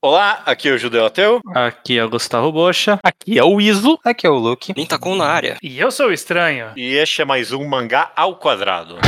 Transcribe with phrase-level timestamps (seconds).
[0.00, 1.40] Olá, aqui é o Judeu Ateu.
[1.54, 2.98] Aqui é o Gustavo Bocha.
[3.02, 3.98] Aqui é o Iso.
[4.04, 4.72] Aqui é o Luke.
[4.76, 5.56] Nintacon na área.
[5.62, 6.70] E eu sou o Estranho.
[6.76, 8.98] E este é mais um Mangá ao Quadrado.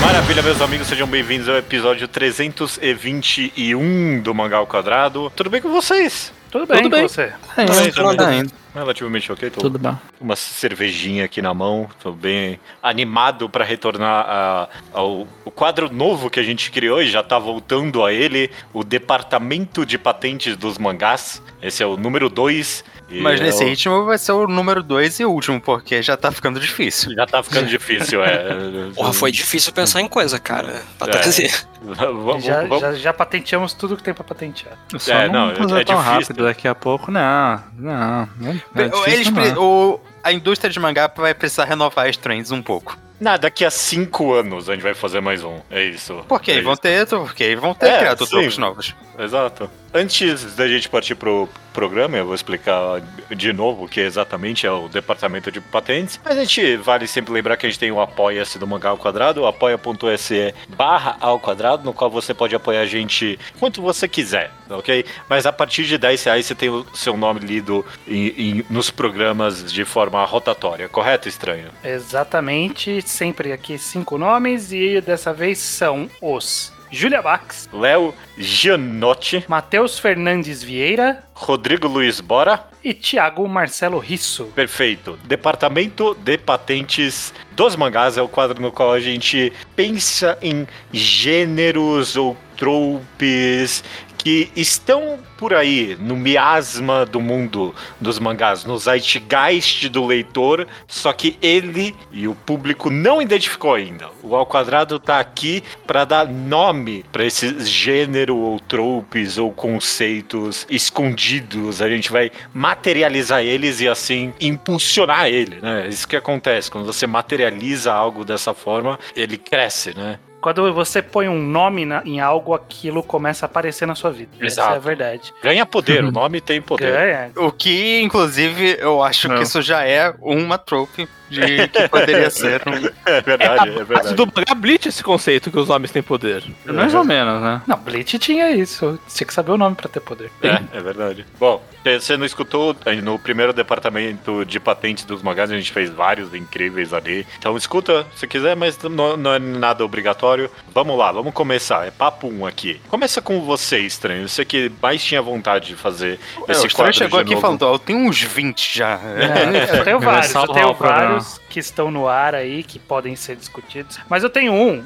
[0.00, 5.30] Maravilha, meus amigos, sejam bem-vindos ao episódio 321 do Mangá ao Quadrado.
[5.34, 6.32] Tudo bem com vocês?
[6.56, 7.08] Tudo bem Tudo com bem.
[7.08, 7.32] você?
[7.56, 8.52] É, Tudo tá bem, indo.
[8.74, 9.98] Relativamente ok, tô Tudo bem.
[10.18, 16.28] uma cervejinha aqui na mão, tô bem animado para retornar a- ao o quadro novo
[16.30, 20.78] que a gente criou e já tá voltando a ele, o Departamento de Patentes dos
[20.78, 21.42] Mangás.
[21.62, 22.82] Esse é o número 2.
[23.08, 27.14] Mas nesse ritmo vai ser o número 2 e último, porque já tá ficando difícil.
[27.14, 28.56] Já tá ficando difícil, é.
[28.94, 30.82] Porra, foi difícil pensar em coisa, cara.
[30.98, 31.10] Pra É.
[31.12, 31.52] trazer.
[31.82, 34.76] Vamos, Já, vamos- já, já patenteamos tudo que tem pra patentear.
[34.98, 36.12] Só É, não, não, fazer é tão difícil.
[36.20, 37.62] rápido daqui a pouco, não.
[37.78, 38.28] Não.
[38.40, 39.62] não é difícil, Eles, não.
[39.62, 42.98] o, a indústria de mangá vai precisar renovar as trends um pouco.
[43.20, 45.60] Não, daqui a cinco anos a gente vai fazer mais um.
[45.70, 46.22] É isso.
[46.28, 46.82] Porque é vão isso.
[46.82, 48.60] ter, porque vão ter É, criado sim.
[48.60, 48.94] novos.
[49.18, 49.70] Exato.
[49.96, 53.00] Antes da gente partir pro programa, eu vou explicar
[53.34, 56.20] de novo o que exatamente é o departamento de patentes.
[56.22, 58.98] Mas a gente vale sempre lembrar que a gente tem o Apoia-se do Mangá ao
[58.98, 64.50] Quadrado, apoia.se barra ao quadrado, no qual você pode apoiar a gente quanto você quiser,
[64.68, 65.04] ok?
[65.30, 68.90] Mas a partir de 10 reais você tem o seu nome lido em- em- nos
[68.90, 71.68] programas de forma rotatória, correto, estranho?
[71.82, 79.98] Exatamente, sempre aqui cinco nomes e dessa vez são os Julia Bax, Léo Gianotti, Matheus
[79.98, 84.46] Fernandes Vieira Rodrigo Luiz Bora, e Thiago Marcelo Risso.
[84.54, 85.18] Perfeito.
[85.24, 92.16] Departamento de Patentes dos Mangás é o quadro no qual a gente pensa em gêneros
[92.16, 93.84] ou tropes
[94.26, 101.12] que estão por aí no miasma do mundo dos mangás, no zeitgeist do leitor, só
[101.12, 104.08] que ele e o público não identificou ainda.
[104.24, 110.66] O Ao Quadrado tá aqui para dar nome para esses gênero ou tropes ou conceitos
[110.68, 111.80] escondidos.
[111.80, 115.86] A gente vai materializar eles e assim impulsionar ele, né?
[115.86, 120.18] Isso que acontece quando você materializa algo dessa forma, ele cresce, né?
[120.46, 124.30] Quando você põe um nome na- em algo, aquilo começa a aparecer na sua vida.
[124.36, 124.74] Essa é Exato.
[124.74, 125.34] a verdade.
[125.42, 126.92] Ganha poder, o nome tem poder.
[126.92, 127.32] Ganha.
[127.34, 129.34] O que, inclusive, eu acho Não.
[129.38, 132.88] que isso já é uma trope de que poderia ser um.
[133.04, 134.14] É verdade, é Mas verdade.
[134.14, 136.42] do mangá Bleach esse conceito que os homens têm poder.
[136.64, 137.62] Mais ou menos, né?
[137.66, 138.98] Não, Bleach tinha isso.
[139.08, 140.30] Tinha que saber o nome pra ter poder.
[140.42, 141.24] É, é verdade.
[141.38, 146.32] Bom, você não escutou no primeiro departamento de patentes dos mangás, a gente fez vários
[146.34, 147.26] incríveis ali.
[147.38, 150.50] Então escuta se quiser, mas não, não é nada obrigatório.
[150.74, 151.86] Vamos lá, vamos começar.
[151.86, 152.80] É papo 1 aqui.
[152.88, 154.28] Começa com você, estranho.
[154.28, 157.34] Você que mais tinha vontade de fazer É, esse o Estranho quadro chegou de aqui
[157.34, 157.40] novo.
[157.40, 158.98] falando, ó, eu tenho uns 20 já.
[159.00, 161.15] É, eu tenho vários, eu tenho o programa.
[161.24, 163.98] Vários que estão no ar aí, que podem ser discutidos.
[164.08, 164.82] Mas eu tenho um,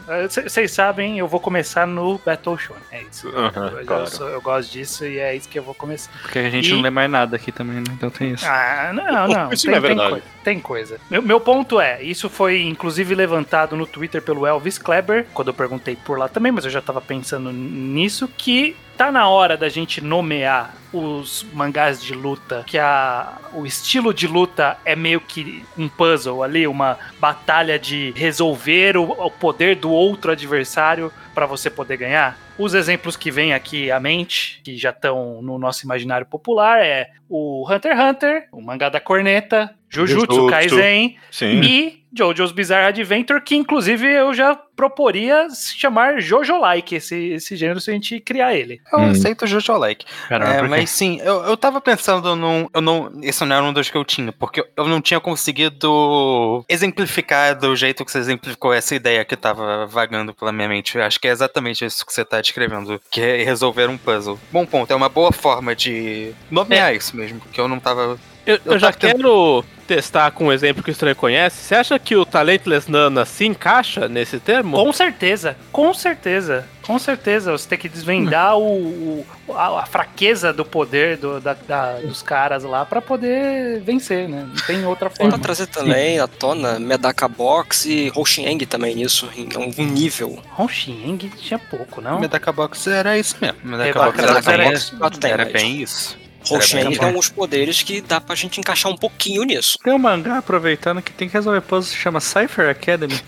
[0.47, 2.83] vocês sabem, eu vou começar no Battle Shonen.
[2.93, 3.29] É isso.
[3.29, 4.07] Aham, eu, claro.
[4.09, 6.11] sou- eu gosto disso e é isso que eu vou começar.
[6.23, 7.85] Porque a gente E- não lê mais nada aqui também, né?
[7.93, 8.47] Então tem isso.
[8.47, 9.53] Ah, não, não.
[9.53, 10.11] Isso tem, não é tem verdade.
[10.11, 11.01] coisa, tem coisa.
[11.11, 15.55] Meu, meu ponto é, isso foi inclusive levantado no Twitter pelo Elvis Kleber, quando eu
[15.55, 19.71] perguntei por lá também, mas eu já tava pensando nisso, que tá na hora da
[19.71, 25.65] gente nomear os mangás de luta, que a, o estilo de luta é meio que
[25.79, 31.71] um puzzle ali, uma batalha de resolver o, o poder do outro adversário para você
[31.71, 32.39] poder ganhar.
[32.59, 37.09] Os exemplos que vêm aqui à mente, que já estão no nosso imaginário popular, é
[37.27, 40.47] o Hunter x Hunter, o mangá da corneta, Jujutsu Jujutsu.
[40.49, 41.61] Kaisen Sim.
[41.63, 47.81] e Jojo's Bizarre Adventure, que inclusive eu já proporia se chamar Jojo-like, esse, esse gênero,
[47.81, 48.81] se a gente criar ele.
[48.93, 49.11] Eu Hum.
[49.11, 50.05] aceito o Jojo Like.
[50.29, 52.67] Caramba, É, mas sim, eu, eu tava pensando num.
[52.75, 56.65] Eu não, esse não era um dos que eu tinha, porque eu não tinha conseguido
[56.69, 60.97] exemplificar do jeito que você exemplificou essa ideia que tava vagando pela minha mente.
[60.97, 64.39] Eu acho que é exatamente isso que você tá descrevendo, que é resolver um puzzle.
[64.51, 68.19] Bom ponto, é uma boa forma de nomear isso mesmo, porque eu não tava.
[68.47, 71.57] Eu, Eu eu já quero testar com um exemplo que o estranho conhece.
[71.65, 74.77] Você acha que o Talentless Nana se encaixa nesse termo?
[74.77, 77.51] Com certeza, com certeza, com certeza.
[77.51, 82.23] Você tem que desvendar o, o- a, a fraqueza do poder do- da- da- dos
[82.23, 84.47] caras lá pra poder vencer, né?
[84.49, 85.39] Não tem outra Pra forma.
[85.41, 90.41] trazer também à tona Medaka Box e Hoshieng também nisso, em algum nível.
[90.57, 92.21] Honshieng tinha pouco, não?
[92.21, 93.59] Medaka Box era isso mesmo.
[93.65, 96.17] Medaka Medaka Box era, era era mas- bem isso.
[96.49, 99.79] Bem tem alguns poderes que dá pra gente encaixar um pouquinho nisso.
[99.85, 103.21] Tem um mangá aproveitando que tem que resolver puzzles que chama Cypher Academy.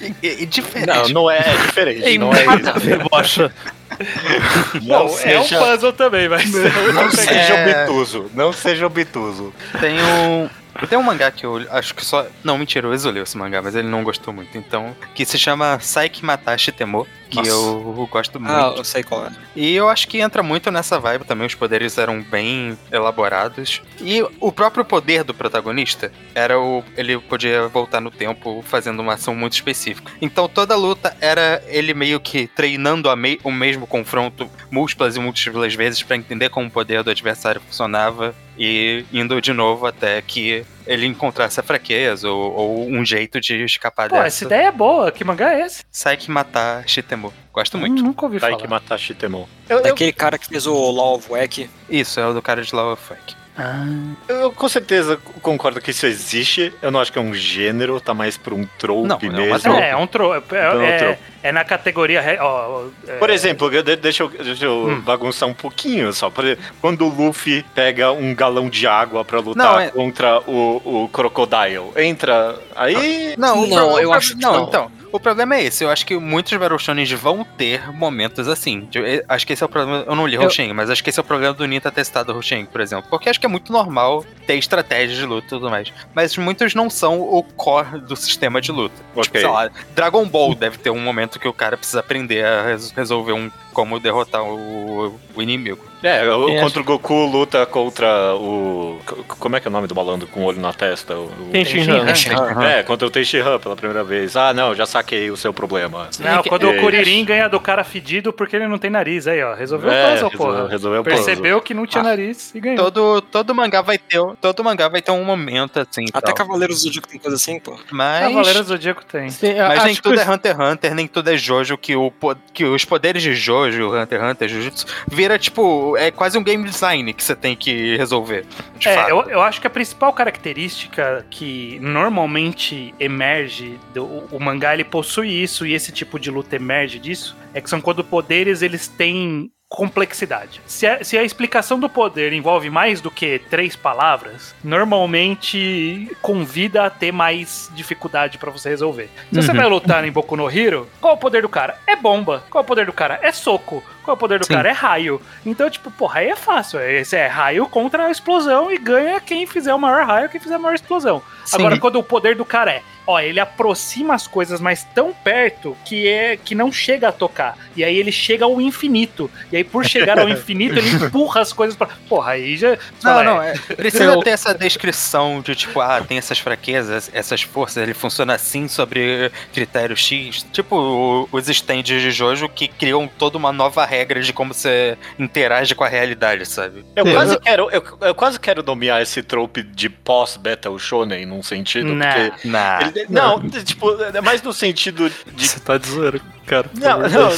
[0.00, 0.86] E, e- e diferente.
[1.12, 2.02] Não, não é, é diferente.
[2.02, 2.80] Tem não é a isso.
[2.80, 3.52] ver, bocha.
[4.82, 6.50] Não, é um seja- puzzle também, mas.
[6.50, 7.82] Não seja É.
[7.84, 8.30] obtuso.
[8.34, 9.52] Não seja obtuso.
[9.80, 10.48] Tem um.
[10.88, 12.26] Tem um mangá que eu acho que só.
[12.44, 14.56] Não, mentira, o Ezo leu esse mangá, mas ele não gostou muito.
[14.56, 17.50] Então, que se chama Saiki Matashi Temo, que Nossa.
[17.50, 18.52] eu gosto muito.
[18.52, 19.30] Ah, eu sei qual é.
[19.54, 23.82] E eu acho que entra muito nessa vibe também, os poderes eram bem elaborados.
[24.00, 26.82] E o próprio poder do protagonista era o.
[26.96, 30.10] ele podia voltar no tempo fazendo uma ação muito específica.
[30.20, 35.74] Então toda luta era ele meio que treinando me- o mesmo confronto múltiplas e múltiplas
[35.74, 40.66] vezes pra entender como o poder do adversário funcionava e indo de novo até que
[40.86, 44.44] ele encontrasse a fraqueza ou, ou um jeito de escapar Pô, essa dessa.
[44.44, 45.10] ideia é boa.
[45.10, 45.82] Que mangá é esse?
[45.90, 47.32] Saiki matar Shitemu.
[47.54, 48.02] Gosto muito.
[48.02, 48.62] Nunca ouvi Vai falar.
[48.62, 49.46] que matar Shitemon.
[49.66, 51.70] Eu, eu, Daquele cara que fez o Law of Wack.
[51.88, 53.34] Isso, é o do cara de Law of Funk.
[53.58, 53.84] Ah,
[54.28, 56.72] eu com certeza concordo que isso existe.
[56.80, 59.50] Eu não acho que é um gênero, tá mais pra um trope Não, não, mesmo.
[59.50, 61.18] mas é, é um é, Então, é, trope.
[61.42, 62.38] é na categoria.
[62.40, 63.68] Ó, é- Por exemplo,
[64.00, 65.00] deixa eu, deixa eu Hum.
[65.00, 66.30] bagunçar um pouquinho só.
[66.30, 70.40] Por exemplo, quando o Luffy pega um galão de água pra lutar Não, é- contra
[70.48, 73.34] o, o Crocodile, entra aí.
[73.36, 74.64] Não, Não, pro- eu o acho que não, não.
[74.68, 74.92] então.
[75.12, 75.82] O problema é esse.
[75.82, 78.88] Eu acho que muitos Battle Shonens vão ter momentos assim.
[78.94, 80.04] Eu- eu acho que esse é o problema.
[80.06, 82.32] Eu não li Eu- Hoshin, mas acho que esse é o problema do Nita testado
[82.36, 83.06] Hoshin, por exemplo.
[83.10, 85.92] Porque acho que é muito normal ter estratégias de luta e tudo mais.
[86.14, 88.94] Mas muitos não são o core do sistema de luta.
[89.08, 89.40] Tipo, Ok.
[89.40, 92.92] sei lá, Dragon Ball deve ter um momento que o cara precisa aprender a res-
[92.92, 95.89] resolver um como derrotar o, o inimigo.
[96.02, 96.60] É, o- É.
[96.60, 98.98] contra o Goku luta contra o.
[99.38, 101.14] Como é que é o nome do malandro com o olho na testa?
[101.16, 102.58] O, o- Tem Shin Shin-Han.
[102.58, 102.64] Han.
[102.64, 104.34] É, contra o Tenshinhan pela primeira vez.
[104.36, 106.08] Ah, não, já saquei o seu problema.
[106.18, 109.26] Não, quando É, o Kuririn ganha do cara fedido porque ele não tem nariz.
[109.26, 109.54] Aí, ó.
[109.54, 110.68] Resolveu É, o puzzle, resolveu, porra.
[110.68, 111.24] resolveu o puzzle.
[111.24, 112.04] Percebeu que não tinha Ah.
[112.04, 112.78] nariz e ganhou.
[112.78, 114.20] Todo, todo mangá vai ter.
[114.40, 116.04] Todo mangá vai ter um momento assim.
[116.14, 116.34] Até tal.
[116.34, 117.78] Cavaleiros do Zodíaco tem coisa assim, pô.
[117.90, 118.26] Mas.
[118.28, 119.28] Cavaleiro do Zodíaco tem.
[119.30, 121.94] Sim, Mas nem que tudo os- é Hunter x Hunter, nem tudo é Jojo, que,
[121.94, 122.12] o,
[122.54, 126.64] que os poderes de Jojo, Hunter x Hunter, Jujutsu, vira tipo, é quase um game
[126.64, 128.44] design que você tem que resolver.
[128.78, 129.08] De É, fato.
[129.10, 135.28] eu, eu acho que a principal característica que normalmente emerge, do, o mangá ele possui
[135.42, 139.50] isso e esse tipo de luta emerge disso, é que são quando poderes eles têm
[139.68, 140.60] complexidade.
[140.66, 146.84] Se a, se a explicação do poder envolve mais do que três palavras, normalmente convida
[146.86, 149.08] a ter mais dificuldade pra você resolver.
[149.32, 149.56] Se você Uhum.
[149.56, 151.78] vai lutar em Boku no Hero, qual é o poder do cara?
[151.86, 152.42] É bomba.
[152.50, 153.20] Qual é o poder do cara?
[153.22, 153.82] É soco.
[154.10, 154.54] Qual é o poder do Sim.
[154.54, 154.68] cara?
[154.68, 155.22] É raio.
[155.46, 156.80] Então, tipo, porra, aí é fácil.
[156.80, 160.56] Esse é raio contra a explosão e ganha quem fizer o maior raio, quem fizer
[160.56, 161.22] a maior explosão.
[161.44, 161.58] Sim.
[161.58, 165.76] Agora, quando o poder do cara é, ó, ele aproxima as coisas, mas tão perto
[165.84, 167.56] que é que não chega a tocar.
[167.76, 169.30] E aí ele chega ao infinito.
[169.50, 171.88] E aí, por chegar ao infinito, ele empurra as coisas pra.
[172.08, 172.70] Porra, aí já.
[172.70, 177.10] Não, fala, não, é, é, precisa ter essa descrição de tipo, ah, tem essas fraquezas,
[177.12, 180.46] essas forças, ele funciona assim sobre critério X.
[180.52, 185.74] Tipo os stands de Jojo que criam toda uma nova regra de como você interage
[185.74, 186.84] com a realidade, sabe?
[186.96, 191.26] Eu Sim, quase, eu- quero, eu, eu quase quero nomear esse trope de pós-Battle Shonen
[191.26, 192.12] num sentido, Nah.
[192.30, 192.48] porque.
[192.48, 192.78] Na.
[192.94, 195.46] ele- não, tipo, é mais no sentido de.
[195.48, 196.68] Você tá de zoeira, cara.
[196.74, 197.30] Não, não, não.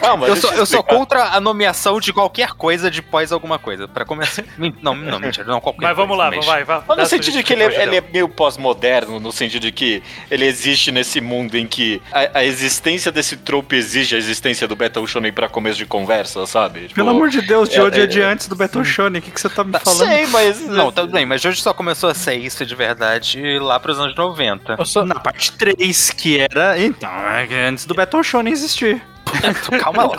[0.00, 3.86] Calma, Eu sou, eu sou contra a nomeação de qualquer coisa de pós alguma coisa.
[3.88, 4.44] Pra começar.
[4.82, 6.82] Não, não, mentira, não qualquer Mas vamos coisa, lá, vai, vai.
[6.88, 10.02] Mas no sentido de que ele, é- ele é meio pós-moderno, no sentido de que
[10.30, 14.74] ele existe nesse mundo em que a, a existência desse trope exige a existência do
[14.76, 16.82] Battle Shonen pra começo de conversa, sabe?
[16.82, 19.18] Tipo, Pelo amor de Deus, de é- hoje é, é- de antes do Battle Shonen.
[19.20, 20.06] O que, que você tá me falando?
[20.08, 20.60] Sei, mas.
[20.60, 24.14] Não, tudo bem, mas hoje só começou a ser isso de verdade lá pros anos
[24.14, 24.76] 90.
[24.78, 26.78] Eu só- Na parte 3, que era.
[26.78, 29.02] Então, é que antes do Battle Shonen existir.
[29.80, 30.16] Calma lá.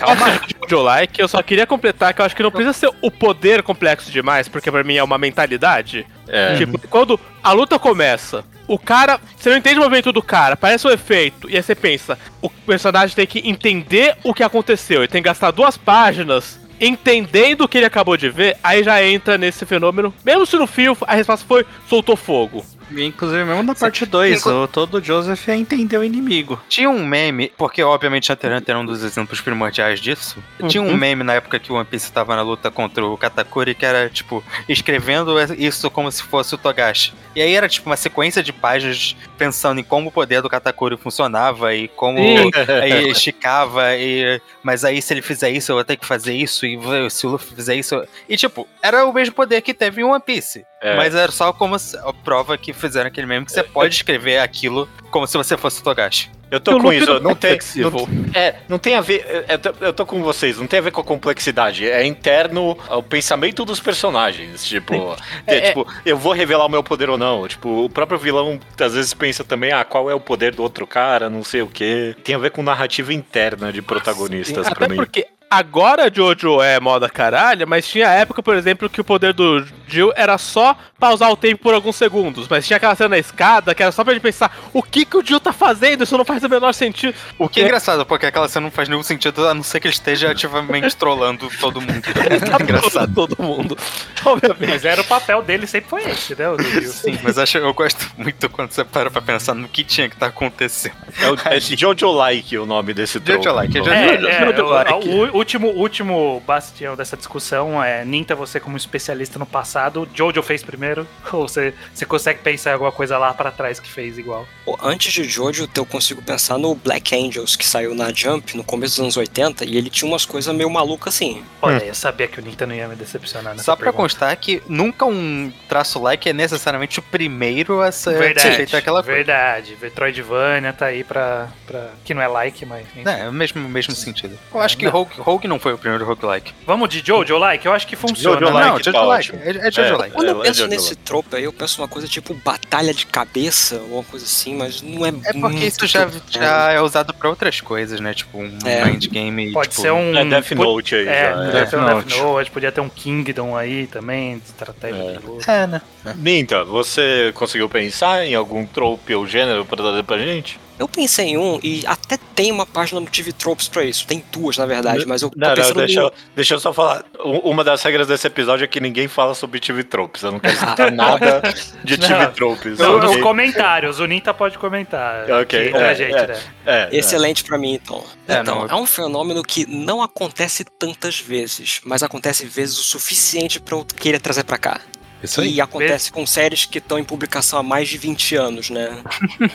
[0.00, 3.10] Calma, Jojo Like, eu só queria completar que eu acho que não precisa ser o
[3.10, 6.06] poder complexo demais, porque pra mim é uma mentalidade.
[6.28, 6.56] É.
[6.56, 9.20] Tipo, quando a luta começa, o cara.
[9.36, 11.50] Você não entende o movimento do cara, parece um efeito.
[11.50, 15.00] E aí você pensa, o personagem tem que entender o que aconteceu.
[15.00, 18.56] Ele tem que gastar duas páginas entendendo o que ele acabou de ver.
[18.62, 20.12] Aí já entra nesse fenômeno.
[20.24, 22.64] Mesmo se no fio a resposta foi soltou fogo.
[22.96, 26.60] Inclusive, mesmo na parte 2, o todo Joseph é entender o inimigo.
[26.68, 30.42] Tinha um meme, porque obviamente Hunter x Hunter é um dos exemplos primordiais disso.
[30.68, 33.74] Tinha um meme na época que o One Piece tava na luta contra o Katakuri
[33.74, 37.12] que era, tipo, escrevendo isso como se fosse o Togashi.
[37.34, 40.96] E aí era, tipo, uma sequência de páginas pensando em como o poder do Katakuri
[40.96, 42.18] funcionava e como
[42.82, 43.94] aí esticava.
[43.96, 44.40] E...
[44.62, 46.66] Mas aí se ele fizer isso, eu vou ter que fazer isso.
[46.66, 46.78] E
[47.10, 47.94] se o Luffy fizer isso.
[47.94, 50.64] eu- E, tipo, era o mesmo poder que teve em One Piece.
[50.82, 50.96] É.
[50.96, 54.38] Mas era só como se- a prova que fizeram aquele meme que você pode escrever
[54.38, 56.28] aquilo como se você fosse o Togashi.
[56.50, 57.58] Eu tô com isso, não é tem.
[57.76, 57.90] Não,
[58.34, 59.24] é, não tem a ver.
[59.48, 61.88] é, Eu tô, eu tô com vocês, não tem a ver com a complexidade.
[61.88, 64.62] É interno ao pensamento dos personagens.
[64.64, 67.48] Tipo, É, é, é- tipo, eu vou revelar o meu poder ou não.
[67.48, 70.86] Tipo, o próprio vilão às vezes pensa também, ah, qual é o poder do outro
[70.86, 72.14] cara, não sei o quê.
[72.22, 74.96] Tem a ver com narrativa interna de protagonistas Até pra mim.
[74.96, 79.64] porque agora Jojo é moda caralho, mas tinha época, por exemplo, que o poder do
[79.86, 82.46] Jill era só pausar o tempo por alguns segundos.
[82.48, 85.16] Mas tinha aquela cena na escada que era só pra gente pensar o que, que
[85.16, 87.14] o Jill tá fazendo, isso não faz o menor sentido.
[87.38, 89.88] O que é engraçado, porque aquela cena não faz nenhum sentido, a não ser que
[89.88, 92.02] ele esteja ativamente trollando todo mundo.
[92.22, 93.14] É Tá engraçado.
[93.14, 93.76] todo mundo.
[94.24, 94.70] Obviamente.
[94.70, 96.48] Mas era o papel dele, sempre foi esse, né?
[96.48, 96.90] O do Jill.
[96.92, 100.14] Sim, mas acho, eu gosto muito quando você para pra pensar no que tinha que
[100.14, 100.94] estar acontecendo.
[101.20, 103.42] É, o, é Jojo Like o nome desse troll.
[103.42, 105.08] Jojo Like, é Jojo É, Jojo é, o, like.
[105.32, 110.62] o último, último bastião dessa discussão é Ninta, você como especialista no passado, Jojo fez
[110.62, 114.46] primeiro, ou você, você consegue pensar em alguma coisa lá pra trás que fez igual?
[114.80, 118.94] Antes de Jojo, eu consigo pensar no Black Angels, que saiu na Jump no começo
[118.96, 121.42] dos anos 80, e ele tinha umas coisas meio malucas assim.
[121.60, 124.02] Olha, eu sabia que o Ninta não ia me decepcionar nessa Só pra pergunta.
[124.02, 129.02] constar que nunca um traço like é necessariamente o primeiro a ser Verdade, feito aquela
[129.02, 129.16] coisa.
[129.16, 129.76] verdade.
[129.80, 131.90] Metroidvania tá aí pra, pra...
[132.04, 132.82] Que não é like, mas...
[132.86, 133.02] enfim.
[133.08, 134.38] É, o mesmo, mesmo sentido.
[134.52, 136.52] Eu acho que Rogue, Rogue não foi o primeiro roguelike.
[136.66, 137.64] Vamos de Jojo like?
[137.64, 138.38] Eu acho que funciona.
[138.38, 138.60] Jojo né?
[138.60, 139.30] like não, tá Jojo like.
[139.32, 139.42] ótimo.
[139.42, 139.96] É, é Jojo É.
[139.96, 140.14] like.
[140.14, 141.02] Quando eu é penso Jojo nesse like.
[141.02, 144.82] trope aí, eu penso uma coisa tipo batalha de cabeça, ou uma coisa assim, mas
[144.82, 148.12] não é É porque muito isso já, já é usado pra outras coisas, né?
[148.12, 148.84] Tipo um É.
[148.84, 149.52] mind game.
[149.52, 150.16] Pode tipo, ser um...
[150.16, 151.08] É Death Note aí.
[151.08, 151.64] É, já, podia é.
[151.66, 155.12] ter um Death Death Note, podia ter um Kingdom aí também, de estratégia É.
[155.18, 155.50] de luta.
[155.50, 155.82] É, né?
[156.16, 160.60] Ninta, você conseguiu pensar em algum trope ou gênero pra trazer pra gente?
[160.78, 164.06] Eu pensei em um, e até tem uma página no TV Tropes pra isso.
[164.06, 166.06] Tem duas, na verdade, mas eu tô Não, não, pensando deixa, no...
[166.06, 167.04] eu, deixa eu só falar.
[167.22, 170.22] Uma das regras desse episódio é que ninguém fala sobre TV Tropes.
[170.22, 171.42] Eu não quero citar nada
[171.84, 172.32] de TV Não.
[172.32, 172.78] Tropes.
[172.78, 173.22] Não, Nos ok?
[173.22, 175.30] comentários, o Ninta pode comentar.
[175.30, 176.26] Ok, que, é, é, gente, é.
[176.26, 176.40] né?
[176.66, 176.98] É, é.
[176.98, 178.02] Excelente pra mim, então.
[178.26, 182.82] É, então, não, é um fenômeno que não acontece tantas vezes, mas acontece vezes o
[182.82, 184.80] suficiente pra eu querer trazer pra cá.
[185.22, 189.02] Isso E acontece com séries que estão em publicação há mais de 20 anos, né?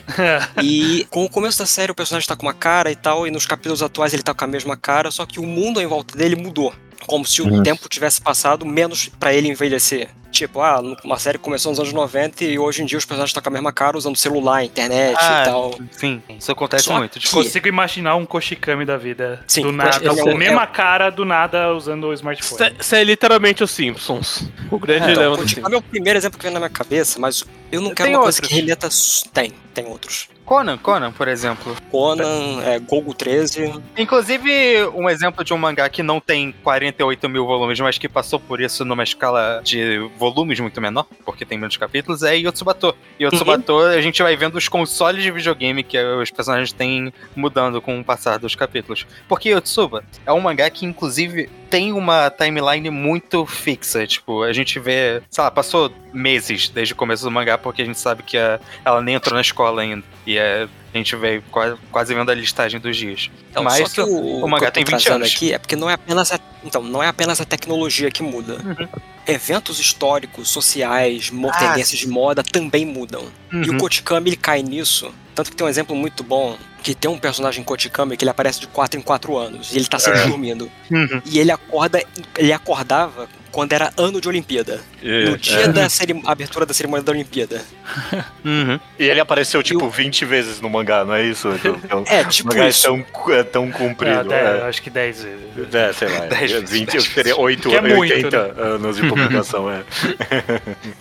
[0.63, 3.31] e com o começo da série o personagem tá com uma cara e tal, e
[3.31, 6.17] nos capítulos atuais ele tá com a mesma cara, só que o mundo em volta
[6.17, 6.73] dele mudou.
[7.05, 10.09] Como se o tempo tivesse passado menos pra ele envelhecer.
[10.37, 13.29] Tipo, ah, uma série que começou nos anos 90 e hoje em dia os personagens
[13.31, 15.75] estão com a mesma cara usando celular, internet Ah, e tal.
[15.91, 17.19] Sim, isso acontece Só muito.
[17.19, 19.43] Tipo, Consigo imaginar um Koshikami da vida.
[19.47, 22.75] Sim, do nada, é com a um- mesma cara, do nada, usando o smartphone.
[22.79, 24.47] Isso é literalmente os Simpsons.
[24.69, 27.43] O grande Então, dilema o é o primeiro exemplo que vem na minha cabeça, mas
[27.71, 28.49] eu não quero Tem uma coisa outros.
[28.49, 28.89] que remeta.
[29.33, 30.27] Tem, tem outros.
[30.45, 31.75] Conan, Conan, por exemplo.
[31.91, 33.73] Conan, é, Gogo 13.
[33.97, 38.39] Inclusive, um exemplo de um mangá que não tem 48 mil volumes, mas que passou
[38.39, 42.95] por isso numa escala de volumes muito menor, porque tem menos capítulos, é Yotsubato.
[43.21, 47.99] Yotsubato, a gente vai vendo os consoles de videogame que os personagens têm mudando com
[47.99, 49.05] o passar dos capítulos.
[49.27, 54.05] Porque Yotsuba é um mangá que, inclusive, tem uma timeline muito fixa.
[54.07, 57.85] Tipo, a gente vê, sei lá, passou meses desde o começo do mangá, porque a
[57.85, 60.03] gente sabe que a- ela nem entrou na escola ainda.
[60.25, 63.29] E é, a gente veio quase, quase vendo a listagem dos dias.
[63.51, 64.03] Então, Mas o,
[64.45, 65.35] o mangá que eu tô tem 20 trazendo anos.
[65.35, 68.53] aqui é porque não é apenas a, então, não é apenas a tecnologia que muda.
[68.53, 68.87] Uhum.
[69.27, 73.23] Eventos históricos, sociais, Ah, tendências de moda também mudam.
[73.51, 73.77] E o Uhum.
[73.77, 75.13] Kotikami ele cai nisso.
[75.35, 78.31] Tanto que tem um exemplo muito bom, que tem um personagem em Kotikami que ele
[78.31, 79.71] aparece de 4 em 4 anos.
[79.71, 80.71] E ele tá sempre dormindo.
[80.89, 81.21] Uhum.
[81.25, 82.01] E ele acorda,
[82.37, 84.79] ele acordava quando era ano de Olimpíada.
[85.01, 87.59] No É, dia da cerim- abertura da cerimônia da Olimpíada.
[88.45, 88.79] Uhum.
[88.99, 91.49] E ele apareceu tipo E o- 20 vezes no mangá, não é isso?
[91.83, 92.83] Então, É, o tipo mangá é isso.
[92.83, 94.19] tão, é tão É, comprido.
[94.19, 95.73] até, É, Acho que 10 vezes.
[95.73, 96.19] é, sei lá.
[96.29, 99.81] Dez é vezes, 20, dez seria 8 Que é muito, 80 anos de publicação, é.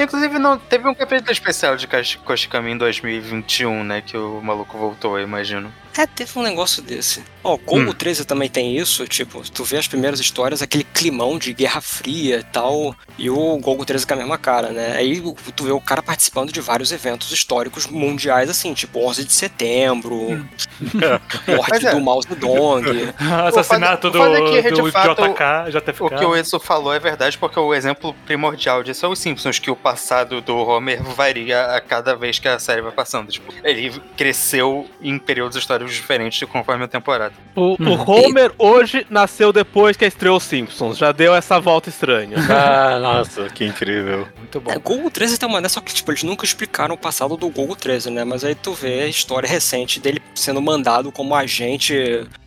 [0.02, 4.00] Inclusive, não, teve um capítulo especial de Kosh- Koshikami em 2021, né?
[4.00, 5.70] Que o maluco voltou, eu imagino.
[5.99, 7.23] É, teve um negócio desse.
[7.43, 11.38] Ó, o Congo 13 também tem isso, tipo, tu vê as primeiras histórias, aquele climão
[11.38, 14.97] de Guerra Fria e tal, e o Golgo 13 com a mesma cara, né?
[14.97, 19.25] Aí o- tu vê o cara participando de vários eventos históricos mundiais, assim, tipo 11
[19.25, 20.17] de setembro,
[21.47, 21.91] morte Mas é.
[21.93, 22.85] do Mao Zedong.
[23.47, 26.03] Assassinato o do, do fato, JK, JFK.
[26.05, 29.59] O que o Enzo falou é verdade, porque o exemplo primordial disso é os Simpsons,
[29.59, 33.31] que o passado do Homer varia a cada vez que a série vai passando.
[33.31, 37.35] Tipo, ele cresceu em períodos históricos diferentes conforme a temporada.
[37.55, 40.99] O, o Homer hoje nasceu depois que estreou os Simpsons.
[40.99, 42.37] Já deu essa volta estranha.
[42.66, 44.26] Ah, nossa, que incrível.
[44.38, 44.71] Muito bom.
[44.71, 47.49] É, Golgo 13 tem uma dessa, só que tipo, eles nunca explicaram o passado do
[47.50, 48.25] Golgo 13, né?
[48.25, 51.95] Mas aí tu vê a história recente dele sendo mandado como agente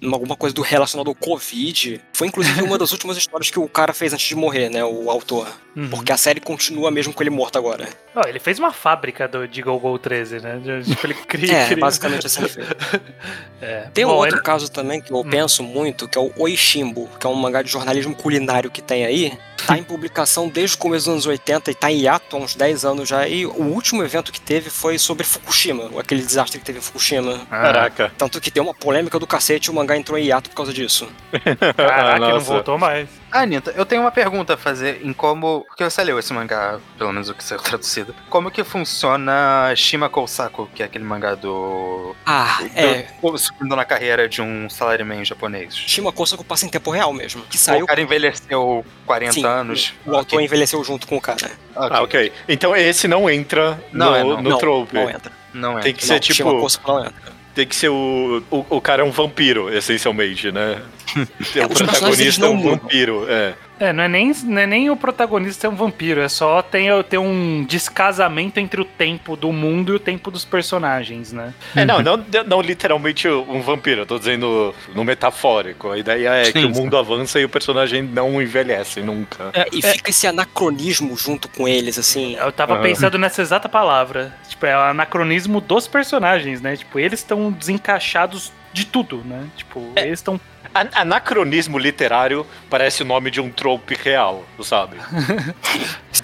[0.01, 2.01] em alguma coisa do relacionado ao Covid.
[2.13, 4.83] Foi inclusive uma das últimas histórias que o cara fez antes de morrer, né?
[4.83, 5.47] O autor.
[5.75, 5.89] Uhum.
[5.89, 7.87] Porque a série continua mesmo com ele morto agora.
[8.15, 10.59] Ó, ele fez uma fábrica do, de Go 13, né?
[10.83, 11.53] Tipo, ele cria.
[11.57, 12.41] É, cria- basicamente assim.
[13.61, 13.87] É.
[13.93, 17.09] Tem um Bom, outro ele- caso também que eu penso muito, que é o Oishimbo,
[17.19, 20.79] que é um mangá de jornalismo culinário que tem aí, tá em publicação desde o
[20.79, 23.27] começo dos anos 80 e tá em hiato há uns 10 anos já.
[23.27, 27.39] E o último evento que teve foi sobre Fukushima, aquele desastre que teve em Fukushima.
[27.49, 28.11] Caraca.
[28.17, 30.73] Tanto que deu uma polêmica do cacete e o mangá entrou em hiato por causa
[30.73, 31.07] disso.
[31.75, 32.45] Caraca, não Nossa.
[32.45, 33.07] voltou mais.
[33.31, 35.63] Ah, Anitta, eu tenho uma pergunta a fazer em como.
[35.67, 38.15] Porque você leu esse mangá, pelo menos o que saiu traduzido.
[38.29, 42.15] Como que funciona Shima Kousaku, que é aquele mangá do.
[42.25, 43.05] Ah, é.
[43.21, 45.75] do- Subindo na carreira de um salaryman japonês.
[45.75, 47.43] Shima Kosaku passa em tempo real mesmo.
[47.43, 47.85] Que O saiu.
[47.85, 49.93] cara envelheceu 40 Sim, anos.
[50.05, 51.51] O autor Ok, envelheceu junto com o cara.
[51.75, 52.31] Ah, ok.
[52.47, 54.41] Então esse não entra Não no, é, não.
[54.41, 54.93] no não, trope.
[54.95, 55.31] não entra.
[55.53, 55.81] Não é.
[55.81, 56.51] Tem que Não, ser tipo.
[56.51, 57.13] Não entra.
[57.55, 58.43] Tem que ser o.
[58.51, 60.81] O, o cara é um vampiro, essencialmente, né?
[61.15, 62.77] o É, personagens, protagonista é um mudam.
[62.77, 63.55] vampiro, é.
[63.79, 67.03] É, não é, nem, não é nem o protagonista ser um vampiro, é só ter,
[67.05, 71.53] ter um descasamento entre o tempo do mundo e o tempo dos personagens, né?
[71.75, 75.89] É, não, não, não literalmente um vampiro, eu tô dizendo no metafórico.
[75.91, 79.51] A ideia é que Sim, o mundo avança e o personagem não envelhece nunca.
[79.53, 82.35] É, e fica esse anacronismo junto com eles, assim.
[82.35, 82.81] Eu tava Ah.
[82.81, 84.33] pensando nessa exata palavra.
[84.47, 86.75] Tipo, é o anacronismo dos personagens, né?
[86.75, 89.45] Tipo, eles estão desencaixados de tudo, né?
[89.55, 90.39] Tipo, eles estão.
[90.73, 94.97] An- Anacronismo literário parece o nome de um trope real, tu sabe?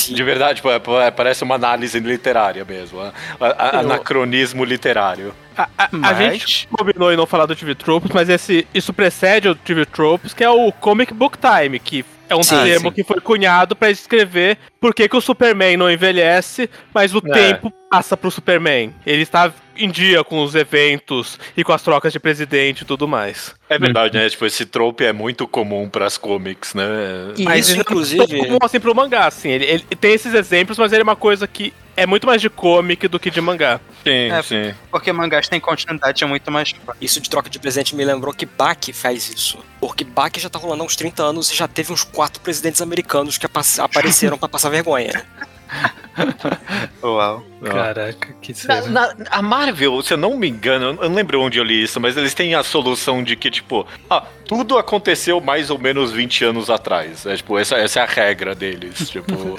[0.08, 3.00] De verdade, tipo, é- é- parece uma análise literária mesmo.
[3.02, 5.34] a- a- a- Anacronismo literário.
[5.58, 8.94] A, a- a Mas- gente combinou em não falar do TV Tropes, mas esse, isso
[8.94, 12.90] precede o TV Tropes, que é o Comic Book Time, que é um Sim, termo
[12.90, 12.96] sim.
[12.96, 17.32] que foi cunhado pra descrever por que, que o Superman não envelhece, mas o É.
[17.32, 18.94] tempo passa pro Superman.
[19.06, 23.08] Ele está em dia com os eventos e com as trocas de presidente e tudo
[23.08, 23.54] mais.
[23.70, 24.30] É verdade, né?
[24.30, 26.86] Tipo, esse trope é muito comum pras comics, né?
[27.36, 28.28] E Mas isso, é inclusive.
[28.28, 29.50] tão comum assim pro mangá, assim.
[29.50, 32.50] Ele, ele tem esses exemplos, mas ele é uma coisa que é muito mais de
[32.50, 33.80] comic do que de mangá.
[34.04, 34.42] Sim, É.
[34.44, 34.74] sim.
[34.92, 36.74] Porque mangás têm continuidade é muito mais.
[37.02, 39.58] Isso de troca de presente me lembrou que Bach faz isso.
[39.80, 42.82] Porque Bach já tá rolando há uns 30 anos e já teve uns quatro presidentes
[42.82, 45.26] americanos que apa- apareceram pra passar vergonha.
[47.04, 47.44] Uau.
[47.64, 48.90] Caraca, que Na, sério.
[48.92, 52.00] na- a Marvel, se eu não me engano, eu não lembro onde eu li isso,
[52.00, 56.44] mas eles têm a solução de que, tipo, ah, tudo aconteceu mais ou menos 20
[56.46, 57.26] anos atrás.
[57.26, 59.10] É, tipo, essa, essa é a regra deles.
[59.16, 59.58] Tipo,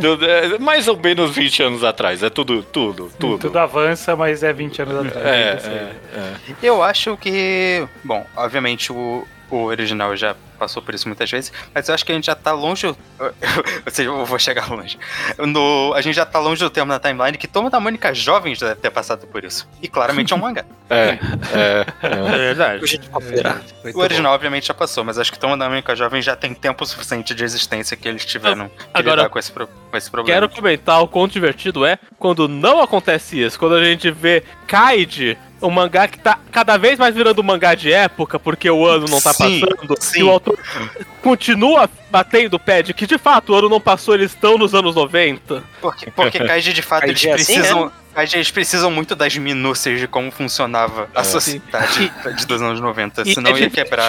[0.00, 2.22] tudo- é, mais ou menos 20 anos atrás.
[2.22, 3.38] É tudo, tudo, tudo.
[3.38, 5.26] Tudo avança, mas é 20 anos atrás.
[5.26, 5.72] É, sei.
[5.72, 6.34] é, é.
[6.62, 7.86] Eu acho que.
[8.04, 12.10] Bom, obviamente o, o original já passou por isso muitas vezes, mas eu acho que
[12.10, 12.86] a gente já tá longe.
[12.88, 12.96] Ou
[13.86, 14.98] seja, eu vou chegar longe.
[15.38, 18.54] No, a gente já tá longe do termo na timeline que Turma da Mônica jovem
[18.54, 19.68] já deve ter passado por isso.
[19.80, 20.64] E claramente é um mangá.
[20.90, 21.18] É,
[21.52, 22.08] é, é.
[22.08, 22.98] É verdade.
[23.94, 26.84] O original, obviamente, já passou, mas acho que Turma da Mônica jovem já tem tempo
[26.86, 30.40] suficiente de existência que eles tiveram que Agora- lidar com esse, pro- com esse problema.
[30.40, 33.58] Quero comentar o quão divertido é quando não acontece isso.
[33.58, 37.74] Quando a gente vê Kaid, um mangá que tá cada vez mais virando um mangá
[37.74, 39.94] de época, porque o ano não tá Sim, passando.
[40.00, 40.20] sim.
[40.20, 40.58] E o autor
[41.22, 44.74] continua batendo o pé de que de fato o ano não passou, eles estão nos
[44.74, 45.62] anos 90.
[45.80, 47.92] Porque, porque Kaiji, de fato, eles Kaiji é assim, precisam.
[48.14, 51.24] Kaiji, eles precisam muito das minúcias de como funcionava a É.
[51.24, 54.08] sociedade de dos anos 90, E senão é ia quebrar.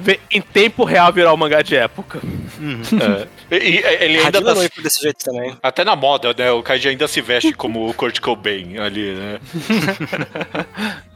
[0.00, 2.18] ver em tempo real virar um mangá de época.
[2.20, 3.28] é.
[3.50, 5.56] E, e ele ainda tá, desse jeito também.
[5.62, 6.50] até na moda, né?
[6.50, 9.38] O Kaiji ainda se veste como o Kurt Cobain ali, né?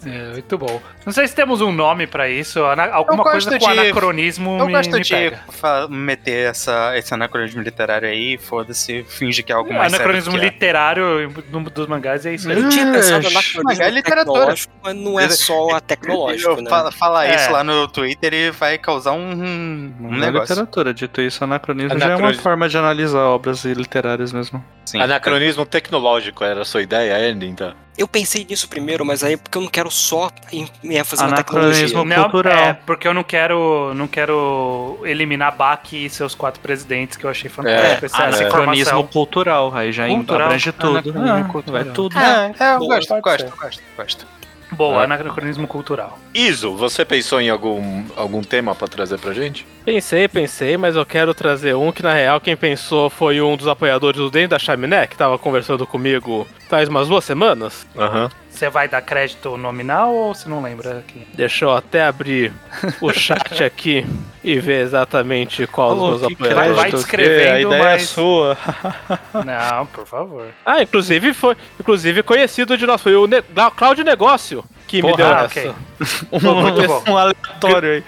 [0.04, 0.82] É, muito bom.
[1.06, 2.58] Não sei se temos um nome pra isso.
[2.60, 5.40] Alguma coisa com de- anacronismo Eu me, gosto me de pega.
[6.02, 10.38] Fa- meter essa, esse anacronismo literário aí, foda-se, finge que é algo mais Anacronismo que
[10.44, 12.56] literário no- dos mangás é isso aí.
[12.58, 14.38] Eu tinha pensado na mas é literatura.
[14.40, 15.80] tecnológico, mas não é só a é.
[15.80, 16.70] tecnológico, né?
[16.70, 17.36] fala, falar É.
[17.36, 20.52] isso lá no Twitter e vai causar um, um Não é negócio.
[20.54, 22.42] literatura, dito isso, anacronismo, já é uma Anacronismo.
[22.42, 24.64] forma de analisar obras literárias mesmo.
[24.84, 25.00] Sim.
[25.00, 27.72] Anacronismo tecnológico era a sua ideia, Andy, então?
[27.96, 30.30] Eu pensei nisso primeiro, mas aí porque eu não quero só
[30.82, 31.84] ênfase na tecnologia.
[31.84, 32.58] Anacronismo Não, cultural.
[32.58, 37.30] é, porque eu não quero, não quero eliminar Bach e seus quatro presidentes, que eu
[37.30, 38.06] achei fantástico.
[38.06, 39.06] essa, essa Anacronismo informação.
[39.08, 40.46] cultural, aí já Cultural.
[40.46, 40.98] abrange tudo.
[40.98, 41.84] Ah, cultural.
[41.84, 42.18] Vai tudo.
[42.18, 43.56] É, é, eu gosto, gosto, ser.
[43.56, 44.26] gosto, gosto.
[44.72, 45.04] Boa, É.
[45.04, 46.18] anacronismo cultural.
[46.34, 49.66] Iso, você pensou em algum, algum tema pra trazer pra gente?
[49.84, 53.68] Pensei, pensei, mas eu quero trazer um que na real quem pensou foi um dos
[53.68, 57.86] apoiadores do Dentro da Chaminé, que tava conversando comigo faz umas duas semanas.
[57.96, 58.30] Aham.
[58.62, 61.26] Você vai dar crédito nominal ou você não lembra aqui?
[61.34, 62.52] Deixa eu até abrir
[63.00, 64.06] o chat aqui
[64.44, 66.76] e ver exatamente qual dos meus apoiadores.
[66.76, 68.56] Vai- descrevendo, a ideia mas- é sua.
[69.44, 70.46] Não, por favor.
[70.64, 73.42] Ah, inclusive foi inclusive conhecido de nós, foi o ne
[73.74, 75.60] Cláudio Negócio que me Porra, deu ah, essa.
[75.60, 75.74] ok.
[76.32, 77.04] Um, Muito bom.
[77.08, 78.04] um aleatório aí.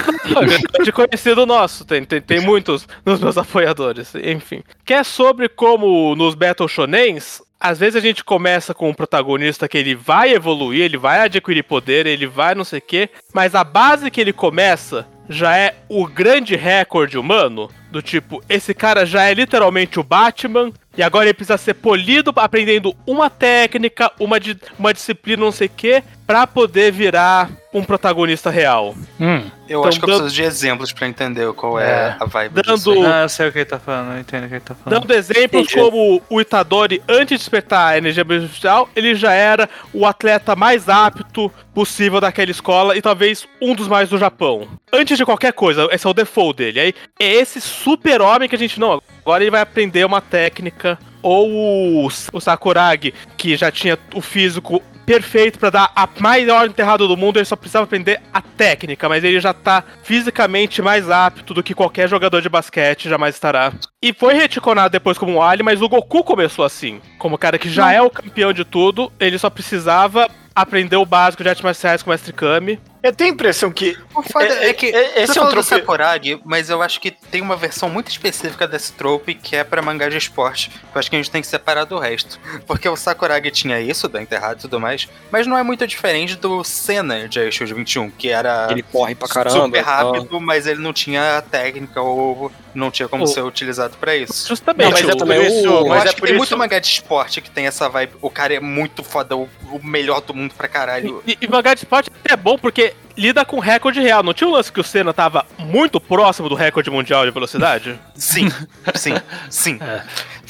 [0.82, 4.62] de conhecido nosso, tem, tem, tem muitos nos meus apoiadores, enfim.
[4.82, 9.68] Que é sobre como nos Battle Shonens, às vezes a gente começa com um protagonista
[9.68, 13.54] que ele vai evoluir, ele vai adquirir poder, ele vai não sei o quê, mas
[13.54, 17.70] a base que ele começa já é o grande recorde humano.
[17.90, 20.72] Do tipo, esse cara já é literalmente o Batman.
[20.96, 25.68] E agora ele precisa ser polido, aprendendo uma técnica, uma, di uma disciplina, não sei
[25.68, 28.94] o quê, pra poder virar um protagonista real.
[29.20, 29.42] Hum.
[29.68, 32.16] Eu Então, acho que eu dando- preciso de exemplos pra entender qual é, É.
[32.20, 33.04] a vibe Dando- disso aí.
[33.04, 35.00] Ah, eu sei o que ele tá falando, eu entendo o que ele tá falando.
[35.00, 35.74] Dando exemplos Entendi.
[35.74, 40.88] como o Itadori, antes de despertar a energia artificial, ele já era o atleta mais
[40.88, 44.68] apto possível daquela escola e talvez um dos mais do Japão.
[44.92, 46.78] Antes de qualquer coisa, esse é o default dele.
[46.80, 49.02] Aí é esse super-homem que a gente não.
[49.22, 50.96] Agora ele vai aprender uma técnica.
[51.22, 57.08] Ou o, o Sakuragi, que já tinha o físico perfeito pra dar a maior enterrada
[57.08, 61.52] do mundo, ele só precisava aprender a técnica, mas ele já tá fisicamente mais apto
[61.52, 63.72] do que qualquer jogador de basquete jamais estará.
[64.00, 67.00] E foi reticonado depois como um alien, mas o Goku começou assim.
[67.18, 71.04] Como o cara que já é o campeão de tudo, ele só precisava aprender o
[71.04, 72.78] básico de artes marciais com o Mestre Kami.
[73.02, 73.96] Eu tenho a impressão que.
[74.14, 76.68] O foda É- é, que é- esse você é um falou do trope- Sakuragi, mas
[76.68, 80.16] eu acho que tem uma versão muito específica desse trope que é pra mangá de
[80.18, 80.70] esporte.
[80.94, 82.38] Eu acho que a gente tem que separar do resto.
[82.66, 86.36] Porque o Sakuragi tinha isso, da enterrado e tudo mais, mas não é muito diferente
[86.36, 89.64] do Senna de Aishu 21, que era Ele corre pra caramba.
[89.64, 93.42] super então- rápido, mas ele não tinha a técnica ou não tinha como O- ser
[93.42, 94.46] utilizado pra isso.
[94.48, 94.84] Justamente.
[94.84, 94.90] Não,
[95.26, 96.38] mas é o- isso, o- Eu mas acho é que por tem isso.
[96.38, 98.12] muito mangá de esporte que tem essa vibe.
[98.20, 101.22] O cara é muito foda, o, o melhor do mundo pra caralho.
[101.26, 104.22] E, e mangá de esporte é bom porque lida com recorde real.
[104.22, 107.98] Não tinha um lance que o Senna tava muito próximo do recorde mundial de velocidade?
[108.14, 108.48] Sim,
[108.94, 109.14] sim,
[109.48, 109.78] sim.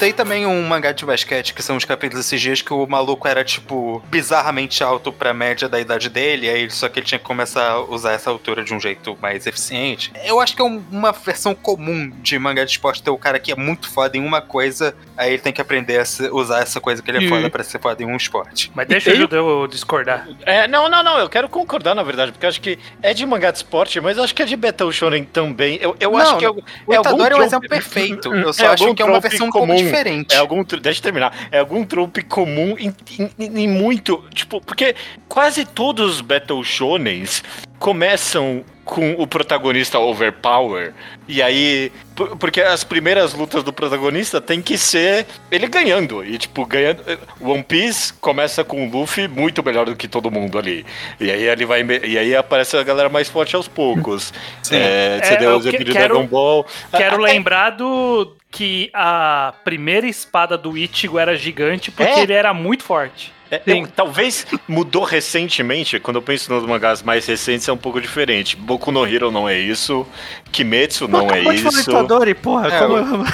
[0.00, 3.28] Tem também um mangá de basquete, que são os capítulos esses dias, que o maluco
[3.28, 7.24] era, tipo, bizarramente alto pra média da idade dele, aí só que ele tinha que
[7.24, 10.10] começar a usar essa altura de um jeito mais eficiente.
[10.24, 13.38] Eu acho que é um- uma versão comum de mangá de esporte ter o cara
[13.38, 16.62] que é muito foda em uma coisa, aí ele tem que aprender a se- usar
[16.62, 18.72] essa coisa que ele é E- foda pra ser foda em um esporte.
[18.74, 20.26] Mas deixa E tem- Judeu discordar.
[20.46, 23.26] É, não, não, não, eu quero concordar, na verdade, porque eu acho que é de
[23.26, 25.78] mangá de esporte, mas eu acho que é de Battle Shonen também.
[25.78, 26.56] Eu, eu Não, acho que é, O
[26.88, 28.34] é é um trope- exemplo perfeito.
[28.34, 29.89] Eu É só acho algum que é uma versão um pouco comum.
[29.90, 30.34] Diferente.
[30.34, 31.48] É algum, deixa eu terminar.
[31.50, 32.94] É algum trope comum em,
[33.38, 34.94] em- em muito, tipo, porque
[35.28, 37.42] quase todos os Battle Shonens
[37.78, 40.92] começam com o protagonista overpower.
[41.28, 46.24] E aí por- porque as primeiras lutas do protagonista tem que ser ele ganhando.
[46.24, 47.02] E tipo ganhando
[47.40, 50.84] One Piece começa com o Luffy muito melhor do que todo mundo ali.
[51.20, 54.32] E aí ele vai me- e aí aparece a galera mais forte aos poucos.
[54.72, 56.66] É, você É, deu eu o exemplo que- de quero- Dragon Ball.
[56.96, 62.22] Quero Até- lembrar do que a primeira espada do Ichigo era gigante porque É?
[62.22, 63.32] ele era muito forte.
[63.50, 68.00] É, eu- talvez mudou recentemente, quando eu penso nos mangás mais recentes é um pouco
[68.00, 68.56] diferente.
[68.56, 70.06] Boku no Hero não é isso,
[70.52, 71.90] Kimetsu não é Acabou de isso.
[71.90, 72.68] Itadori, porra.
[72.68, 73.24] É, como...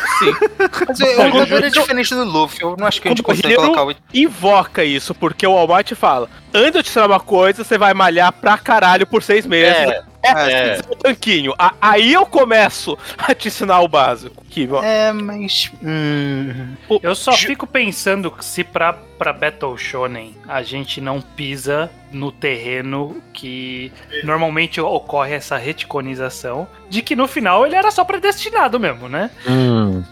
[0.88, 2.62] Mas o Itadori é diferente do Luffy.
[2.62, 6.28] Eu não acho que a gente consegue colocar o Invoca isso, porque o Walmart fala:
[6.56, 9.76] antes de eu te ensinar uma coisa, você vai malhar pra caralho por seis meses.
[9.76, 10.76] É, é.
[10.78, 11.54] É um tanquinho.
[11.56, 14.44] A- Aí eu começo a te ensinar o básico.
[14.50, 15.70] Que, ó, É, mas.
[15.82, 21.88] Hum, Eu só fico pensando que se pra, pra Battle Shonen a gente não pisa
[22.10, 23.92] no terreno que
[24.24, 29.30] normalmente ocorre essa reticonização, de que no final ele era só predestinado mesmo, né?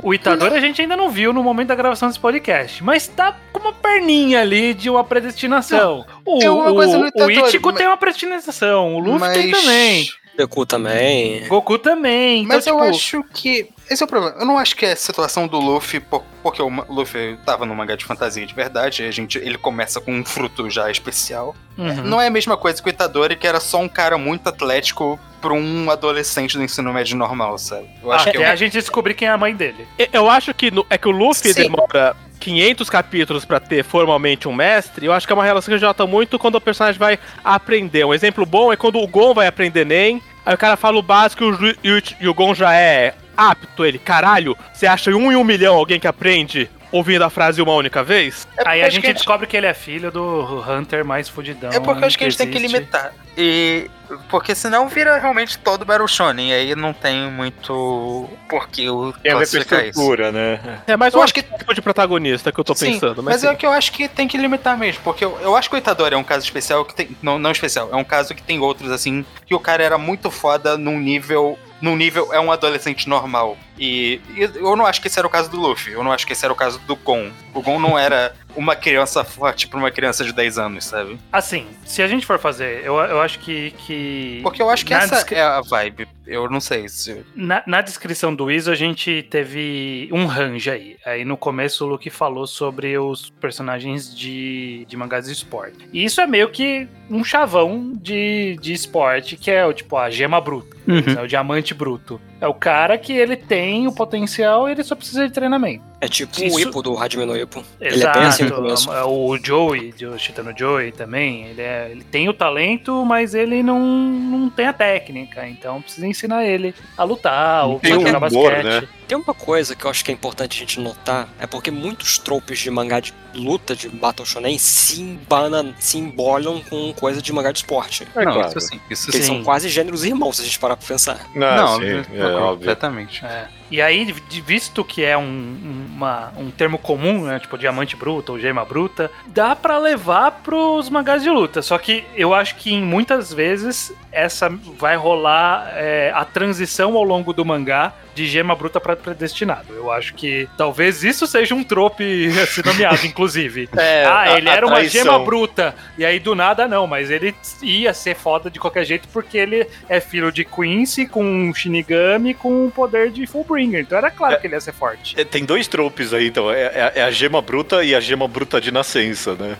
[0.03, 3.35] O Itadori a gente ainda não viu no momento da gravação desse podcast, mas tá
[3.65, 6.05] uma perninha ali de uma predestinação.
[6.25, 9.51] O, tem uma coisa no o, o Ichigo mas- tem uma predestinação, o Luffy tem
[9.51, 11.47] mas- também, Deku também.
[11.47, 12.43] Goku também.
[12.43, 13.69] Então, Mas tipo, eu acho que.
[13.89, 14.35] Esse é o problema.
[14.41, 17.73] Eu não acho que é a situação do Luffy, por- porque o Luffy tava no
[17.73, 21.55] mangá de fantasia de verdade, e a gente, ele começa com um fruto já especial.
[21.79, 22.03] uhum.
[22.03, 25.21] Não é a mesma coisa que o Itadori, que era só um cara muito atlético
[25.41, 27.87] pra um adolescente do ensino médio normal, sabe?
[28.03, 29.87] Eu acho Até que é a gente descobrir quem é a mãe dele.
[30.13, 31.63] Eu acho que no- é que o Luffy Sim.
[31.71, 35.07] demora 500 capítulos pra ter formalmente um mestre.
[35.07, 38.05] Eu acho que é uma relação que jota muito quando o personagem vai aprender.
[38.05, 40.21] Um exemplo bom é quando o Gon vai aprender NEM.
[40.45, 43.83] Aí o cara fala o básico e e o, e o Gon já é apto.
[43.83, 47.61] Ele, caralho, você acha em um em um milhão alguém que aprende ouvindo a frase
[47.61, 48.47] uma única vez?
[48.57, 51.71] É Aí a gente que descobre que ele é filho do Hunter mais fudidão.
[51.71, 52.73] É porque eu acho que a gente tem que existe.
[52.77, 53.13] limitar.
[53.37, 53.91] E.
[54.29, 56.51] Porque senão vira realmente todo Battle Shonen.
[56.51, 59.89] E aí não tem muito porquê o a a classificar isso.
[59.91, 60.61] estrutura, né?
[60.87, 63.23] É mais Eu um acho que- tipo de protagonista que eu tô Sim, pensando.
[63.23, 65.03] Mas, Mas, é o que eu acho que tem que limitar mesmo.
[65.03, 67.17] Porque eu, eu acho que o Itadori é um caso especial que tem.
[67.23, 70.31] Não, não especial, é um caso que tem outros, assim, que o cara era muito
[70.31, 71.59] foda num nível.
[71.81, 73.59] Num nível é um adolescente normal.
[73.79, 75.93] E, e eu não acho que esse era o caso do Luffy.
[75.93, 77.31] Eu não acho que esse era o caso do Gon.
[77.53, 81.19] O Gon não era uma criança forte pra uma criança de 10 anos, sabe?
[81.33, 83.73] Assim, se a gente for fazer, eu, eu acho que.
[83.79, 86.07] que Porque eu acho que essa descri- é a vibe.
[86.27, 87.25] Eu não sei se.
[87.35, 90.97] Na, na descrição do Iso, a gente teve um range aí.
[91.05, 95.89] Aí no começo o Luke falou sobre os personagens de, de mangás de esporte.
[95.93, 100.09] E isso é meio que um chavão de, de esporte, que é o tipo a
[100.11, 100.75] gema bruta.
[101.19, 102.21] É o diamante bruto.
[102.41, 105.85] É o cara que ele tem o potencial ele só precisa de treinamento.
[106.05, 107.65] É tipo Isso- o Ippo do Hajime no Ippo.
[107.81, 108.93] Ele é bem assim no começo.
[108.93, 113.63] É o Joey, o Chitano Joey também, ele, é- ele tem o talento, mas ele
[113.63, 118.07] não, não tem a técnica, então precisa ensinar ele a lutar, ou tem a um
[118.07, 118.65] jogar humor, basquete.
[118.83, 118.89] né?
[119.07, 122.19] Tem uma coisa que eu acho que é importante a gente notar, é porque muitos
[122.19, 127.33] tropes de mangá de luta, de Battle Shonen, se, embana, se embolam com coisa de
[127.33, 128.07] mangá de esporte.
[128.17, 128.49] É não, claro.
[128.49, 129.23] isso sim, isso Sim.
[129.23, 131.27] são quase gêneros irmãos, se a gente parar pra pensar.
[131.35, 132.59] Não, Não, sim, é, é óbvio.
[132.59, 133.25] completamente.
[133.25, 133.49] É.
[133.71, 134.05] E aí,
[134.45, 138.65] visto que é um, um- uma- um termo comum, né, tipo diamante bruto ou gema
[138.65, 141.63] bruta, dá pra levar pros mangás de luta.
[141.63, 144.49] Só que eu acho que em muitas vezes essa
[144.79, 149.73] vai rolar é, a transição ao longo do mangá de gema bruta pra predestinado.
[149.75, 153.69] Eu acho que talvez isso seja um trope assim nomeado, inclusive.
[153.77, 155.75] É, ah, a- ele a era uma gema bruta.
[155.99, 159.67] E aí do nada não, mas ele ia ser foda de qualquer jeito porque ele
[159.89, 163.81] é filho de Quincy com um Shinigami com o poder de Fullbringer.
[163.81, 165.21] Então era claro que ele ia ser forte.
[165.21, 166.51] É, Tem dois tropes aí, então.
[166.51, 169.57] É, é- é a gema bruta e a gema bruta de nascença, né?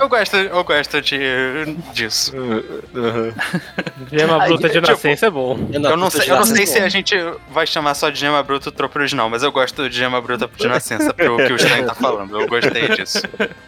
[0.00, 1.18] Eu gosto, eu gosto de,
[1.92, 2.32] disso.
[2.36, 3.32] Uhum.
[4.10, 5.58] Gema bruta de tipo, nascença é bom.
[5.72, 7.14] Eu não sei, eu não sei se a gente
[7.50, 10.48] vai chamar só de gema bruta o tropo original, mas eu gosto de gema bruta
[10.56, 12.40] de nascença pro que o Stein tá falando.
[12.40, 13.22] Eu gostei disso.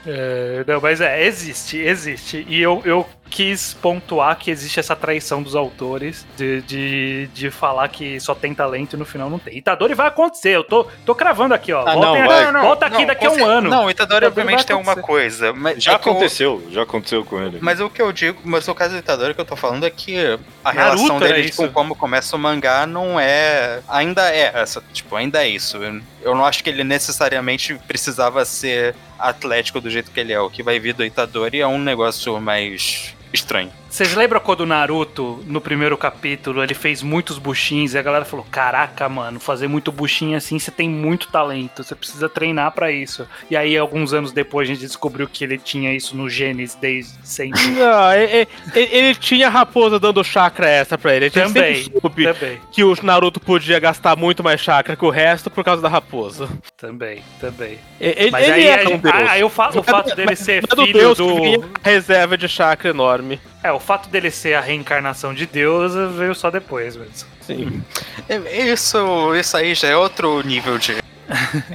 [0.07, 2.47] É, não, mas é, existe, existe.
[2.49, 7.89] E eu, eu quis pontuar que existe essa traição dos autores de, de, de falar
[7.89, 9.57] que só tem talento e no final não tem.
[9.57, 11.81] Itadori vai acontecer, eu tô, tô cravando aqui, ó.
[11.87, 12.63] Ah, Voltem não, aqui- vai.
[12.63, 13.69] volta aqui daqui a um ano.
[13.71, 15.53] Não, Itadori Itadori obviamente tem uma coisa.
[15.53, 17.59] Mas Já é aconteceu, já aconteceu com ele.
[17.61, 19.91] Mas o que eu digo, mas o caso do Itadori que eu tô falando é
[19.91, 20.17] que
[20.65, 23.81] a Naruto relação dele com como começa o mangá não é.
[23.89, 24.83] Ainda é essa.
[24.93, 25.77] Tipo, ainda é isso.
[25.77, 30.41] Eu- Eu não acho que ele necessariamente precisava ser atlético do jeito que ele é.
[30.41, 33.71] O que vai vir do Itadori é um negócio mais estranho.
[33.91, 38.25] Vocês lembram quando o Naruto, no primeiro capítulo, ele fez muitos buchins e a galera
[38.25, 42.93] falou: Caraca, mano, fazer muito buchinho assim, você tem muito talento, você precisa treinar pra
[42.93, 43.27] isso.
[43.51, 47.13] E aí, alguns anos depois, a gente descobriu que ele tinha isso no genes desde
[47.27, 47.61] sempre.
[47.73, 51.25] Não, ele, ele- ele tinha a raposa dando chakra extra pra ele.
[51.27, 55.51] Ele Também, sempre também, que o Naruto podia gastar muito mais chakra que o resto
[55.51, 56.47] por causa da raposa.
[56.77, 57.79] também, também.
[57.99, 60.63] Ele, Mas ele aí, a um ah, aí o, fa- o fato dele Mas- ser
[60.69, 61.65] mas filho deus do.
[61.83, 63.41] reserva de chakra enorme.
[63.63, 67.29] É, o fato dele ser a reencarnação de Deus veio só depois mesmo.
[67.41, 67.83] Sim.
[68.29, 68.37] É-
[68.71, 70.97] Isso, isso aí já é outro nível de.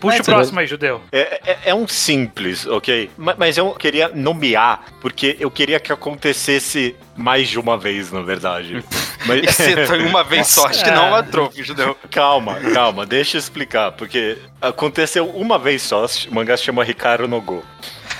[0.00, 1.00] Puxa Mas- o próximo aí, judeu.
[1.10, 3.10] É, é- é um simples, ok?
[3.16, 8.20] Ma- Mas eu queria nomear, porque eu queria que acontecesse mais de uma vez, na
[8.20, 8.84] verdade.
[9.24, 11.96] Mas- se foi uma vez só, acho que não é uma trofe, entendeu?
[12.10, 17.26] calma, calma, deixa eu explicar, porque aconteceu uma vez só, o mangá se chama Hikaru
[17.26, 17.64] no Go,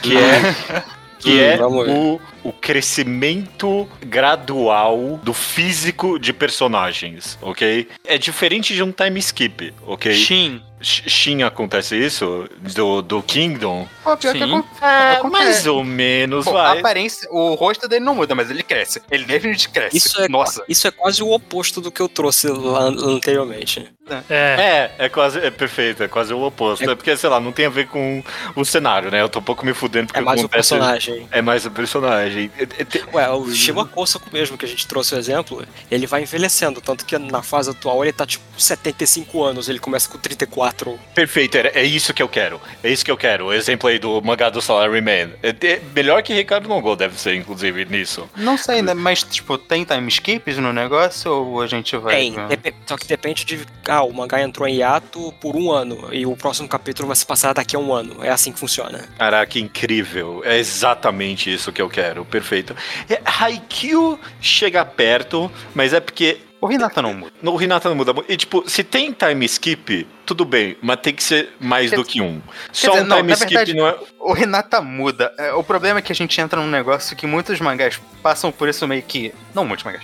[0.01, 0.83] que é,
[1.21, 1.63] que Hum, é ver.
[1.65, 7.89] o, o crescimento gradual do físico de personagens, ok?
[8.07, 10.13] É diferente de um time skip, ok?
[10.15, 10.63] Shin.
[10.81, 12.47] Sh- Shin acontece isso?
[12.75, 13.89] Do, do Kingdom?
[14.03, 14.45] Pô, pior que Sim.
[14.45, 15.45] acon- É, acontece.
[15.45, 16.79] mais ou menos, Pô, a vai.
[16.79, 19.01] aparência, o rosto dele não muda, mas ele cresce.
[19.11, 19.97] Ele definitivamente cresce.
[19.97, 20.63] Isso é, Nossa.
[20.69, 23.89] isso é quase o oposto do que eu trouxe lá anteriormente.
[24.29, 24.91] É.
[24.99, 26.85] É, é quase, é perfeito, é quase o oposto.
[26.91, 28.23] É, porque, sei lá, não tem a ver com
[28.55, 29.23] o cenário, né?
[29.23, 31.27] Eu tô um pouco me fudendo porque É mais o acontece- personagem.
[31.31, 32.34] É mais o personagem.
[32.59, 36.07] É- é- te- Ué, o Shima Kosaku mesmo, que a gente trouxe o exemplo, ele
[36.07, 40.19] vai envelhecendo, tanto que na fase atual ele tá tipo 75 anos, ele começa com
[40.19, 40.99] 34.
[41.15, 42.61] Perfeito, é, é isso que eu quero.
[42.83, 43.47] É isso que eu quero.
[43.47, 45.31] O exemplo aí do mangá do Salaryman.
[45.43, 48.29] É, é melhor que Ricardo Mongol deve ser, inclusive, nisso.
[48.37, 48.95] Não sei, né?
[48.95, 52.15] Mas, tipo, tem time skips no negócio ou a gente vai.
[52.17, 52.35] Tem,
[52.87, 53.61] só que depende de.
[53.87, 57.25] Ah, o mangá entrou em hiato por um ano, e o próximo capítulo vai se
[57.27, 58.23] passar daqui a um ano.
[58.25, 59.09] É assim que funciona.
[59.19, 60.43] Caraca, incrível.
[60.45, 62.24] É exatamente isso que eu quero.
[62.31, 62.75] Perfeito.
[63.09, 67.33] É, Haikyuu chega perto, mas é porque O Renata não muda.
[67.43, 68.15] no Renata não muda.
[68.27, 72.05] E tipo, se tem time skip, tudo bem, mas tem que ser mais Quer do
[72.07, 72.41] que um.
[72.73, 73.97] Só dizer, um não, time skip verdade- não é.
[74.19, 75.31] O Renata muda.
[75.39, 78.67] É, O problema é que a gente entra num negócio que muitos mangás passam por
[78.67, 79.35] isso meio que.
[79.55, 80.03] Não muitos mangás.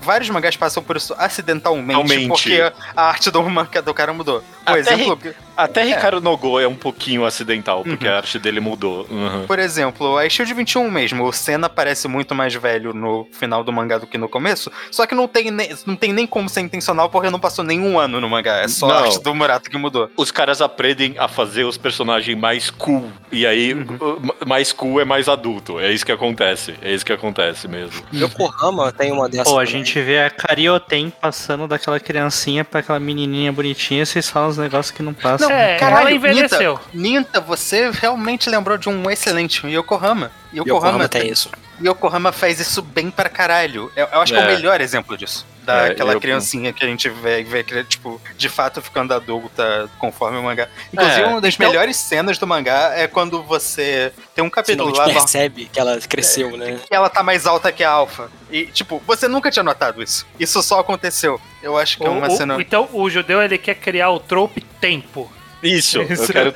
[0.00, 2.28] Vários mangás passam por isso acidentalmente, Realmente.
[2.28, 3.42] porque a arte do
[3.84, 4.40] do cara mudou.
[4.40, 5.18] Por Até exemplo,
[5.56, 5.84] Até É.
[5.84, 9.06] Ricardo Nogo é um pouquinho acidental, porque a arte dele mudou.
[9.10, 9.46] Uhum.
[9.46, 13.72] por exemplo, a Shield 21 mesmo, o Senna parece muito mais velho no final do
[13.72, 16.60] mangá do que no começo, só que não tem, nem, não tem nem como ser
[16.60, 18.94] intencional porque não passou nenhum ano no mangá, é só Não.
[18.94, 20.10] a arte do Murato que mudou.
[20.16, 23.10] Os caras aprendem a fazer os personagens mais cool.
[23.30, 25.78] E aí, o- mais cool é mais adulto.
[25.80, 26.74] É isso que acontece.
[26.80, 28.02] É isso que acontece mesmo.
[28.14, 29.44] Yokohama tem uma dessas.
[29.52, 29.84] Pô, a também.
[29.84, 34.90] gente vê a Carioten passando daquela criancinha pra aquela menininha bonitinha, vocês falam uns negócios
[34.94, 35.50] que não passam.
[35.50, 36.78] É, caralho, ela envelheceu.
[36.94, 40.30] Ninta, você realmente lembrou de um excelente Yokohama.
[40.54, 41.50] Yokohama, Yokohama tem isso.
[41.80, 43.90] E Yokohama faz isso bem pra caralho.
[43.94, 44.54] Eu, eu acho que é o É.
[44.56, 45.46] melhor exemplo disso.
[45.72, 49.88] É, Daquela eu- criancinha que a gente vê, vê que, tipo, de fato ficando adulta
[49.98, 50.68] conforme o mangá.
[50.92, 54.54] Inclusive, É, uma das então- melhores cenas do mangá é quando você tem um Você
[54.54, 56.78] capítulo lá no- percebe que ela cresceu, né?
[56.86, 58.30] que ela tá mais alta que a Alpha.
[58.50, 60.26] E, tipo, você nunca tinha notado isso.
[60.38, 61.40] Isso só aconteceu.
[61.62, 62.56] Eu acho que é O- uma o- cena.
[62.60, 65.30] Então o judeu ele quer criar o trope tempo.
[65.62, 66.32] Isso, eu Isso.
[66.32, 66.52] quero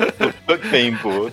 [0.70, 1.30] tempo.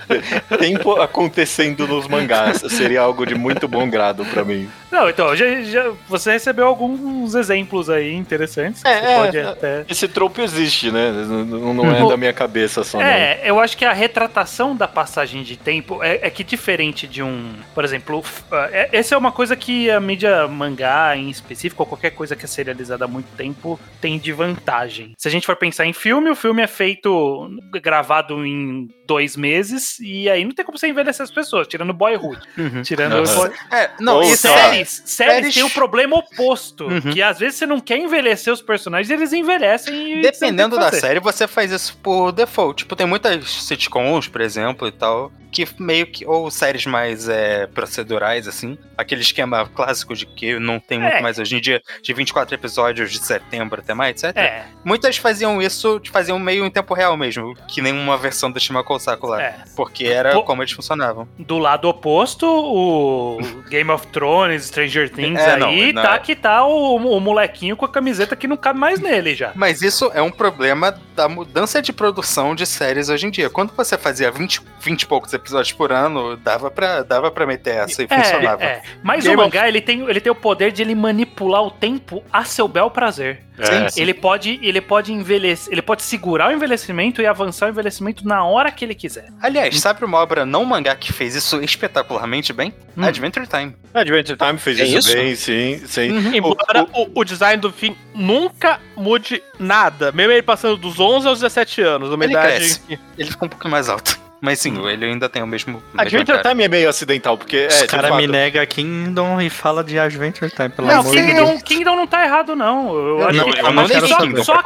[0.59, 2.57] Tempo acontecendo nos mangás.
[2.69, 4.69] Seria algo de muito bom grado pra mim.
[4.91, 8.83] Não, então, já, já- você recebeu alguns exemplos aí interessantes.
[8.83, 9.43] É, você é, pode é.
[9.43, 9.85] até.
[9.87, 11.11] Esse trope existe, né?
[11.11, 13.05] Não, não é da minha cabeça só, não.
[13.05, 17.21] É, eu acho que a retratação da passagem de tempo é, é que diferente de
[17.21, 17.53] um.
[17.75, 21.87] Por exemplo, f- é- essa é uma coisa que a mídia mangá em específico, ou
[21.87, 25.13] qualquer coisa que é serializada há muito tempo, tem de vantagem.
[25.17, 29.99] Se a gente for pensar em filme, o filme é feito, gravado em dois meses,
[29.99, 32.39] e aí não tem como você envelhecer as pessoas, tirando Boyhood.
[32.57, 32.81] Uhum.
[32.83, 33.15] Tirando.
[33.27, 33.51] Aham.
[33.71, 34.57] É, não, Ou isso só- é.
[34.69, 36.85] Séries, séries séries- tem o problema oposto.
[36.85, 37.01] Uhum.
[37.01, 40.21] Que às vezes você não quer envelhecer os personagens, eles envelhecem e.
[40.21, 42.83] Dependendo da série, você faz isso por default.
[42.83, 46.25] Tipo, tem muitas sitcoms, por exemplo, e tal, que meio que.
[46.25, 48.77] Ou séries mais é, procedurais, assim.
[48.97, 51.21] Aquele esquema clássico de que não tem muito É.
[51.21, 54.35] mais hoje em dia, de 24 episódios de setembro até mais, etc.
[54.37, 58.59] É, Muitas faziam isso, faziam meio em tempo real mesmo, que nem uma versão do
[58.59, 59.41] Shimako Saku lá.
[59.41, 59.55] é.
[59.75, 61.27] Porque era como eles funcionavam.
[61.37, 63.37] Do lado oposto, o
[63.69, 66.19] Game of Thrones, Stranger Things É, aí, não, não tá é.
[66.19, 69.51] que tá o, o molequinho com a camiseta que não cabe mais nele já.
[69.55, 73.49] Mas isso é um problema da mudança de produção de séries hoje em dia.
[73.49, 75.38] Quando você fazia 20, 20 e poucos episódios
[75.77, 78.63] por ano, dava pra, dava pra meter essa e funcionava.
[78.63, 78.81] É, é.
[79.03, 81.71] Mas Game o of- mangá, ele tem, ele tem o poder de ele manipular o
[81.71, 83.41] tempo a seu bel prazer.
[83.61, 83.89] É.
[83.89, 88.25] Sim, Ele pode, ele pode envelhecer, ele pode segurar o envelhecimento e avançar o envelhecimento
[88.25, 89.27] na hora que ele quiser.
[89.41, 92.73] Aliás, sabe uma obra não mangá que fez isso espetacularmente bem?
[92.97, 93.03] Hum.
[93.03, 93.75] Adventure Time.
[93.93, 95.13] Adventure Time fez É isso, isso?
[95.13, 96.09] bem, sim, sim.
[96.11, 96.33] Uhum.
[96.35, 101.39] Embora o, o design do fim nunca mude nada, mesmo ele passando dos 11 aos
[101.41, 102.81] 17 anos, uma Ele idade cresce.
[103.17, 104.17] Ele ficou um pouquinho mais alto.
[104.41, 105.73] Mas sim, ele ainda tem o mesmo.
[105.73, 106.49] mesmo Adventure cara.
[106.49, 109.99] Time é meio acidental, porque Os é, caras fato, me negam Kingdom e fala de
[109.99, 111.27] Adventure Time, pelo Não, amor de Deus.
[111.49, 112.93] Kingdom, Kingdom não tá errado, não.
[112.93, 114.63] Eu, Eu acho não- que eu não só, Kingdom, só a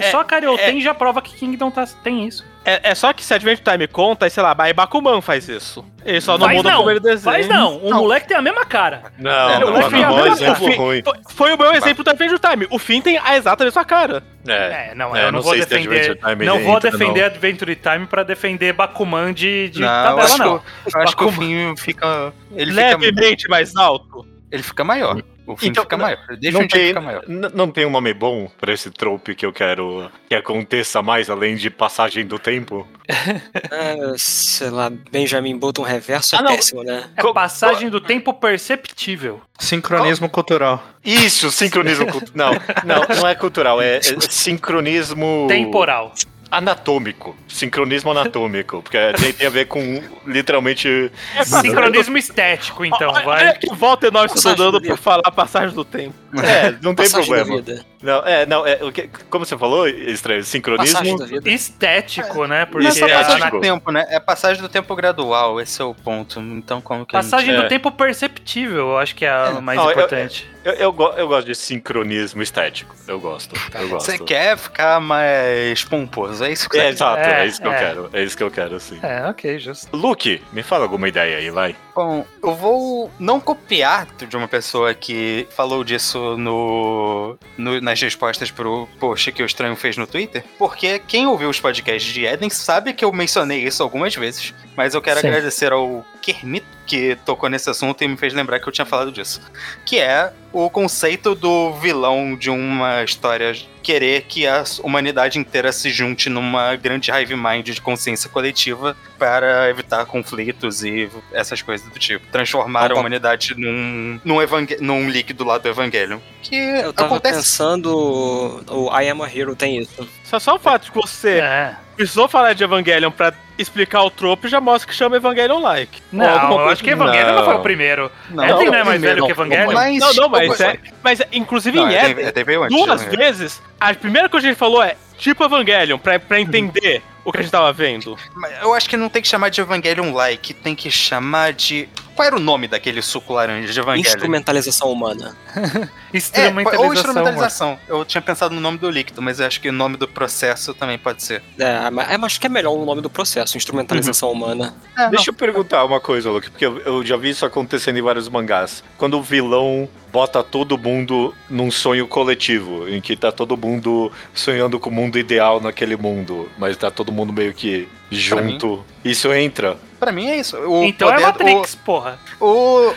[0.00, 2.44] é, só a Carioten já prova que Kingdom tá, tem isso.
[2.62, 5.82] É, é só que se Adventure Time conta, sei lá, aí Bakuman faz isso.
[6.04, 7.34] Ele só não Faz muda não, como ele desenha.
[7.34, 7.98] Faz não, o Não.
[7.98, 9.04] moleque tem a mesma cara.
[9.18, 11.02] Não, É, não, não, não, exemplo ruim.
[11.02, 12.66] Foi, foi o meu exemplo do Adventure Time.
[12.70, 14.22] O fim tem a exata mesma cara.
[14.46, 16.00] É, É, não, É, eu não, não vou sei se defender.
[16.00, 17.26] Adventure Time Não vou entra, defender não.
[17.26, 20.58] Adventure Time pra defender Bakuman de, de Não, eu tabela, acho, não.
[20.58, 22.32] que, o- eu acho que o fim fica.
[22.54, 24.26] Ele fica, Levemente mais alto.
[24.50, 25.22] Ele fica maior.
[25.46, 26.18] O fim Então, fica não- maior.
[26.28, 27.22] Não Definitivamente tem, fica maior.
[27.26, 31.56] não tem um nome bom pra esse trope que eu quero que aconteça mais além
[31.56, 32.86] de passagem do tempo?
[33.72, 36.54] Ah, sei lá, Benjamin Button reverso é Ah, não.
[36.54, 37.08] péssimo, né?
[37.16, 39.40] É passagem do tempo perceptível.
[39.58, 40.82] Sincronismo cultural.
[41.04, 42.52] Isso, sincronismo cultural.
[42.84, 46.12] Não, não, não é cultural, é, é sincronismo Temporal.
[46.50, 47.36] Anatômico.
[47.48, 51.10] Sincronismo anatômico, porque tem, tem a ver com literalmente
[51.44, 53.58] Sincronismo estético, então, vai.
[53.74, 56.14] Volta enorme você tá Passagem dando do por falar a passagem do tempo.
[56.42, 57.84] É, não tem Passagem da problema.
[58.02, 60.40] Não, é, não, é, o que, como você falou, estranho,
[60.76, 61.48] Passagem sincronismo.
[61.48, 62.64] Estético, né?
[62.66, 64.06] Porque Não é só Esse é passagem do tempo, né?
[64.08, 66.40] É passagem do tempo gradual, esse é o ponto.
[66.40, 67.62] Então, como que a gente- Passagem É.
[67.62, 70.50] do tempo perceptível, eu acho que é a mais Não, eu- importante.
[70.62, 72.94] Eu, eu, go- eu gosto de sincronismo estético.
[73.08, 73.54] Eu gosto.
[73.74, 74.06] Eu gosto.
[74.06, 76.92] Você quer ficar mais pomposo, é isso que você É, quer.
[76.92, 77.78] exato, é, É, isso que eu é.
[77.78, 78.10] quero.
[78.12, 78.98] É isso que eu quero, sim.
[79.02, 79.88] É, ok, justo.
[79.96, 81.74] Luke, me fala alguma ideia aí, vai.
[82.02, 88.50] Bom, eu vou não copiar de uma pessoa que falou disso no, no- nas respostas
[88.50, 92.48] pro post que o Estranho fez no Twitter, porque quem ouviu os podcasts de Eden
[92.48, 95.26] sabe que eu mencionei isso algumas vezes, mas eu quero Sim.
[95.28, 99.12] agradecer ao Kermit que tocou nesse assunto e me fez lembrar que eu tinha falado
[99.12, 99.42] disso,
[99.84, 105.90] que é o conceito do vilão de uma história querer que a humanidade inteira se
[105.90, 111.98] junte numa grande hive mind de consciência coletiva para evitar conflitos e essas coisas do
[111.98, 112.26] tipo.
[112.32, 114.38] Transformar Ah, a humanidade num, num,
[114.80, 116.20] num líquido lá do Evangelho.
[116.42, 117.36] Que Eu tava acontece.
[117.36, 120.08] pensando, o I Am a Hero tem isso.
[120.30, 121.74] Só, só o fato de que você É.
[121.96, 126.00] precisou falar de Evangelion pra explicar o trope já mostra que chama Evangelion like.
[126.12, 127.62] Não, eu coisa acho que Evangelho não, foi o Não.
[127.64, 128.12] primeiro.
[128.30, 129.72] Não, Eden não é não, mais velho não, que Evangelho?
[129.72, 133.02] Mas, Não, não, mas, é, mas é, inclusive Não, em é, Eden, é, antes, duas
[133.06, 133.16] né?
[133.16, 137.32] vezes, a primeira coisa que a gente falou é tipo Evangelion, pra, pra entender o
[137.32, 138.16] que a gente tava vendo.
[138.60, 142.26] Eu acho que não tem que chamar de Evangelion like, tem que chamar de Qual
[142.26, 144.06] era o nome daquele suco laranja de Evangelho?
[144.06, 145.36] Instrumentalização humana.
[146.12, 146.80] É, Instrumentalização.
[146.80, 146.94] ou mano.
[146.94, 147.78] instrumentalização.
[147.86, 150.74] Eu tinha pensado no nome do líquido, mas eu acho que o nome do processo
[150.74, 151.40] também pode ser.
[151.56, 154.74] É, mas é, mas acho que é melhor o nome do processo, instrumentalização humana.
[154.98, 155.10] É, não.
[155.10, 158.28] Deixa eu perguntar uma coisa, Luke, porque eu, eu já vi isso acontecendo em vários
[158.28, 158.82] mangás.
[158.98, 164.78] Quando o vilão bota todo mundo num sonho coletivo, em que tá todo mundo sonhando
[164.78, 168.84] com o mundo ideal naquele mundo, mas tá todo mundo meio que junto.
[169.04, 169.76] Isso entra.
[169.98, 170.56] Pra mim é isso.
[170.58, 172.18] O Então é poder- Matrix, porra.
[172.40, 172.46] O,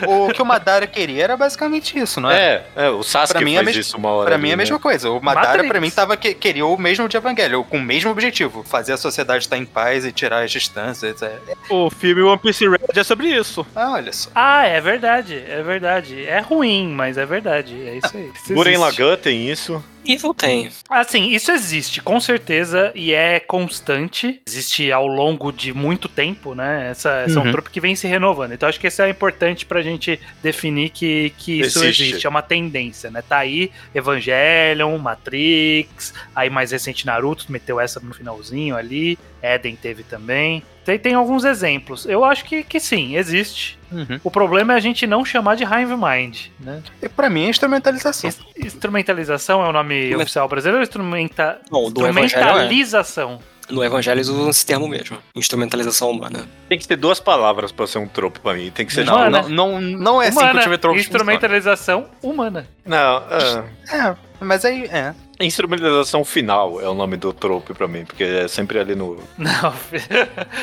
[0.05, 2.63] o, o que o Madara queria era basicamente isso, não é?
[2.75, 4.25] É, é, o Sasuke Pra mim é faz mes- isso uma hora.
[4.27, 4.63] Pra ali, mim é a né?
[4.63, 5.09] mesma coisa.
[5.11, 5.67] O Madara, Matrix.
[5.69, 8.97] pra mim, tava que, queria o mesmo de Evangelho, com o mesmo objetivo: fazer a
[8.97, 11.21] sociedade estar em paz e tirar as distâncias.
[11.21, 11.37] É.
[11.69, 13.65] O filme One Piece Red é sobre isso.
[13.75, 14.29] Ah, olha só.
[14.33, 16.25] Ah, é verdade, é verdade.
[16.25, 17.75] É ruim, mas é verdade.
[17.85, 18.31] É isso aí.
[18.43, 19.01] Isso Guren existe.
[19.01, 19.83] Lagann tem isso.
[20.05, 20.69] Evil tem.
[20.89, 24.41] Assim, isso existe, com certeza, e é constante.
[24.45, 26.89] Existe ao longo de muito tempo, né?
[26.91, 27.51] Essa, essa é um Uhum.
[27.51, 28.53] trupe que vem se renovando.
[28.53, 32.03] Então acho que isso é importante pra gente definir que, que isso Existe.
[32.03, 32.25] existe.
[32.27, 33.21] É uma tendência, né?
[33.27, 39.17] Tá aí Evangelion, Matrix, aí mais recente Naruto meteu essa no finalzinho ali.
[39.41, 40.63] Eden teve também.
[40.85, 42.05] Tem, tem alguns exemplos.
[42.05, 43.77] Eu acho que, que sim, existe.
[43.91, 44.19] Uhum.
[44.23, 46.81] O problema é a gente não chamar de Hive Mind, né?
[47.01, 48.29] E pra mim é instrumentalização.
[48.29, 51.59] Ins- Instrumentalização é o nome oficial brasileiro ou instrumenta...
[51.69, 53.52] Bom, é.
[53.69, 55.17] No Evangelho eles usam esse termo mesmo.
[55.35, 56.47] Instrumentalização humana.
[56.69, 58.69] Tem que ter duas palavras pra ser um tropo pra mim.
[58.71, 59.05] Tem que ser.
[59.05, 59.41] Não, Humana.
[59.43, 60.61] não, não, não é assim que o humana.
[60.63, 62.67] time trope Instrumentalização humana.
[62.85, 63.39] Não, é.
[63.39, 63.69] funciona.
[63.91, 65.13] É, mas aí, é.
[65.39, 69.17] Instrumentalização final é o nome do trope pra mim, porque é sempre ali no.
[69.37, 69.73] Não,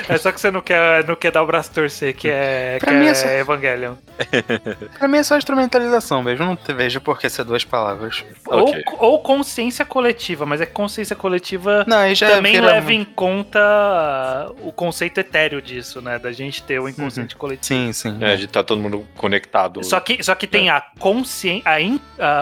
[0.08, 2.78] é só que você não quer, não quer dar o braço a torcer, que é,
[2.78, 3.94] Pra que mim é é só- Evangelion.
[4.98, 6.44] Pra mim é só instrumentalização mesmo.
[6.46, 8.24] Não te vejo por que ser duas palavras.
[8.46, 8.84] Ok.
[8.98, 13.04] Ou, ou consciência coletiva, mas é que consciência coletiva Não, já também vira- leva em
[13.04, 16.18] conta o conceito etéreo disso, né?
[16.18, 17.66] Da gente ter o inconsciente coletivo.
[17.66, 18.18] Sim, sim.
[18.20, 19.82] É, de estar todo mundo conectado.
[19.84, 21.64] Só que, só que tem a consciência,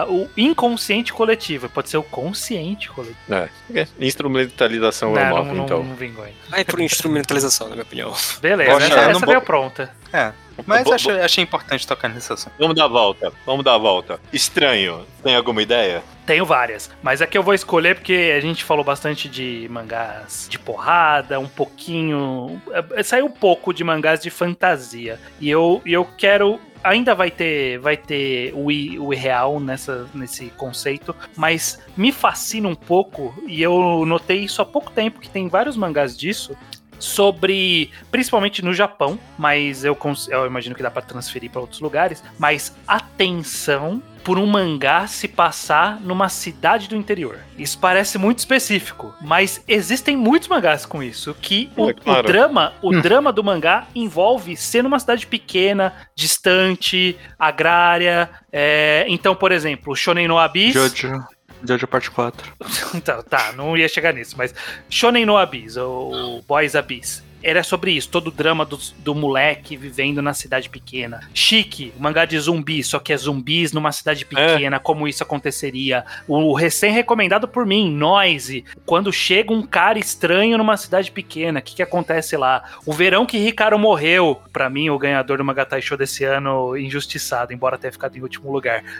[0.07, 1.69] o inconsciente coletivo.
[1.69, 3.17] Pode ser o consciente coletivo.
[3.29, 3.49] É.
[3.69, 3.87] Ok.
[3.99, 5.83] Instrumentalização é o não, nome, não, então.
[5.83, 6.37] não vingou ainda.
[6.49, 8.13] Vai por instrumentalização, na minha opinião.
[8.41, 9.91] Beleza, Poxa, essa, eu essa não veio pronta.
[10.11, 10.31] É.
[10.65, 12.51] Mas Bo- achei, achei importante tocar nesse assunto.
[12.59, 13.31] Vamos dar a volta.
[13.45, 14.19] Vamos dar a volta.
[14.33, 15.05] Estranho.
[15.23, 16.03] Tem alguma ideia?
[16.25, 20.59] Tenho várias, mas aqui eu vou escolher porque a gente falou bastante de mangás de
[20.59, 22.61] porrada, um pouquinho.
[22.93, 25.19] é, Saiu um pouco de mangás de fantasia.
[25.39, 26.59] E eu, e eu quero.
[26.83, 32.67] Ainda vai ter, vai ter o, i- o irreal nessa, nesse conceito, mas me fascina
[32.69, 36.55] um pouco, e eu notei isso há pouco tempo, que tem vários mangás disso,
[36.97, 39.97] sobre, principalmente no Japão, mas eu,
[40.29, 45.27] eu imagino que dá pra transferir pra outros lugares, mas atenção por um mangá se
[45.27, 47.39] passar numa cidade do interior.
[47.57, 52.19] Isso parece muito específico, mas existem muitos mangás com isso, que o, É claro.
[52.19, 59.35] o drama, o drama do mangá envolve ser numa cidade pequena, distante, agrária, é, então,
[59.35, 60.73] por exemplo, Shonen no Abyss...
[60.73, 61.23] Jojo.
[61.63, 62.53] Jojo parte 4.
[62.95, 64.53] Então, tá, não ia chegar nisso, mas
[64.89, 67.23] Shonen no Abyss, ou Boys Abyss.
[67.41, 71.21] Era sobre isso, todo o drama do, do moleque vivendo na cidade pequena.
[71.33, 76.05] Chique, mangá de zumbi, só que é zumbis numa cidade pequena, como isso aconteceria.
[76.27, 81.75] O recém-recomendado por mim, Noise, quando chega um cara estranho numa cidade pequena, o que,
[81.75, 82.63] que acontece lá?
[82.85, 87.53] O verão que Ricardo morreu, pra mim, o ganhador do Magatai Show desse ano, injustiçado,
[87.53, 88.83] embora tenha ficado em último lugar.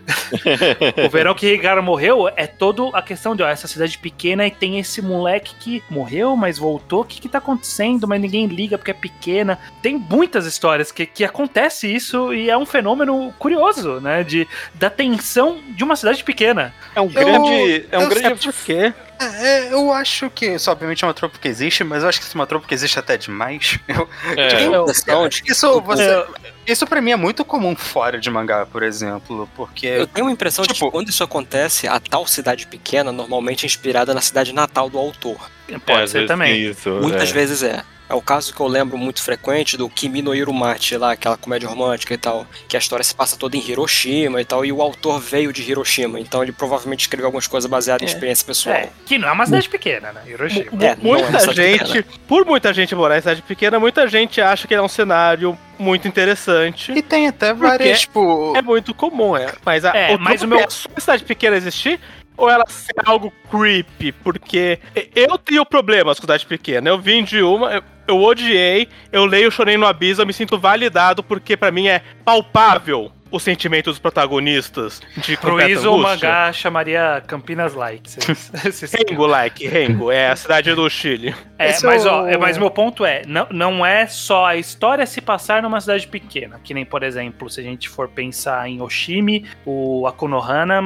[1.05, 4.51] O verão que Ricardo morreu é toda a questão de, ó, essa cidade pequena e
[4.51, 7.01] tem esse moleque que morreu, mas voltou.
[7.01, 8.07] O que que tá acontecendo?
[8.07, 9.57] Mas ninguém liga porque é pequena.
[9.81, 14.23] Tem muitas histórias que, que acontece isso e é um fenômeno curioso, né?
[14.23, 16.73] De, da tensão de uma cidade pequena.
[16.95, 17.85] É um grande.
[17.91, 18.27] É um eu- grande.
[18.27, 22.09] é porque- É, eu acho que isso obviamente é uma tropa que existe, mas eu
[22.09, 23.77] acho que isso é uma tropa que existe até demais.
[23.87, 24.07] Eu,
[24.37, 24.47] É.
[24.47, 26.25] Tem a impressão de que isso, você,
[26.65, 30.31] isso pra mim é muito comum fora de mangá, por exemplo, porque Eu tenho uma
[30.31, 34.21] impressão de Tipo- que quando isso acontece, a tal cidade pequena normalmente é inspirada na
[34.21, 35.37] cidade natal do autor.
[35.85, 36.61] Pode É, ser também.
[36.69, 37.33] Isso, Muitas é.
[37.33, 37.83] vezes é.
[38.09, 41.69] É o caso que eu lembro muito frequente do Kimi no Irumachi lá, aquela comédia
[41.69, 44.81] romântica e tal, que a história se passa toda em Hiroshima e tal, e o
[44.81, 48.13] autor veio de Hiroshima, então ele provavelmente escreveu algumas coisas baseadas em É.
[48.13, 48.75] experiência pessoal.
[48.75, 50.21] É, que não é uma cidade pequena, né?
[50.25, 50.83] Hiroshima.
[50.83, 52.05] É, não é uma muita cidade gente, pequena.
[52.27, 55.55] por muita gente morar em cidade pequena, muita gente acha que ele é um cenário
[55.77, 56.91] muito interessante.
[56.91, 58.53] E tem até várias, tipo.
[58.57, 59.53] É muito comum, é.
[59.63, 61.99] Mas, a, É, o mas o meu- é a cidade pequena existir
[62.35, 64.11] ou ela ser algo creepy?
[64.11, 64.79] Porque
[65.15, 66.89] eu tenho problemas com cidade pequena.
[66.89, 71.23] Eu vim de uma, eu, eu odiei, eu leio Shonen no Abismo, me sinto validado
[71.23, 76.29] porque pra mim é palpável o sentimento dos protagonistas de Pro completa Iso, o angústia.
[76.29, 78.09] mangá chamaria Campinas Like.
[79.09, 81.35] Rengo, like, Rengo, é a cidade do Chile.
[81.57, 84.45] É, Esse mas, é ó, o- é, mas meu ponto é, não, não é só
[84.45, 86.59] a história se passar numa cidade pequena.
[86.63, 90.81] Que nem, por exemplo, se a gente for pensar em Oshimi, o Akunohana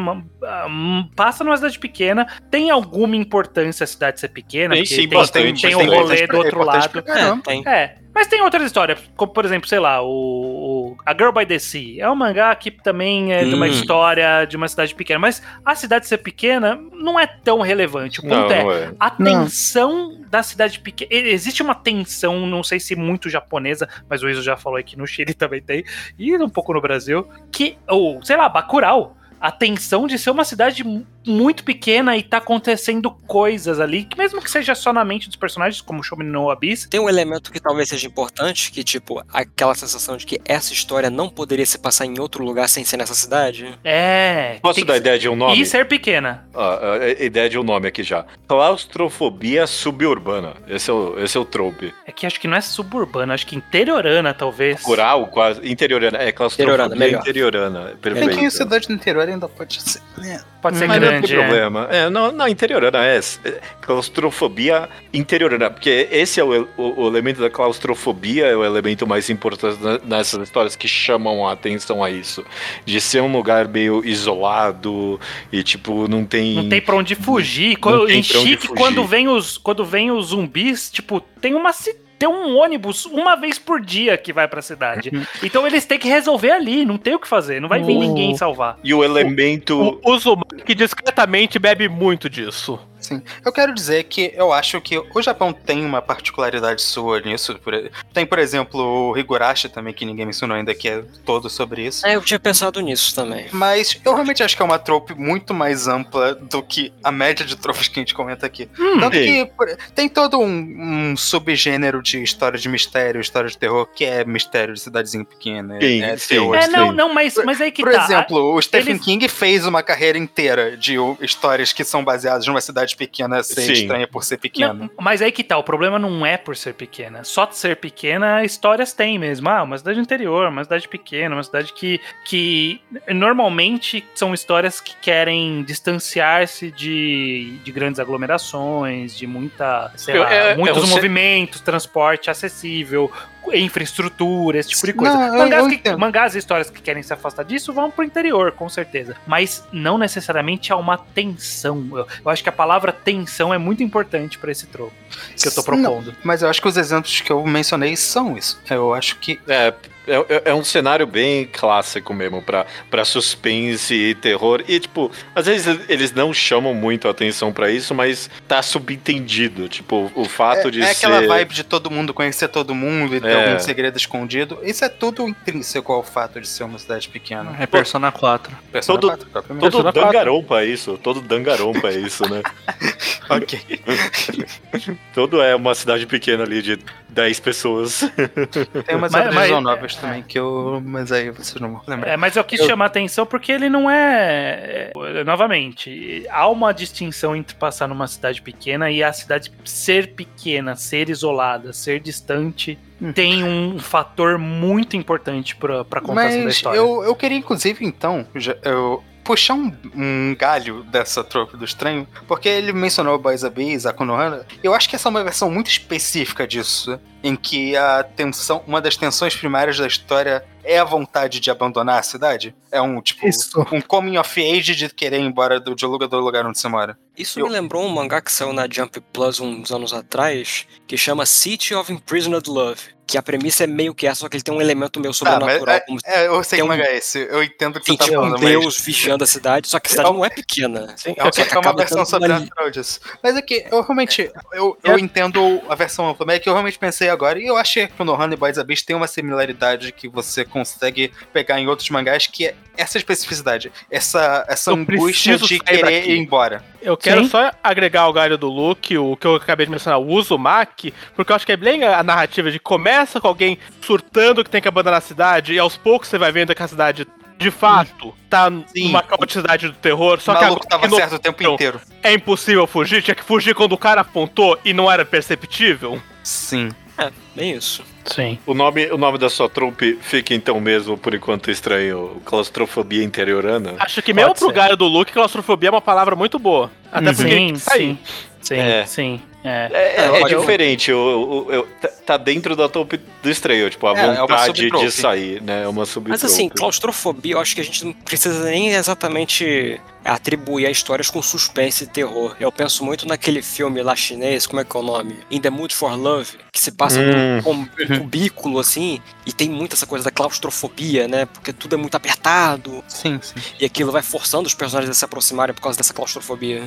[1.15, 2.27] passa numa cidade pequena.
[2.49, 4.73] Tem alguma importância a cidade ser pequena?
[4.73, 6.99] Tem porque sim, tem, bastante, tem, tem o rolê do outro é lado.
[6.99, 7.63] É, tem.
[7.67, 11.45] É, mas tem outras histórias, como por exemplo, sei lá, o, o A Girl by
[11.45, 12.03] the Sea.
[12.03, 13.69] É um mangá que também é de uma Hum.
[13.69, 18.19] história de uma cidade pequena, mas a cidade ser pequena não é tão relevante.
[18.21, 18.93] O Não, ponto é, não é.
[18.99, 21.09] a tensão da cidade pequena.
[21.11, 25.07] Existe uma tensão, não sei se muito japonesa, mas o Iso já falou aqui no
[25.07, 25.83] Chile também tem,
[26.17, 29.17] e um pouco no Brasil, que, ou sei lá, Bacurau.
[29.41, 30.85] A tensão de ser uma cidade
[31.25, 35.35] muito pequena e tá acontecendo coisas ali, que mesmo que seja só na mente dos
[35.35, 39.23] personagens, como o Shomi no Abyss, Tem um elemento que talvez seja importante, que tipo,
[39.31, 42.97] aquela sensação de que essa história não poderia se passar em outro lugar sem ser
[42.97, 43.77] nessa cidade.
[43.83, 44.57] é.
[44.61, 45.59] Posso dar que- ideia de um nome?
[45.59, 46.45] E ser pequena.
[46.53, 48.25] Ah, ah, a ideia de um nome aqui já.
[48.47, 50.53] Claustrofobia suburbana.
[50.67, 51.93] Esse é o, esse é o trope.
[52.05, 54.81] É que acho que não é suburbana, acho que interiorana, talvez.
[54.83, 55.61] Rural, quase.
[55.69, 56.17] Interiorana.
[56.17, 57.21] É, claustrofobia Interiorana, melhor.
[57.21, 57.93] interiorana.
[58.01, 58.37] Perfeito.
[58.37, 60.01] que em cidade do interior ainda pode ser.
[60.17, 60.41] né?
[60.61, 61.33] Pode ser Mas não tem grande.
[61.33, 61.37] é.
[61.59, 61.87] problema.
[61.91, 67.41] É, não, não, interiorana é, é claustrofobia interiorana, porque esse é o, o- o elemento
[67.41, 72.43] da claustrofobia, é o elemento mais importante nessas histórias que chamam a atenção a isso.
[72.85, 75.19] De ser um lugar meio isolado
[75.51, 76.55] e, tipo, não tem.
[76.55, 77.73] Não tem pra onde fugir.
[77.73, 78.75] Não Quando- tem em Chique, fugir.
[78.79, 83.35] quando vem os quando vem os zumbis, tipo, tem uma ci- tem um ônibus uma
[83.35, 85.11] vez por dia que vai pra cidade.
[85.43, 87.99] então eles têm que resolver ali, não tem o que fazer, não vai vir O-
[87.99, 88.79] ninguém salvar.
[88.81, 89.99] E o elemento.
[90.01, 92.79] O Uzumaki discretamente bebe muito disso.
[93.03, 93.21] Sim.
[93.45, 97.55] Eu quero dizer que eu acho que o Japão tem uma particularidade sua nisso.
[97.59, 101.85] por- Tem, por exemplo, o Higurashi também, que ninguém mencionou ainda, que é todo sobre
[101.85, 102.05] isso.
[102.05, 103.47] É, eu tinha pensado nisso também.
[103.51, 107.45] Mas eu realmente acho que é uma trope muito mais ampla do que a média
[107.45, 108.65] de tropes que a gente comenta aqui.
[108.99, 109.23] Tanto sim.
[109.25, 114.05] que por- tem todo um, um subgênero de história de mistério, história de terror, que
[114.05, 115.77] é mistério de cidadezinha pequena.
[115.81, 116.27] Sim, é sim.
[116.29, 116.55] terror.
[116.55, 116.95] É, não, sim.
[116.95, 118.03] não, mas, mas aí que Por tá.
[118.05, 122.61] exemplo, o Stephen eles- King fez uma carreira inteira de histórias que são baseadas numa
[122.61, 123.73] cidade pequena ser Sim.
[123.73, 124.73] estranha por ser pequena.
[124.73, 127.23] Não, mas aí que tá, o problema não é por ser pequena.
[127.23, 129.49] Só de ser pequena, histórias tem mesmo.
[129.49, 132.79] Ah, uma cidade interior, uma cidade pequena, uma cidade que, que
[133.27, 140.33] normalmente são histórias que querem distanciar-se de, de grandes aglomerações, de muita, sei Eu- lá,
[140.33, 143.11] é- é muitos um ce- movimentos, transporte acessível,
[143.53, 145.13] infraestrutura, esse tipo de coisa.
[145.15, 145.99] Não, eu- mangás, eu que- entendo.
[145.99, 149.15] mangás e histórias que querem se afastar disso vão pro interior, com certeza.
[149.27, 151.87] Mas não necessariamente há uma tensão.
[151.91, 154.93] Eu, eu acho que a palavra tensão é muito importante pra esse troco
[155.35, 156.15] que eu tô Não, propondo.
[156.23, 158.59] mas eu acho que os exemplos que eu mencionei são isso.
[158.69, 159.39] Eu acho que.
[159.47, 159.73] É,
[160.07, 164.63] é, é- é um cenário bem clássico mesmo pra, pra suspense e terror.
[164.67, 169.67] E, tipo, às vezes eles não chamam muito a atenção pra isso, mas tá subentendido.
[169.69, 171.05] Tipo, o fato É, de é ser.
[171.05, 173.45] aquela vibe de todo mundo conhecer todo mundo e ter É.
[173.49, 174.59] algum segredo escondido.
[174.63, 177.55] Isso é tudo intrínseco ao fato de ser uma cidade pequena.
[177.59, 178.55] É Persona 4.
[178.71, 179.71] Persona Todo- 4, propriamente.
[179.71, 180.97] Todo Persona dangarompa é isso.
[181.01, 182.41] Todo dangarompa é isso, né?
[183.29, 183.57] Ok.
[185.13, 186.77] Todo é uma cidade pequena ali de
[187.13, 188.01] 10 pessoas.
[188.85, 190.81] Tem umas Mas- mas- novas também que eu.
[190.83, 192.09] Mas aí vocês não vão lembrar.
[192.11, 196.47] É, mas eu quis Eu- chamar a atenção porque ele não é, é- Novamente, há
[196.49, 201.99] uma distinção entre passar numa cidade pequena e a cidade ser pequena, ser isolada, ser
[201.99, 202.77] distante.
[203.13, 205.55] Tem um fator muito importante
[206.01, 206.77] contação da Mas história.
[206.77, 212.07] eu, eu queria, inclusive, então, já- eu puxar um, um galho dessa trope do estranho,
[212.27, 214.45] porque ele mencionou Boys a Konohana.
[214.61, 218.81] Eu acho que essa é uma versão muito específica disso, em que a tensão, uma
[218.81, 222.55] das tensões primárias da história é a vontade de abandonar a cidade.
[222.71, 223.65] É um tipo Isso.
[223.71, 226.67] um coming of age de querer ir embora do, de lugar do lugar onde você
[226.67, 226.97] mora.
[227.17, 230.97] Isso Eu- me lembrou um mangá que saiu na Jump Plus uns anos atrás, que
[230.97, 232.79] chama City of Imprisoned Love.
[233.05, 235.17] Que a premissa é meio que essa, só que ele tem um elemento meio mas
[235.17, 235.75] sobrenatural.
[235.75, 237.19] é, como se é, eu sei tem que um- é esse.
[237.19, 238.49] Eu entendo que você tá tipo um falando, mas...
[238.49, 240.93] deus vigiando a cidade, só que a cidade Eu- não é pequena.
[240.97, 242.99] Sim, que é uma versão sobrenatural disso.
[243.21, 244.31] Mas é que eu realmente.
[244.53, 247.37] Eu, eu entendo a versão ampla, mas é que eu realmente pensei agora.
[247.39, 251.11] E eu achei que o Nohana e Boys Abyss tem uma similaridade que você consegue
[251.33, 253.71] pegar em outros mangás, que é essa especificidade.
[253.89, 256.11] Essa, essa Eu angústia preciso de querer daqui.
[256.11, 256.63] ir embora.
[256.81, 257.29] Eu quero Sim.
[257.29, 261.31] só agregar o galho do Luke, o que eu acabei de mencionar, o Uzumaki, porque
[261.31, 264.67] eu acho que é bem a narrativa de começa com alguém surtando que tem que
[264.67, 267.07] abandonar a cidade, e aos poucos você vai vendo que a cidade,
[267.37, 268.85] de fato, tá Sim.
[268.87, 271.53] numa caoticidade do terror, só o que agora tava no- certo o tempo não.
[271.53, 271.79] inteiro.
[272.01, 276.01] é impossível fugir, tinha que fugir quando o cara apontou e não era perceptível.
[276.23, 276.69] Sim.
[276.97, 277.83] É, bem isso.
[278.05, 278.37] Sim.
[278.45, 282.21] O nome, o nome da sua trupe fica então mesmo, por enquanto, estranho.
[282.25, 283.75] Claustrofobia interiorana?
[283.79, 284.53] Acho que mesmo Pode pro ser.
[284.55, 286.71] Gaio do Luke, claustrofobia é uma palavra muito boa.
[286.91, 287.15] Até Uhum.
[287.15, 287.97] porque Sim, tá sim.
[288.41, 288.85] Sim, É.
[288.85, 289.21] sim.
[289.43, 289.69] É.
[289.73, 291.67] É, é- é eu- diferente, o, o- o-
[292.05, 295.63] tá- dentro da trupe do estranho, tipo, a É, é vontade de sair, né?
[295.63, 296.09] É uma subtrupe.
[296.11, 301.09] Mas assim, claustrofobia, eu acho que a gente não precisa nem exatamente atribuir a histórias
[301.09, 302.35] com suspense e terror.
[302.39, 305.17] Eu penso muito naquele filme lá chinês, como é que é o nome?
[305.31, 307.41] In the Mood for Love, que se passa Hum.
[307.87, 311.25] num cubículo, assim, e tem muito essa coisa da claustrofobia, né?
[311.25, 313.35] Porque tudo é muito apertado, Sim, sim.
[313.59, 316.63] e aquilo vai forçando os personagens a se aproximarem por causa dessa claustrofobia.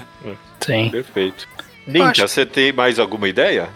[0.61, 0.89] Sim.
[0.91, 1.47] Perfeito.
[1.87, 3.69] Ninja, você tem mais alguma ideia?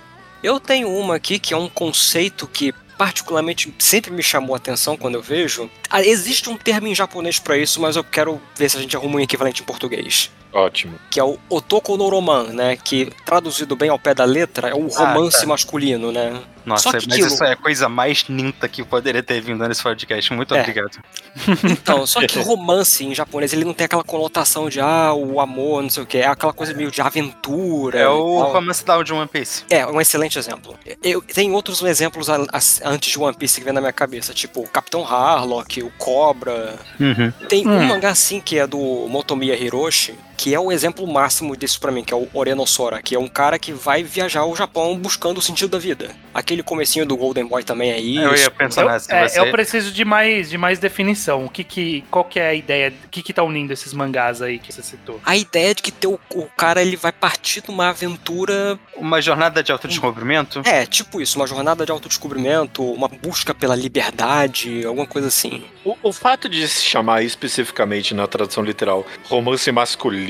[0.43, 4.97] Eu tenho uma aqui que é um conceito que particularmente sempre me chamou a atenção
[4.97, 5.71] quando eu vejo.
[5.89, 8.95] Ah, existe um termo em japonês pra isso, mas eu quero ver se a gente
[8.95, 10.31] arruma um equivalente em português.
[10.53, 10.99] Ótimo.
[11.11, 12.77] Que é o otoko no roman, né?
[12.77, 15.47] Que traduzido bem ao pé da letra é o romance tá.
[15.47, 16.43] masculino, né?
[16.65, 19.67] Nossa, Só que mas aquilo- isso é a coisa mais ninta que poderia ter vindo
[19.67, 20.33] nesse podcast.
[20.33, 20.61] Muito É.
[20.61, 20.99] obrigado.
[21.65, 25.83] Então, só que romance em japonês ele não tem aquela conotação de ah, o amor,
[25.83, 27.99] não sei o que, é aquela coisa meio de aventura.
[27.99, 28.53] É o tal.
[28.53, 29.65] Romance Down de One Piece.
[29.71, 30.79] É, um excelente exemplo.
[31.03, 34.35] Eu tem outros exemplos a- a- antes de One Piece que vem na minha cabeça,
[34.35, 36.77] tipo o Capitão Harlock, o Cobra.
[36.99, 37.31] Uhum.
[37.49, 37.73] Tem Hum.
[37.79, 41.93] um mangá assim que é do Motomiya Hiroshi, que é o exemplo máximo disso pra
[41.93, 45.37] mim, que é o Orenosora, que é um cara que vai viajar ao Japão buscando
[45.37, 46.13] o sentido da vida.
[46.33, 48.23] Aquele comecinho do Golden Boy também é isso.
[48.23, 49.15] Eu ia pensar Eu, nessa.
[49.15, 49.39] é, você...
[49.39, 51.45] eu preciso de mais, de mais definição.
[51.45, 52.91] O que que, qual que é a ideia?
[53.05, 55.21] O que que tá unindo esses mangás aí que você citou?
[55.27, 59.21] A ideia de que ter o, o cara ele vai partir de uma aventura Uma
[59.21, 60.63] jornada de autodescobrimento?
[60.65, 65.65] É, tipo isso, uma jornada de autodescobrimento, uma busca pela liberdade, alguma coisa assim.
[65.85, 70.30] O, o fato de se chamar especificamente na tradução literal romance masculino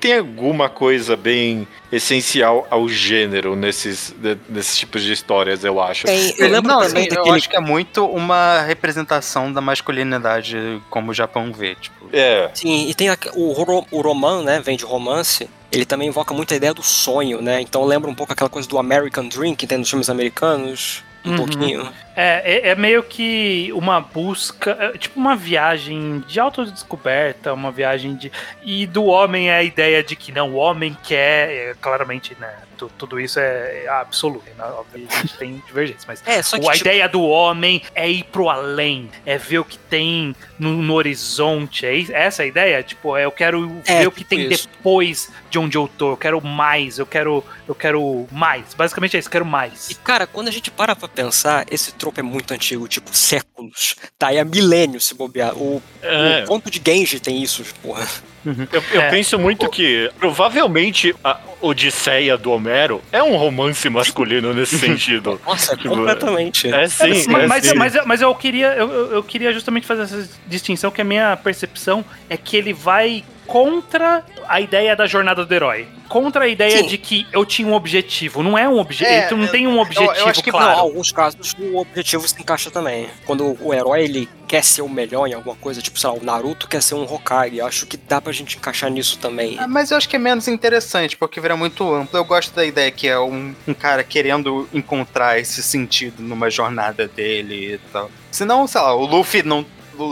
[0.00, 4.14] tem alguma coisa bem essencial ao gênero nesses,
[4.48, 6.06] nesses tipos de histórias, eu acho.
[6.06, 7.36] Tem, eu lembro não, também assim, eu daquele.
[7.36, 12.08] acho que é muito uma representação da masculinidade como o Japão vê, tipo.
[12.12, 12.50] É.
[12.54, 14.60] Sim, e tem o, ro- o roman, né?
[14.60, 15.48] Vem de romance.
[15.70, 17.60] Ele também invoca muito a ideia do sonho, né?
[17.60, 21.02] Então lembra um pouco aquela coisa do American Dream que tem nos filmes americanos.
[21.24, 21.36] Um Uhum.
[21.36, 21.88] pouquinho.
[22.14, 28.14] É, é, é meio que uma busca, é tipo uma viagem de autodescoberta, uma viagem
[28.16, 28.30] de.
[28.62, 32.52] E do homem é a ideia de que não, o homem quer, é, claramente, né?
[32.76, 34.64] tu- Tudo isso é, é absoluto, né?
[34.78, 36.68] Obviamente a gente tem divergências, mas É, só que.
[36.68, 40.70] a tipo, ideia do homem é ir pro além, é ver o que tem no,
[40.82, 41.86] no horizonte.
[41.86, 42.82] É isso- essa a ideia?
[42.82, 44.68] Tipo, é, eu quero ver o que tipo tem isso.
[44.68, 46.12] depois de onde eu tô.
[46.12, 48.74] Eu quero mais, eu quero, eu quero mais.
[48.74, 49.90] Basicamente é isso, eu quero mais.
[49.90, 53.94] E cara, quando a gente para pra pensar, esse tropo é muito antigo, tipo séculos.
[54.18, 55.54] Tá aí há milênios se bobear.
[55.56, 56.42] O, É.
[56.42, 58.06] o conto de Genji tem isso, porra.
[58.44, 59.08] Eu, eu É.
[59.10, 65.40] penso muito que provavelmente a Odisseia do Homero é um romance masculino nesse sentido.
[65.46, 66.66] Nossa, Tipo, completamente.
[66.66, 67.74] É sim, mas, é mas, sim.
[67.76, 72.04] mas, mas eu queria eu- eu queria justamente fazer essa distinção que a minha percepção
[72.28, 73.22] é que ele vai
[73.52, 75.86] contra a ideia da jornada do herói.
[76.08, 76.86] Contra a ideia Sim.
[76.86, 78.42] de que eu tinha um objetivo.
[78.42, 79.10] Não é um objetivo.
[79.10, 80.78] É, tu não tem um objetivo eu acho que Não, em claro.
[80.80, 83.10] alguns casos o objetivo se encaixa também.
[83.26, 86.24] Quando o herói ele quer ser o melhor em alguma coisa, tipo, sei lá, o
[86.24, 87.58] Naruto quer ser um Hokage.
[87.58, 89.58] Eu acho que dá pra gente encaixar nisso também.
[89.58, 92.18] Ah, Mas eu acho que é menos interessante, porque vira muito amplo.
[92.18, 97.06] Eu gosto da ideia que é um, um cara querendo encontrar esse sentido numa jornada
[97.06, 98.10] dele e tal.
[98.30, 99.66] Senão, sei lá, o Luffy não.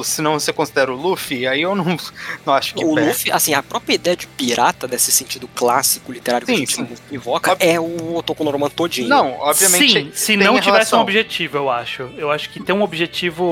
[0.05, 1.85] Se não você considera o Luffy, aí eu não,
[2.47, 3.09] não acho que O pega.
[3.09, 6.75] Luffy, assim, a própria ideia de pirata, desse sentido clássico literário que Sim, a gente
[6.75, 6.89] sim.
[7.11, 9.09] invoca, Ob- é o Otoko no Roman todinho.
[9.09, 9.93] Não, obviamente.
[9.93, 10.99] Sim, se não tivesse relação.
[11.01, 12.03] um objetivo, eu acho.
[12.17, 13.45] Eu acho que tem um objetivo.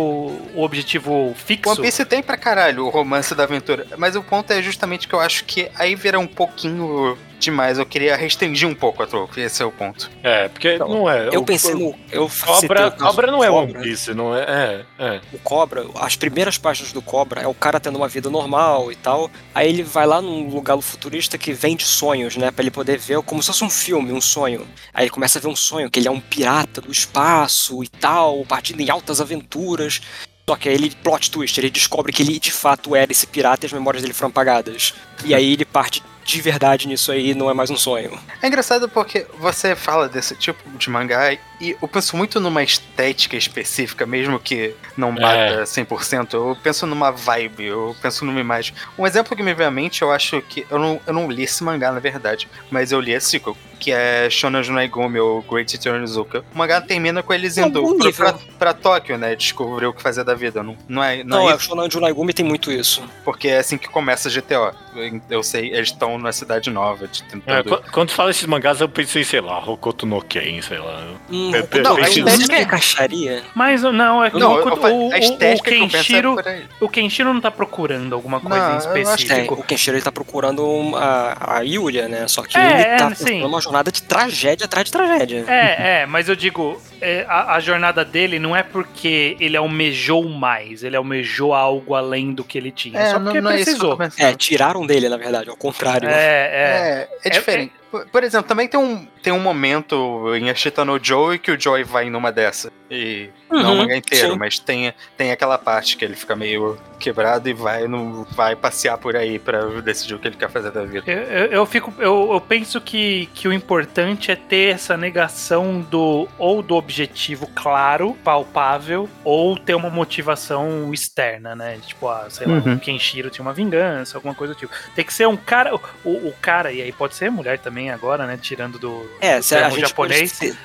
[0.54, 1.70] O objetivo fixo.
[1.72, 3.86] One Piece tem pra caralho o romance da aventura.
[3.96, 7.78] Mas o ponto é justamente que eu acho que aí vira um pouquinho demais.
[7.78, 9.40] Eu queria restringir um pouco a troca.
[9.40, 10.10] Esse é o ponto.
[10.22, 11.28] É, porque Então, não é.
[11.32, 11.94] Eu o- pensei no.
[12.10, 13.74] Eu Cobra, cobra não é One.
[13.74, 14.42] Piece, não é?
[14.42, 15.20] É, é.
[15.32, 18.96] o Cobra, as primeiras páginas do Cobra é o cara tendo uma vida normal e
[18.96, 19.30] tal.
[19.54, 22.50] Aí ele vai lá num lugar futurista que vende sonhos, né?
[22.50, 24.66] Pra ele poder ver como se fosse um filme, um sonho.
[24.92, 27.88] Aí ele começa a ver um sonho, que ele é um pirata do espaço e
[27.88, 30.00] tal, partindo em altas aventuras.
[30.48, 33.64] Só que aí ele, plot twist, ele descobre que ele de fato era esse pirata
[33.64, 34.94] e as memórias dele foram apagadas.
[35.24, 38.20] E aí ele parte de verdade nisso aí, não é mais um sonho.
[38.42, 43.34] É engraçado porque você fala desse tipo de mangá e eu penso muito numa estética
[43.34, 46.34] específica, mesmo que não bata 100%.
[46.34, 48.74] Eu penso numa vibe, eu penso numa imagem.
[48.98, 50.66] Um exemplo que me vem à mente, eu acho que.
[50.68, 53.30] Eu não, eu não li esse mangá, na verdade, mas eu li esse
[53.78, 56.38] que é Shonan Junaigumi ou Great Terunosuke.
[56.38, 57.82] O mangá termina com eles Em indo
[58.14, 59.34] pra, pra, pra Tóquio, né?
[59.36, 60.62] Descobrir o que fazer da vida.
[60.62, 63.02] Não, não é, não, Não, é é, o Shonan Junaigumi tem muito isso.
[63.24, 64.74] porque é assim que começa GTO.
[64.96, 67.78] Eu- Eu sei, eles estão na cidade nova, de- É, tentando.
[67.82, 71.06] qu- quando fala esses mangás, eu pensei, sei lá, Hokoto no Ken, sei lá.
[71.30, 73.42] Hum, É, não, é, a é, estética encaixaria.
[73.54, 75.88] Mas não, é que Não, o, eu fa- o, a o, estética o eu é
[75.88, 76.36] Kenshiro,
[76.80, 79.02] o Kenshiro não tá procurando alguma coisa Não, em eu acho que É,
[79.36, 79.54] específico.
[79.54, 82.26] o Kenshiro ele tá procurando uma, a Yuria, né?
[82.26, 83.24] Só que É, ele é, tá sim.
[83.24, 85.44] procurando uma jornada de tragédia atrás de tragédia.
[85.46, 90.28] É, é, mas eu digo, é, a, a jornada dele não é porque ele almejou
[90.28, 93.96] mais, ele almejou algo além do que ele tinha, só porque é isso que eu
[93.96, 94.28] precisou.
[94.28, 96.08] É, tiraram dele, na verdade, ao contrário.
[96.08, 97.08] É, é.
[97.24, 97.72] É, é diferente.
[97.90, 101.60] Por, por exemplo, também tem um, tem um momento em Ashita no Joey que o
[101.60, 102.70] Joey vai numa dessa.
[102.90, 104.38] E não o Uhum, mangá inteiro, sim.
[104.38, 108.96] mas tem, tem aquela parte que ele fica meio quebrado e vai, no, vai passear
[108.98, 111.06] por aí pra decidir o que ele quer fazer da vida.
[111.06, 115.80] Eu, eu, eu fico, eu, eu penso que, que o importante é ter essa negação
[115.80, 121.78] do ou do objetivo claro, palpável, ou ter uma motivação externa, né?
[121.86, 122.74] Tipo, ah, sei lá, Uhum.
[122.74, 124.72] o Kenshiro tinha uma vingança, alguma coisa do tipo.
[124.94, 125.78] Tem que ser um cara, o,
[126.10, 128.38] o cara, e aí pode ser mulher também agora, né?
[128.40, 130.32] Tirando do, É, do termo gente japonês.
[130.38, 130.56] pode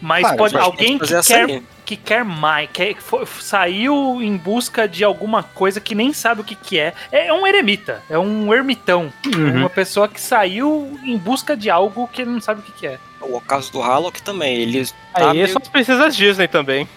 [0.00, 1.62] Mas Claro, pode alguém que quer aí.
[1.84, 6.40] que quer mais, quer, que foi- saiu em busca de alguma coisa que nem sabe
[6.40, 6.92] o que, que é.
[7.12, 9.12] É um eremita, é um ermitão.
[9.26, 9.58] Uhum.
[9.58, 12.86] Uma pessoa que saiu em busca de algo que ele não sabe o que, que
[12.86, 12.98] é.
[13.20, 15.48] O caso do Hallock também, ele tá Aí meio...
[15.48, 16.88] são as princesas Disney também.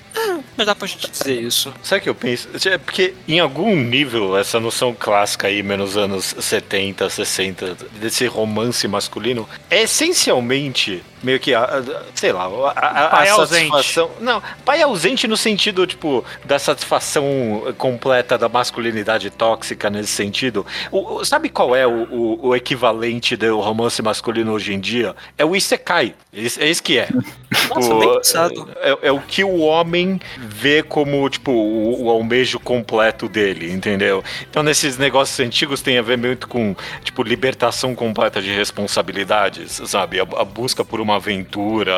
[0.57, 1.73] Mas dá pra gente dizer isso.
[1.83, 2.47] Sabe o que eu penso?
[2.67, 8.87] É porque em algum nível essa noção clássica aí, menos anos 70, 60, desse romance
[8.87, 12.69] masculino, é essencialmente meio que, a, a- sei lá, a,
[13.05, 13.69] a, Pai ausente.
[13.71, 14.11] satisfação.
[14.21, 20.65] Não, pai ausente no sentido, tipo, da satisfação completa da masculinidade tóxica nesse sentido.
[20.91, 25.15] O, o- sabe qual é o, o, o equivalente do romance masculino hoje em dia?
[25.37, 26.13] É o Isekai.
[26.31, 27.09] É isso é que é.
[27.73, 28.69] Nossa, bem pensado.
[28.77, 30.04] é, é o que o homem
[30.37, 34.23] vê como, tipo, o, o almejo completo dele, entendeu?
[34.49, 40.19] Então, nesses negócios antigos tem a ver muito com, tipo, libertação completa de responsabilidades, sabe?
[40.19, 41.93] A, a busca por uma aventura,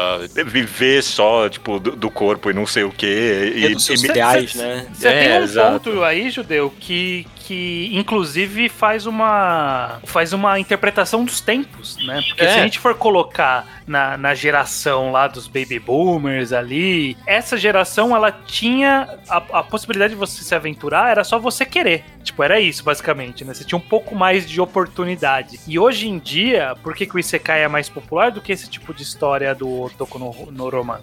[0.46, 3.54] viver só, tipo, do, do corpo e não sei o quê.
[3.56, 4.88] E seus me- ideais, né?
[4.94, 5.90] Você É, tem um exato.
[5.92, 12.22] ponto aí, Judeu, que, que inclusive faz uma faz uma interpretação dos tempos, né?
[12.28, 12.52] Porque É.
[12.52, 18.14] se a gente for colocar na, na geração lá dos baby boomers ali, essa geração
[18.14, 22.04] ela tinha a, a possibilidade de você se aventurar, era só você querer.
[22.28, 23.54] Tipo, era isso, basicamente, né?
[23.54, 25.60] Você tinha um pouco mais de oportunidade.
[25.66, 28.70] E hoje em dia, por que, que o Isekai é mais popular do que esse
[28.70, 31.00] tipo de história do Otoko no, no Roman?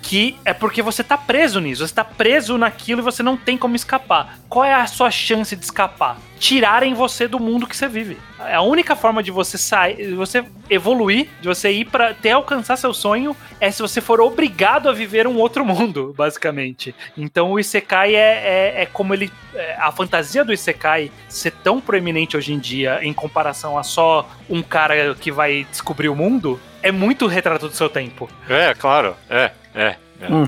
[0.00, 3.56] que é porque você tá preso nisso, você tá preso naquilo e você não tem
[3.56, 4.38] como escapar.
[4.48, 6.18] Qual é a sua chance de escapar?
[6.42, 8.18] Tirarem você do mundo que você vive.
[8.36, 12.76] A única forma de você sair, de você evoluir, de você ir para até alcançar
[12.76, 16.92] seu sonho, é se você for obrigado a viver um outro mundo, basicamente.
[17.16, 19.30] Então o Isekai é, é, é como ele.
[19.54, 24.28] é, a fantasia do Isekai ser tão proeminente hoje em dia em comparação a só
[24.50, 26.58] um cara que vai descobrir o mundo.
[26.82, 28.28] É muito retrato do seu tempo.
[28.48, 29.14] É, claro.
[29.30, 29.94] É, é.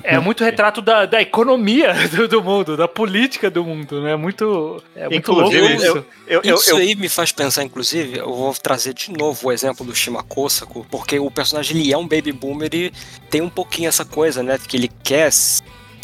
[0.02, 0.14] É.
[0.16, 4.16] É muito retrato da, da economia do, do mundo, da política do mundo, né?
[4.16, 5.86] Muito, é muito Inclusive, louco isso.
[5.86, 9.52] eu, eu, eu, Isso aí me faz pensar, inclusive, eu vou trazer de novo o
[9.52, 12.92] exemplo do Shimakosaku, porque o personagem ele é um baby boomer e
[13.30, 14.58] tem um pouquinho essa coisa, né?
[14.58, 15.30] Que ele quer.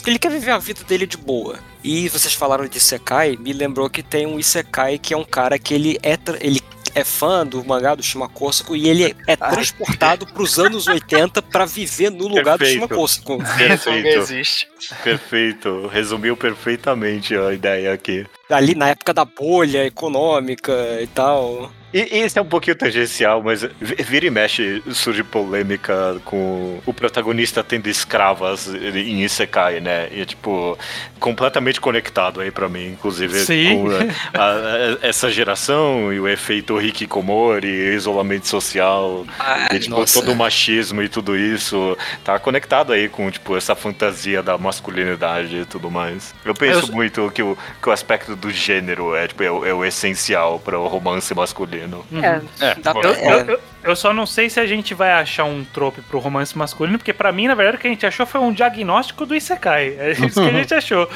[0.02, 1.58] que Ele quer viver a vida dele de boa.
[1.82, 5.58] E vocês falaram de Isekai, me lembrou que tem um Isekai que é um cara
[5.58, 6.60] que ele é, ele
[6.94, 12.10] é fã do mangá do Shimakosaku e ele é transportado pros anos 80 pra viver
[12.10, 12.80] no lugar Perfeito.
[12.80, 13.42] do Shimakosaku.
[13.42, 14.68] Isso não Perfeito, existe.
[15.02, 15.86] perfeito.
[15.88, 18.26] Resumiu perfeitamente a ideia aqui.
[18.48, 21.70] Ali na época da bolha econômica e tal.
[21.92, 26.80] E, e esse é um pouquinho tangencial, mas vi- vira e mexe surge polêmica com
[26.86, 30.08] o protagonista tendo escravas em Isekai, né?
[30.12, 30.78] E é, tipo,
[31.18, 33.74] completamente conectado aí pra mim, inclusive Sim.
[33.82, 33.88] com
[34.38, 40.20] a- a- essa geração e o efeito Hikikomori, isolamento social, Ah, e, tipo, nossa.
[40.20, 45.56] todo o machismo e tudo isso tá conectado aí com, tipo, essa fantasia da masculinidade
[45.56, 46.34] e tudo mais.
[46.44, 49.66] Eu penso Eu- muito que o, que o aspecto do gênero é, tipo, é, o,
[49.66, 51.79] é o essencial para o romance masculino.
[52.22, 53.32] É, É, dá pô, pra- Eu, é.
[53.42, 56.56] eu- eu- eu só não sei se a gente vai achar um trope pro romance
[56.56, 59.34] masculino, porque pra mim, na verdade, o que a gente achou foi um diagnóstico do
[59.34, 59.96] Isekai.
[59.98, 61.08] É isso que a gente achou.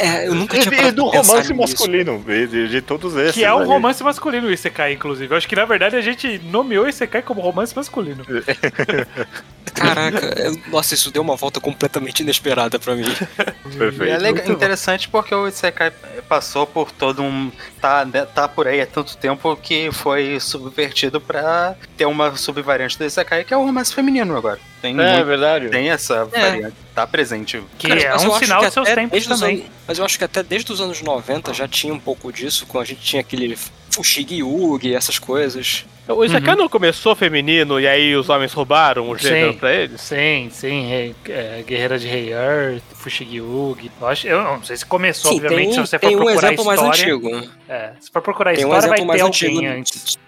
[0.00, 3.34] É, eu nunca E, tinha e parado do romance masculino, e de, de todos esses.
[3.34, 3.66] Que é um aí.
[3.66, 5.32] romance masculino o Isekai, inclusive.
[5.32, 8.24] Eu acho que, na verdade, a gente nomeou o Isekai como romance masculino.
[9.74, 13.04] Caraca, eu- nossa, isso deu uma volta completamente inesperada pra mim.
[13.76, 14.12] Perfeito.
[14.12, 15.92] É legal, interessante porque o Isekai
[16.28, 17.52] passou por todo um.
[17.80, 22.98] Tá, né, tá por aí há tanto tempo que foi subvertido pra ter uma subvariante
[22.98, 24.58] do Isekai que é o romance feminino agora.
[24.80, 25.68] Tem, É muito- verdade.
[25.70, 26.40] tem essa É.
[26.40, 26.76] variante.
[26.94, 27.62] Tá presente.
[27.78, 29.56] Que Cara, é um sinal dos seus tempos também.
[29.58, 32.64] anos- mas eu acho que até desde os anos 90 já tinha um pouco disso,
[32.66, 33.56] quando a gente tinha aquele
[33.90, 35.84] Fushigi Yugi, essas coisas.
[36.06, 39.58] O Isekai não começou feminino e aí os homens roubaram o gênero Sim.
[39.58, 40.00] pra eles?
[40.00, 43.90] Sim, sim, Rei- é, Guerreira de Rei Earth, Fushigi Yugi.
[44.00, 46.20] Eu, acho, eu não sei se começou, Sim, obviamente, tem, se você for tem um
[46.24, 47.48] procurar exemplo mais antigo.
[47.68, 49.78] É, se for procurar Tem um história, vai exemplo ter mais alguém antigo.
[49.80, 50.18] antes.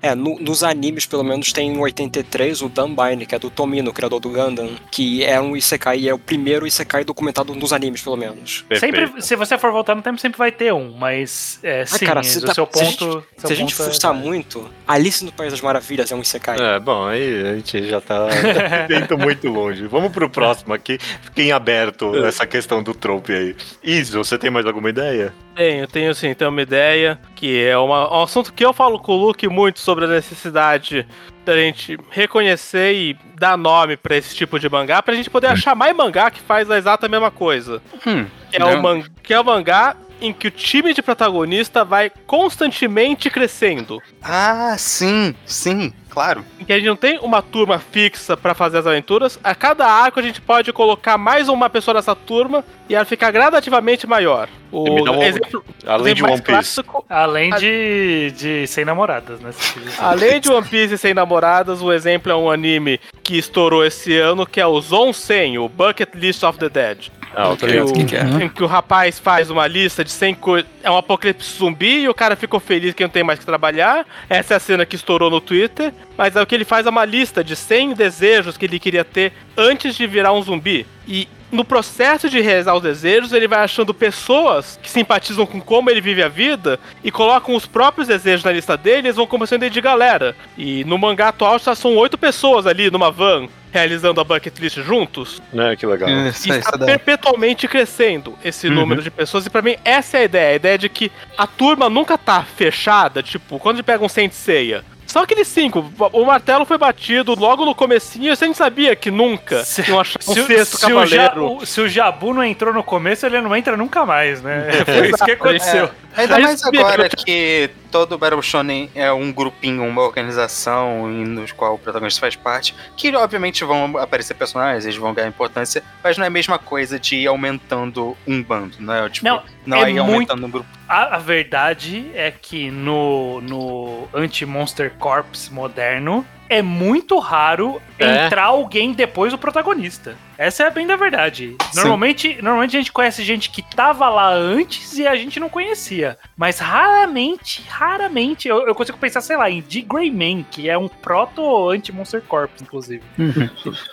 [0.00, 3.92] É, no- nos animes, pelo menos, tem em 83 o Dunbine, que é do Tomino,
[3.92, 8.16] criador do Gundam, que é um Isekai, é o primeiro Isekai documentado nos animes, pelo
[8.16, 8.64] menos.
[8.68, 8.96] Perfeito.
[8.96, 12.22] Sempre, se você for voltar no tempo, sempre vai ter um, mas é, sim, cara,
[12.22, 13.24] se do tá- seu se a gente- ponto.
[13.36, 16.56] Se a gente ponto é muito, Alice no País das Maravilhas é um Isekai.
[16.60, 18.28] É, bom, aí a gente já tá
[18.90, 19.86] indo muito longe.
[19.88, 20.98] Vamos pro próximo aqui.
[21.22, 23.56] Fiquem aberto nessa questão do trope aí.
[23.82, 25.34] Iso, você tem mais alguma ideia?
[25.58, 29.10] Tenho, tenho sim, tenho uma ideia, que é uma- um assunto que eu falo com
[29.10, 31.04] o Luke muito sobre a necessidade
[31.44, 35.74] da gente reconhecer e dar nome pra esse tipo de mangá, pra gente poder achar
[35.74, 37.82] mais mangá que faz a exata mesma coisa.
[38.06, 38.78] Hum, Que é, Não.
[38.78, 44.02] o man- que é o mangá em que o time de protagonista vai constantemente crescendo.
[44.22, 46.44] Ah, sim, sim, claro.
[46.58, 49.38] Em que a gente não tem uma turma fixa pra fazer as aventuras.
[49.42, 53.30] A cada arco a gente pode colocar mais uma pessoa nessa turma e ela ficar
[53.30, 54.48] gradativamente maior.
[54.70, 56.42] O um- exemplo, Além de exemplo One mais Piece.
[56.82, 59.50] clássico Além de, de sem namoradas, né?
[59.98, 64.16] Além de One Piece e Sem Namoradas, o exemplo é um anime que estourou esse
[64.18, 67.08] ano, que é o Zonsen, o Bucket List of the Dead.
[67.34, 67.80] Ah, ok.
[67.80, 68.22] o que, que é.
[68.44, 70.70] Em que o rapaz faz uma lista de 100 coisas.
[70.82, 74.06] É um apocalipse zumbi e o cara ficou feliz que não tem mais que trabalhar.
[74.28, 75.92] Essa é a cena que estourou no Twitter.
[76.16, 79.04] Mas é o que ele faz é uma lista de 100 desejos que ele queria
[79.04, 80.86] ter antes de virar um zumbi.
[81.06, 85.90] E no processo de realizar os desejos, ele vai achando pessoas que simpatizam com como
[85.90, 89.26] ele vive a vida e colocam os próprios desejos na lista dele e eles vão
[89.26, 90.36] começando a ir de galera.
[90.56, 94.78] E no mangá atual já são oito pessoas ali numa van realizando a bucket list
[94.80, 96.08] juntos Né, que legal.
[96.08, 98.74] Isso, e isso está perpetualmente crescendo esse Uhum.
[98.74, 99.44] número de pessoas.
[99.46, 100.52] E pra mim, essa é a ideia.
[100.52, 103.22] A ideia de que a turma nunca tá fechada.
[103.22, 104.82] Tipo, quando a gente pega um Saint Seiya.
[105.08, 105.90] São aqueles cinco.
[106.12, 109.98] O martelo foi batido logo no comecinho e a gente sabia que nunca Se- iam
[109.98, 110.94] achar um Se, o- sexto se o Ja-
[111.28, 111.56] cavaleiro.
[111.56, 114.68] o- se o Jabu não entrou no começo, ele não entra nunca mais, né?
[114.84, 115.90] Foi isso que aconteceu.
[116.16, 121.74] Ainda Aí mais agora que todo Battle Shonen é um grupinho, uma organização nos qual
[121.74, 126.24] o protagonista faz parte, que obviamente vão aparecer personagens, eles vão ganhar importância, mas não
[126.24, 129.08] é a mesma coisa de ir aumentando um bando, não é?
[129.08, 130.68] Tipo, Não, não, é é ir aumentando um grupo.
[130.88, 138.26] A, a verdade é que no, no Anti-Monster Corps moderno é muito raro É.
[138.26, 140.16] entrar alguém depois do protagonista.
[140.36, 141.56] Essa é a bem da verdade.
[141.72, 141.80] Sim.
[141.80, 146.16] Normalmente, normalmente a gente conhece gente que tava lá antes e a gente não conhecia.
[146.36, 149.82] Mas raramente, raramente, eu, eu consigo pensar, sei lá, em D.
[149.82, 153.02] Greyman, que é um proto anti-Monster Corps, inclusive.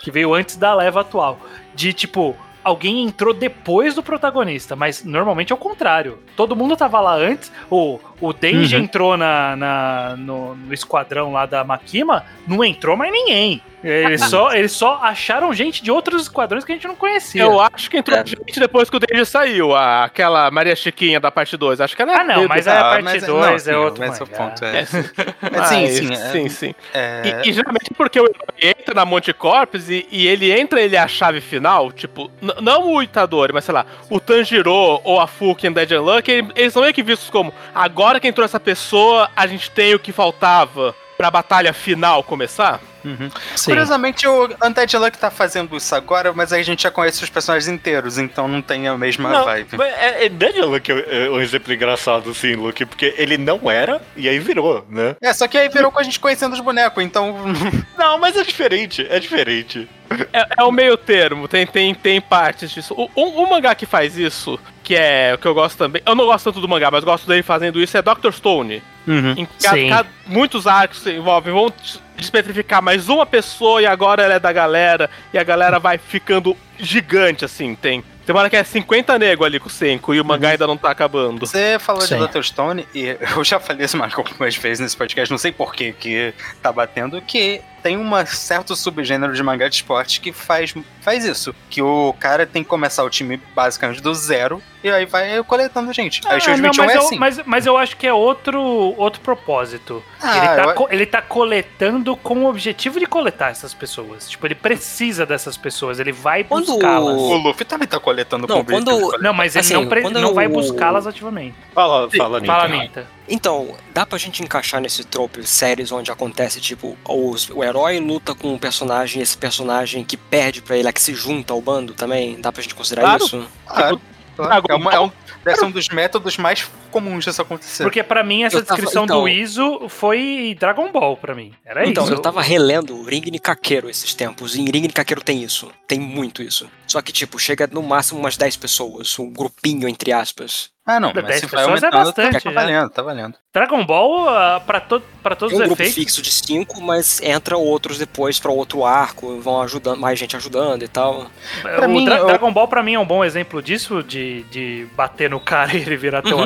[0.02, 1.40] que veio antes da leva atual.
[1.74, 6.18] De tipo, alguém entrou depois do protagonista, mas normalmente é o contrário.
[6.36, 7.50] Todo mundo tava lá antes.
[7.70, 8.82] O, o Denji Uhum.
[8.82, 13.60] entrou na, na- no, no esquadrão lá da Makima, não entrou mais ninguém.
[13.84, 17.42] Eles só, eles só acharam gente de outros esquadrões que a gente não conhecia.
[17.42, 18.26] Eu acho que entrou É.
[18.26, 21.80] gente depois que o Denji saiu, a- aquela Maria Chiquinha da parte 2.
[21.80, 23.72] Acho que ela é Ah, não, mas é a parte mas 2, não, é sim,
[23.74, 24.64] outro Esse é ponto.
[24.64, 24.78] É.
[24.80, 25.04] É, sim.
[25.52, 26.74] Mas sim, Ah, sim, é- sim, sim.
[26.92, 28.28] É, E, e geralmente porque o
[28.60, 32.28] entra na Monte Corps e, e ele entra, ele é a chave final, tipo,
[32.60, 36.28] não o Itadori, mas sei lá, o Tanjiro ou a Fuki em Dead and Luck,
[36.28, 39.94] ele- eles são meio que vistos como, agora que entrou essa pessoa, a gente tem
[39.94, 42.80] o que faltava pra batalha final começar.
[43.06, 43.30] Uhum.
[43.64, 47.30] Curiosamente, o Undead Luck tá fazendo isso agora, mas aí a gente já conhece os
[47.30, 49.76] personagens inteiros, então não tem a mesma Não, vibe.
[49.76, 54.02] mas é, é Dead Luke é um exemplo engraçado, assim, Luke, porque ele não era
[54.16, 55.14] e aí virou, né?
[55.20, 57.36] É, só que aí virou com a gente conhecendo os bonecos, então.
[57.96, 59.88] Não, mas é diferente, é diferente.
[60.32, 62.94] É, é o meio termo, tem, tem, tem partes disso.
[62.94, 66.14] O, um, um mangá que faz isso, que é o que eu gosto também, eu
[66.14, 68.32] não gosto tanto do mangá, mas gosto dele fazendo isso, é Dr.
[68.32, 68.82] Stone.
[69.06, 74.22] Em cada, cada- muitos arcos se envolvem, vão des- despetrificar mais uma pessoa e agora
[74.22, 78.02] ela é da galera, e a galera vai ficando gigante, assim, tem.
[78.24, 80.66] Tem uma hora que é 50 nego ali com o Senko e o mangá ainda
[80.66, 81.46] não tá acabando.
[81.46, 82.18] Você falou Sim.
[82.18, 82.42] de Dr.
[82.42, 85.92] Stone, e eu já falei isso mais algumas vezes nesse podcast, não sei por que
[85.92, 91.24] que tá batendo, que tem um certo subgênero de mangá de esporte que faz, faz
[91.24, 91.54] isso.
[91.70, 95.92] Que o cara tem que começar o time basicamente do zero e aí vai coletando
[95.92, 96.20] gente.
[96.26, 97.16] aí Ah, não, 21 mas, é eu, assim.
[97.18, 100.02] mas, mas eu acho que é outro, outro propósito.
[100.20, 104.28] Ah, ele, tá, eu- ele tá coletando com o objetivo de coletar essas pessoas.
[104.28, 107.14] Tipo, ele precisa dessas pessoas, ele vai Quando buscá-las.
[107.20, 109.18] O Luffy também tá coletando Não, com o quando-.
[109.20, 111.54] Não, mas ele Assim, não, pre- não vai o- buscá-las ativamente.
[111.72, 112.52] Fala, fala, Nita.
[112.52, 113.15] Fala, Minta.
[113.28, 118.34] Então, dá pra gente encaixar nesse trope séries onde acontece, tipo, os- o herói luta
[118.34, 121.92] com um personagem, esse personagem que perde pra ele, é que se junta ao bando
[121.92, 122.40] também?
[122.40, 123.24] Dá pra gente considerar Claro.
[123.24, 123.46] isso?
[123.66, 124.00] Claro,
[124.36, 124.62] claro.
[124.62, 125.10] Dragon É, uma- é um,
[125.56, 126.68] ser um dos métodos mais
[127.00, 127.82] comuns disso acontecer.
[127.82, 131.52] Porque pra mim essa Eu tava- descrição então- do Iso foi Dragon Ball pra mim.
[131.64, 132.12] Era então, isso.
[132.12, 136.42] eu tava relendo Ring Kakeiro esses tempos, e em Ring Kakeiro tem isso, tem muito
[136.42, 136.68] isso.
[136.86, 140.70] Só que, tipo, chega no máximo umas 10 pessoas, um grupinho, entre aspas.
[140.88, 142.50] Ah, não, Da mas 10 se vai pessoas é aumentando, bastante, tá já.
[142.52, 143.34] valendo, tá valendo.
[143.52, 145.94] Dragon Ball, ah, pra, to pra todos Tem um os grupo efeitos.
[146.00, 150.84] fixo de 5, mas entra outros depois pra outro arco, vão ajudando, mais gente ajudando
[150.84, 151.26] e tal.
[151.60, 154.44] Pra o mim, Dra- eu- Dragon Ball pra mim é um bom exemplo disso, de,
[154.44, 156.44] de bater no cara e ele virar teu Uhum.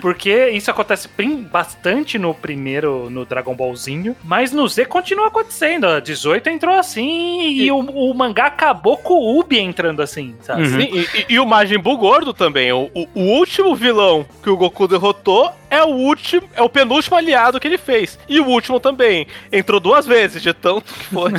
[0.00, 1.08] Porque isso acontece
[1.50, 5.86] bastante no primeiro, no Dragon Ballzinho, mas no Z continua acontecendo.
[5.86, 10.62] A 18 entrou assim e, o, o mangá acabou com o Ubi entrando assim, sabe?
[10.62, 10.80] Uhum.
[10.80, 12.72] Sim, e, e- e o Majin Buu gordo também.
[12.72, 17.16] O, o- o último vilão que o Goku derrotou é o último, é o penúltimo
[17.16, 18.18] aliado que ele fez.
[18.28, 19.26] E o último também.
[19.52, 21.30] Entrou duas vezes, de tanto que foi.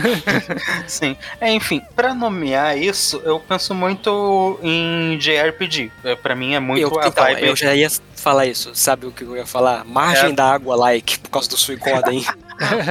[0.88, 1.16] Sim.
[1.40, 5.92] É, enfim, pra nomear isso, eu penso muito em JRPG.
[6.04, 7.46] É, Pra mim é muito eu, a então, vibe.
[7.48, 9.86] eu já ia falar isso, sabe o que eu ia falar?
[9.86, 10.34] Margem É.
[10.34, 12.26] da água like, por causa do Suicoden.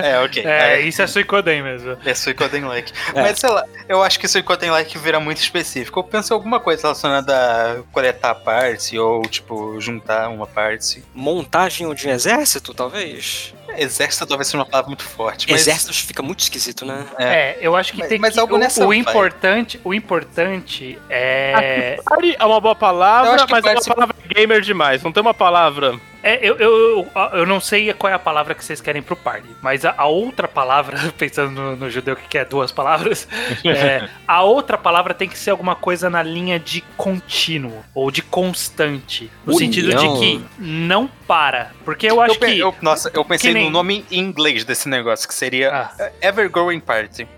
[0.00, 0.44] É, ok.
[0.46, 1.96] É, É, isso é Suicoden mesmo.
[2.04, 2.92] é Suicoden like.
[3.12, 3.20] É.
[3.20, 5.98] Mas sei lá, eu acho que Suicoden like vira muito específico.
[5.98, 11.02] Eu penso em alguma coisa relacionada a coletar partes ou, tipo, juntar uma parte.
[11.36, 13.52] Montagem de um exército, talvez?
[13.76, 15.46] Exército talvez seja uma palavra muito forte.
[15.50, 17.04] Mas Exércitos fica muito esquisito, né?
[17.18, 17.24] É.
[17.24, 18.40] É, eu acho que Mas- tem mas que.
[18.40, 21.98] algo nessa o importante, o importante é.
[22.38, 25.02] É uma boa palavra, mas é uma palavra gamer demais.
[25.02, 26.00] Não tem uma palavra.
[26.26, 29.46] É, eu, eu, eu, não sei qual é a palavra que vocês querem pro party,
[29.62, 33.28] mas a, a outra palavra, pensando no, no judeu que quer duas palavras,
[33.64, 38.22] é, a outra palavra tem que ser alguma coisa na linha de contínuo ou de
[38.22, 39.58] constante, no União.
[39.72, 43.64] sentido de que não para, porque eu acho eu, que eu- nossa, eu pensei nem-
[43.66, 46.10] no nome em inglês desse negócio, que seria Ah.
[46.20, 47.28] Evergrowing Party.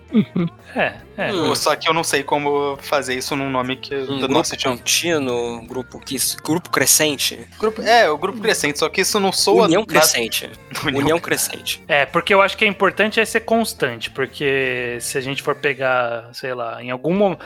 [0.74, 1.32] É, é.
[1.32, 1.54] Hum.
[1.54, 4.56] Só que eu não sei como fazer isso num nome que Um do grupo nosso
[4.62, 9.64] contínuo, grupo que grupo crescente, Grupo, é, o grupo crescente, só que isso não soa.
[9.64, 10.50] união crescente,
[10.84, 11.82] União união crescente.
[11.88, 15.54] É, porque eu acho que é importante é ser constante, porque se a gente for
[15.54, 17.44] pegar, sei lá, em algum momento.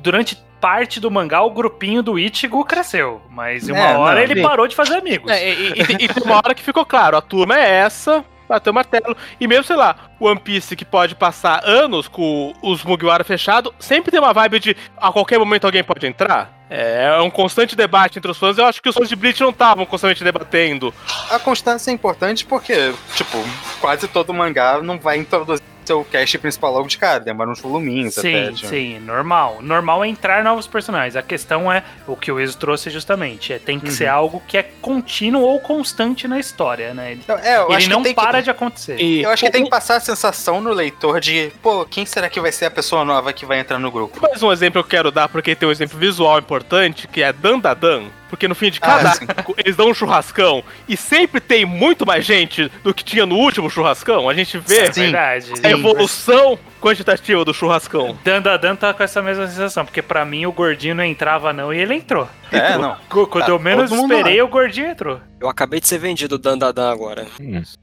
[0.00, 4.22] Durante parte do mangá, o grupinho do Ichigo cresceu, mas em uma É, hora não,
[4.22, 5.30] ele parou de fazer amigos.
[5.30, 8.70] É, e, e- e tem uma hora que ficou claro, a turma é essa, bateu
[8.70, 9.16] o martelo.
[9.40, 14.10] E mesmo, sei lá, One Piece que pode passar anos com os Mugiwara fechado, sempre
[14.10, 16.62] tem uma vibe de a qualquer momento alguém pode entrar.
[16.68, 18.56] É, é um constante debate entre os fãs.
[18.56, 20.92] Eu acho que os fãs de Bleach não estavam constantemente debatendo.
[21.30, 23.38] A constância é importante porque, tipo,
[23.80, 28.14] quase todo mangá não vai introduzir seu cast principal logo de cara, demora uns voluminhos
[28.14, 28.52] Sim, até.
[28.52, 28.68] tipo.
[28.68, 29.58] sim, normal.
[29.60, 31.16] Normal é entrar novos personagens.
[31.16, 33.52] A questão é o que o Iso trouxe justamente.
[33.52, 33.92] É, tem que Uhum.
[33.92, 37.12] ser algo que é contínuo ou constante na história, né?
[37.12, 39.00] Ele, Então, é, eu ele acho não que tem para que, de acontecer.
[39.00, 42.28] E Eu acho que tem que passar a sensação no leitor de, pô, quem será
[42.28, 44.20] que vai ser a pessoa nova que vai entrar no grupo?
[44.20, 47.32] mais um exemplo que eu quero dar, porque tem um exemplo visual importante, que é
[47.32, 48.04] Dandadan.
[48.32, 49.26] Porque no fim de Ah, cada sim.
[49.28, 53.36] arco, eles dão um churrascão e sempre tem muito mais gente do que tinha no
[53.36, 54.26] último churrascão.
[54.26, 55.52] A gente vê É verdade.
[55.62, 58.18] a evolução quantitativa do churrascão.
[58.24, 61.78] Dandadan tá com essa mesma sensação, porque pra mim o gordinho não entrava não e
[61.78, 62.28] ele entrou.
[62.50, 62.96] É, não.
[63.08, 65.20] Qu- Quando Tá eu menos esperei, o gordinho entrou.
[65.40, 67.26] Eu acabei de ser vendido Dandadan agora.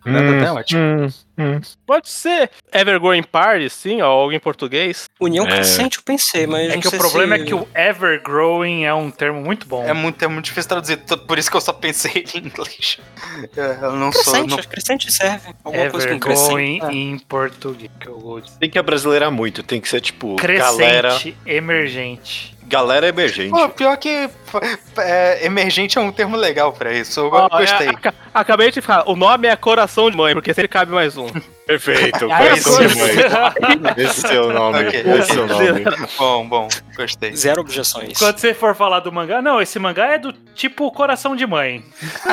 [0.06, 1.08] Nada é ótimo.
[1.86, 5.10] Pode ser Evergrowing Party, sim, ou algo em português.
[5.20, 5.50] União É.
[5.52, 7.42] crescente eu pensei, mas É não que o problema se...
[7.42, 9.84] é que o Evergrowing é um termo muito bom.
[9.84, 10.98] É muito, é muito difícil traduzir,
[11.28, 12.98] por isso que eu só pensei em inglês.
[13.56, 14.24] É, Eu não sou.
[14.24, 14.58] Crescente, Não...
[14.60, 15.54] acho que crescente serve.
[15.64, 16.52] Alguma coisa com crescente.
[16.52, 16.94] Evergrowing Ah.
[16.94, 17.92] em português.
[18.00, 18.58] que eu vou dizer.
[18.60, 22.56] Tem que abrasileirar muito, tem que ser tipo Crescente, galera, emergente.
[22.70, 23.50] Galera emergente.
[23.50, 24.30] Pô, pior que
[24.98, 27.20] é, emergente é um termo legal pra isso.
[27.20, 27.88] Eu Ó, gostei.
[27.88, 31.18] é, aca- acabei de falar, o nome é Coração de Mãe, porque sempre cabe mais
[31.18, 31.28] um.
[31.70, 33.94] Perfeito, Ah, coração é de mãe.
[33.98, 35.84] Esse é o nome, Ok, esse é o nome.
[36.18, 37.36] Bom, bom, gostei.
[37.36, 38.18] Zero objeções.
[38.18, 41.84] Quando você for falar do mangá, não, esse mangá é do tipo coração de mãe.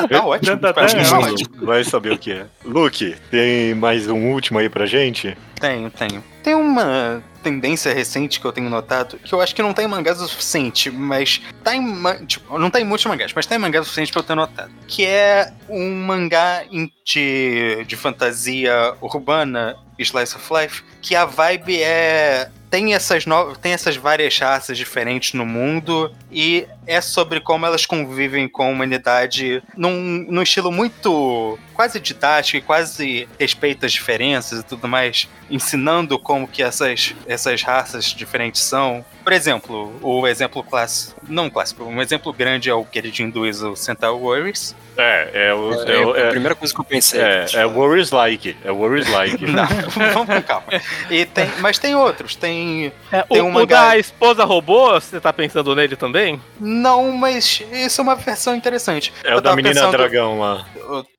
[0.09, 0.57] Tá ótimo.
[0.57, 1.33] Tá- tá- tá tá ótimo.
[1.33, 1.65] ótimo.
[1.67, 2.45] Vai saber o que é.
[2.65, 5.37] Luke, tem mais um último aí pra gente?
[5.59, 6.23] Tenho, tenho.
[6.43, 9.87] Tem uma tendência recente que eu tenho notado, que eu acho que não tá em
[9.87, 12.25] mangás o suficiente, mas tá em.
[12.25, 14.35] Tipo, não tá em muitos mangás, mas tá em mangás o suficiente pra eu ter
[14.35, 14.71] notado.
[14.87, 16.63] Que é um mangá
[17.05, 23.55] de, de fantasia ur- urbana, Slice of Life, que a vibe é tem essas, no...
[23.55, 28.67] tem essas várias raças diferentes no mundo e é sobre como elas convivem com a
[28.67, 35.29] humanidade num, num estilo muito quase didático e quase respeita as diferenças e tudo mais,
[35.49, 39.05] ensinando como que essas, essas raças diferentes são.
[39.23, 43.75] Por exemplo, o exemplo clássico, não clássico, um exemplo grande é o queridinho do Iso
[43.75, 44.75] Centaur Warriors.
[44.97, 45.73] É, é o.
[45.73, 47.21] É, É, o- a é, primeira coisa que eu pensei.
[47.21, 48.57] é, é Worries Like.
[48.65, 49.45] É Worries Like.
[49.45, 49.67] Não,
[50.13, 50.65] vamos com calma.
[51.11, 54.93] E tem, mas tem outros, tem É, Tem o, um o mangá- da esposa robô,
[54.93, 56.41] você tá pensando nele também?
[56.59, 59.13] Não, mas isso é uma versão interessante.
[59.23, 60.65] É Eu o da menina pensando- dragão lá.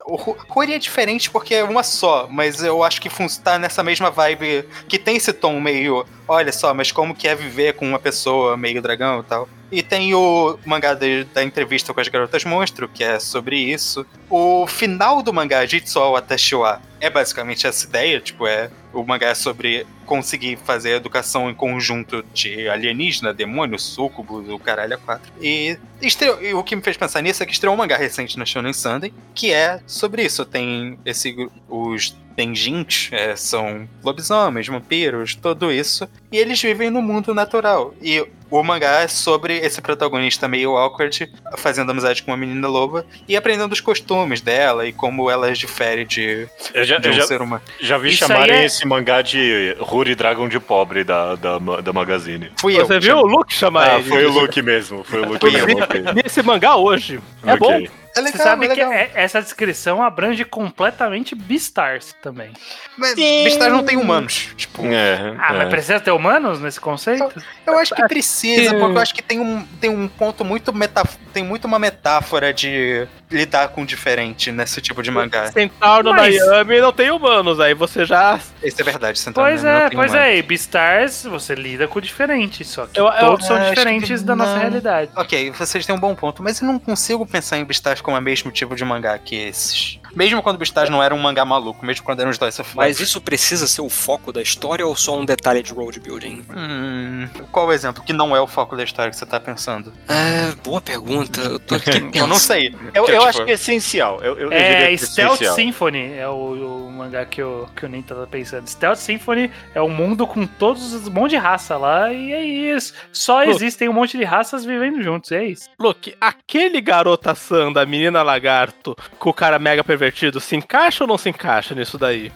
[0.05, 3.09] O, o Ruri é diferente porque é uma só, mas eu acho que
[3.41, 7.35] tá nessa mesma vibe que tem esse tom meio, olha só, mas como que é
[7.35, 9.47] viver com uma pessoa meio dragão e tal.
[9.71, 14.03] E tem o mangá de- da entrevista com as garotas monstro, que é sobre isso.
[14.27, 19.35] O final do mangá, Jitsu Atashiwa, é basicamente essa ideia, tipo, é o mangá é
[19.35, 25.31] sobre conseguir fazer educação em conjunto de alienígena, demônios, súcubos, o caralho a quatro.
[25.39, 28.37] E, estreou- e o que me fez pensar nisso é que estreou um mangá recente
[28.37, 30.43] na Shonen Sunday, que é sobre isso.
[30.45, 36.07] Tem esse os Tenjins, é, são lobisomens, vampiros, tudo isso.
[36.31, 37.93] E eles vivem no mundo natural.
[38.01, 43.05] E o mangá é sobre esse protagonista meio awkward, fazendo amizade com uma menina loba
[43.27, 47.15] e aprendendo os costumes dela e como ela difere de, Eu já, de eu um
[47.15, 47.61] já, ser humano.
[47.79, 51.93] já vi Isso chamarem é- esse mangá de Ruri Dragon de pobre da, da, da
[51.93, 52.51] Magazine.
[52.59, 52.85] Fui eu.
[52.85, 54.09] Você viu o Luke chamar Ah, ele?
[54.09, 55.03] foi o Luke mesmo.
[55.03, 55.67] Foi o Luke Eu mesmo.
[55.67, 56.01] vi, ok.
[56.13, 57.19] vi esse mangá hoje.
[57.45, 57.59] É Ok.
[57.87, 57.93] bom.
[58.19, 58.91] É Você legal, sabe é que legal.
[58.93, 62.51] é- essa descrição abrange completamente Beastars também.
[62.97, 64.49] Mas Beastars não tem humanos.
[64.55, 65.57] Tipo, É, Ah, é.
[65.57, 67.29] mas precisa ter humanos nesse conceito?
[67.67, 70.73] eu acho que precisa, que- porque eu acho que tem um, tem um ponto muito
[70.73, 75.51] metaf tem muito uma metáfora de lidar com o diferente nesse tipo de mangá.
[75.51, 78.39] Centauro Mas- Miami não tem humanos, aí você já.
[78.63, 79.47] Isso é verdade, Santana.
[79.47, 80.25] Pois não é, tem pois humano.
[80.25, 80.37] é.
[80.37, 83.75] E Beastars, você lida com o diferente, só que Eu- eu todos são acho que
[83.75, 84.59] diferentes da nossa não.
[84.59, 85.11] realidade.
[85.15, 88.21] Ok, vocês têm um bom ponto, mas eu não consigo pensar em Beastars como o
[88.21, 89.99] mesmo tipo de mangá que esses.
[90.19, 92.99] Mesmo quando Beastars não era um mangá maluco, mesmo quando era um Slice of Mas
[92.99, 96.43] isso precisa ser o foco da história ou só um detalhe de road building?
[96.53, 99.93] Hum, qual o exemplo que não é o foco da história que você tá pensando?
[100.09, 101.39] É, boa pergunta.
[101.39, 102.75] Eu tô aqui Eu não sei.
[102.93, 104.19] Eu, eu tipo, acho que é essencial.
[104.21, 105.55] Eu, eu, É que Stealth essencial.
[105.55, 108.67] Symphony, é o, o mangá que eu, que eu nem tava pensando.
[108.67, 112.43] Stealth Symphony é um mundo com todos os um monte de raça lá, e é
[112.43, 112.93] isso.
[113.13, 115.69] Só existem um monte de raças vivendo juntos, é isso.
[115.79, 120.08] Luke, aquele garota Sanda, menina lagarto, com o cara mega pervertido,
[120.39, 122.31] se encaixa ou não se encaixa nisso daí?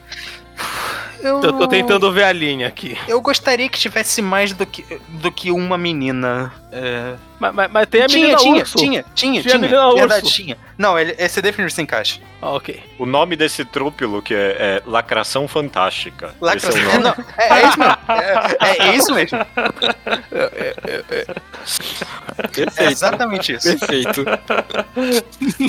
[1.21, 2.97] Eu, Eu tô tentando ver a linha aqui.
[3.07, 6.51] Eu gostaria que tivesse mais do que, do que uma menina.
[6.69, 7.13] É...
[7.39, 8.77] Mas, mas- mas tem a tinha, menina tinha, urso.
[8.77, 10.35] tinha, tinha, Tinha a tinha, menina Verdade, urso.
[10.35, 10.57] tinha.
[10.77, 12.19] Não, ele, esse definitivamente se encaixa.
[12.41, 12.83] Ah, ok.
[12.99, 16.27] O nome desse trupe, Luke, é, é Lacração Fantástica.
[16.27, 16.83] Esse é o Lacração.
[16.83, 17.03] nome.
[17.03, 17.97] Não, é, é isso mesmo.
[18.59, 19.39] É, é isso mesmo.
[22.37, 22.91] É Perfeito.
[22.91, 23.77] exatamente isso.
[23.77, 24.25] Perfeito.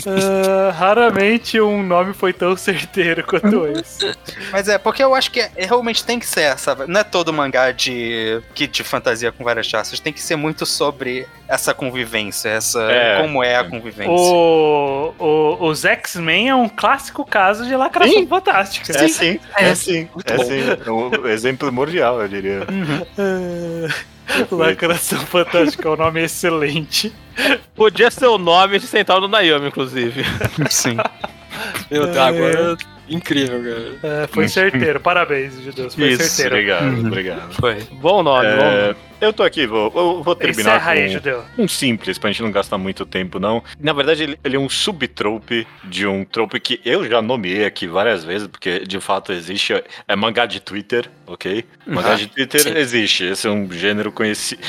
[0.06, 4.14] Ah, raramente um nome foi tão certeiro quanto esse.
[4.50, 6.74] Mas é, porque eu acho que é- realmente tem que ser essa.
[6.86, 10.00] Não é todo mangá de, que de fantasia com várias raças.
[10.00, 12.82] Tem que ser muito sobre essa convivência, essa.
[12.90, 13.20] É.
[13.20, 14.10] Como é a convivência.
[14.12, 18.26] O, o, os X-Men é um clássico caso de lacração Sim.
[18.26, 18.92] fantástica.
[18.96, 20.44] É sim, é sim, é bom.
[20.44, 20.60] sim.
[20.86, 22.60] É um exemplo mundial, eu diria.
[23.18, 23.94] Ah,
[24.50, 27.12] Lacração Fantástica é um nome excelente.
[27.74, 30.24] Podia ser o nome de Centauro Naomi, inclusive.
[30.70, 30.96] Sim.
[31.90, 32.76] Meu Deus, agora.
[33.08, 33.60] Incrível,
[34.00, 34.22] cara.
[34.22, 35.94] É, foi certeiro, parabéns, Judeus.
[35.94, 36.54] Foi Isso, certeiro.
[36.56, 37.06] Obrigado, Uhum.
[37.06, 37.52] obrigado.
[37.54, 37.76] Foi.
[37.92, 38.96] Bom nome, bom É, nome.
[39.20, 41.44] Eu tô aqui, vou, eu vou terminar Encerra aí, com Judeu.
[41.58, 43.62] um simples, pra gente não gastar muito tempo, não.
[43.80, 47.86] Na verdade, ele, ele é um subtrope de um trope que eu já nomeei aqui
[47.86, 49.72] várias vezes, porque de fato existe.
[50.06, 51.64] É mangá de Twitter, ok?
[51.86, 52.76] Mangá de Twitter sim.
[52.76, 53.24] existe.
[53.24, 54.62] Esse é um gênero conhecido.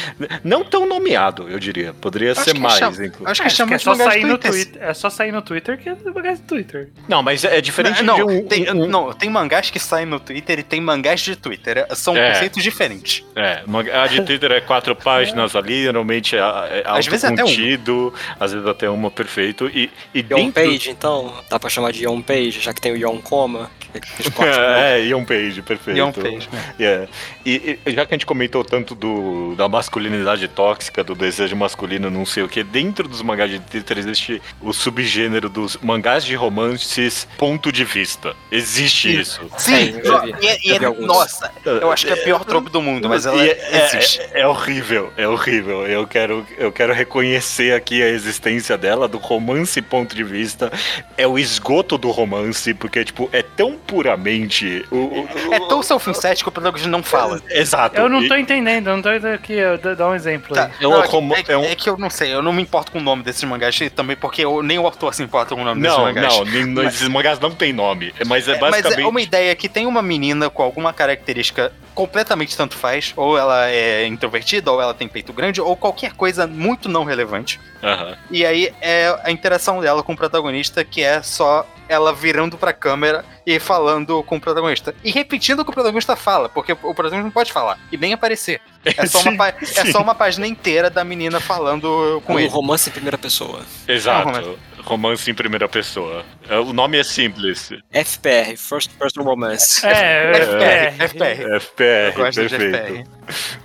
[0.43, 1.93] Não tão nomeado, eu diria.
[1.93, 3.15] Poderia Acho ser mais, chama- inclusive.
[3.25, 4.81] Acho que Acho que chama é de só sair no Twitter.
[4.83, 6.89] É só sair no Twitter que é mangá de Twitter.
[7.07, 8.47] Não, mas é diferente não, de um.
[8.47, 11.85] tem, um- não, tem mangás que saem no Twitter e tem mangás de Twitter.
[11.95, 12.31] São É.
[12.33, 13.23] conceitos diferentes.
[13.35, 18.13] É, mangá de Twitter é quatro páginas ali, normalmente é, é Às vezes até autocontido,
[18.39, 19.67] às vezes até uma perfeito.
[19.67, 20.53] E, e dentro...
[20.53, 21.33] Page, então?
[21.49, 23.69] Dá pra chamar de Yon Page, já que tem o Yon Coma.
[24.45, 24.99] Né?
[24.99, 25.97] É, Ion Page, perfeito.
[25.97, 26.73] Ion Page, né?
[26.79, 27.07] Yeah.
[27.45, 32.09] E, e já que a gente comentou tanto do, da masculinidade tóxica, do desejo masculino,
[32.09, 36.35] não sei o que, dentro dos mangás de Twitter existe o subgênero dos mangás de
[36.35, 38.35] romances ponto de vista.
[38.51, 39.19] Existe Sim.
[39.19, 39.41] isso.
[39.57, 40.35] Sim, vi.
[40.41, 43.25] e, é- e é- nossa, eu acho que é a pior trope do mundo, mas
[43.25, 44.21] ela E é, existe.
[44.33, 45.85] é- é horrível, é horrível.
[45.87, 50.71] Eu quero, eu quero reconhecer aqui a existência dela, do romance ponto de vista.
[51.17, 54.85] É o esgoto do romance, porque, tipo, é tão puramente.
[54.91, 57.41] O, o- É tão self-insert que o protagonista não fala.
[57.49, 57.95] Exato.
[57.97, 60.65] Eu não tô entendendo, eu não tô entendendo aqui, eu- dá dá um exemplo Tá,
[60.65, 60.71] aí.
[60.83, 61.03] É um não,
[61.35, 63.01] é, que- é um- é que eu não sei, eu não me importo com o
[63.01, 65.97] nome desses mangás também porque eu- nem o autor se importa com o nome desses
[65.97, 66.33] Não, mangás.
[66.37, 68.13] não, nem- esses mangás não tem nome.
[68.25, 69.01] Mas é É, mas basicamente.
[69.05, 73.69] é uma ideia que tem uma menina com alguma característica completamente tanto faz, ou ela
[73.69, 77.59] é introvertida, ou ela tem peito grande, ou qualquer coisa muito não relevante.
[77.81, 78.17] Aham.
[78.29, 82.73] E aí é a interação dela com o protagonista, que é só ela virando pra
[82.73, 84.93] câmera e falando com o protagonista.
[85.03, 88.13] E repetindo o que o protagonista fala, porque o protagonista não pode falar e nem
[88.13, 88.61] aparecer.
[88.83, 92.47] É só, uma, Sim, é só uma página inteira da menina falando com um ele.
[92.47, 93.61] romance em primeira pessoa.
[93.87, 94.31] Exato.
[94.31, 94.55] Não,
[94.85, 96.23] Romance em primeira pessoa.
[96.47, 97.69] É, O nome é simples.
[97.91, 99.85] FPR, First Person Romance.
[99.85, 101.41] É, FPR, é, FPR.
[101.41, 102.75] Eu FPR, gosto de perfeito.
[102.75, 103.15] FPR.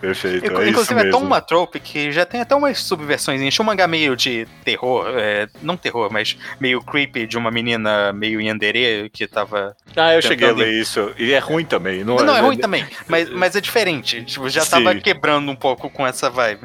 [0.01, 0.45] Perfeito.
[0.45, 3.41] É isso Inclusive, é tão uma trope que já tem até umas subversões.
[3.43, 8.13] Enche um mangá meio de terror, é, não terror, mas meio creepy de uma menina
[8.13, 9.77] meio yandere que tava.
[9.95, 11.13] Ah, eu cheguei a ler isso.
[11.19, 12.03] E é ruim também.
[12.03, 14.25] Não, Não, não, é ruim também, mas, mas é diferente.
[14.25, 15.01] Tipo, já tava Sim.
[15.01, 16.63] quebrando um pouco com essa vibe.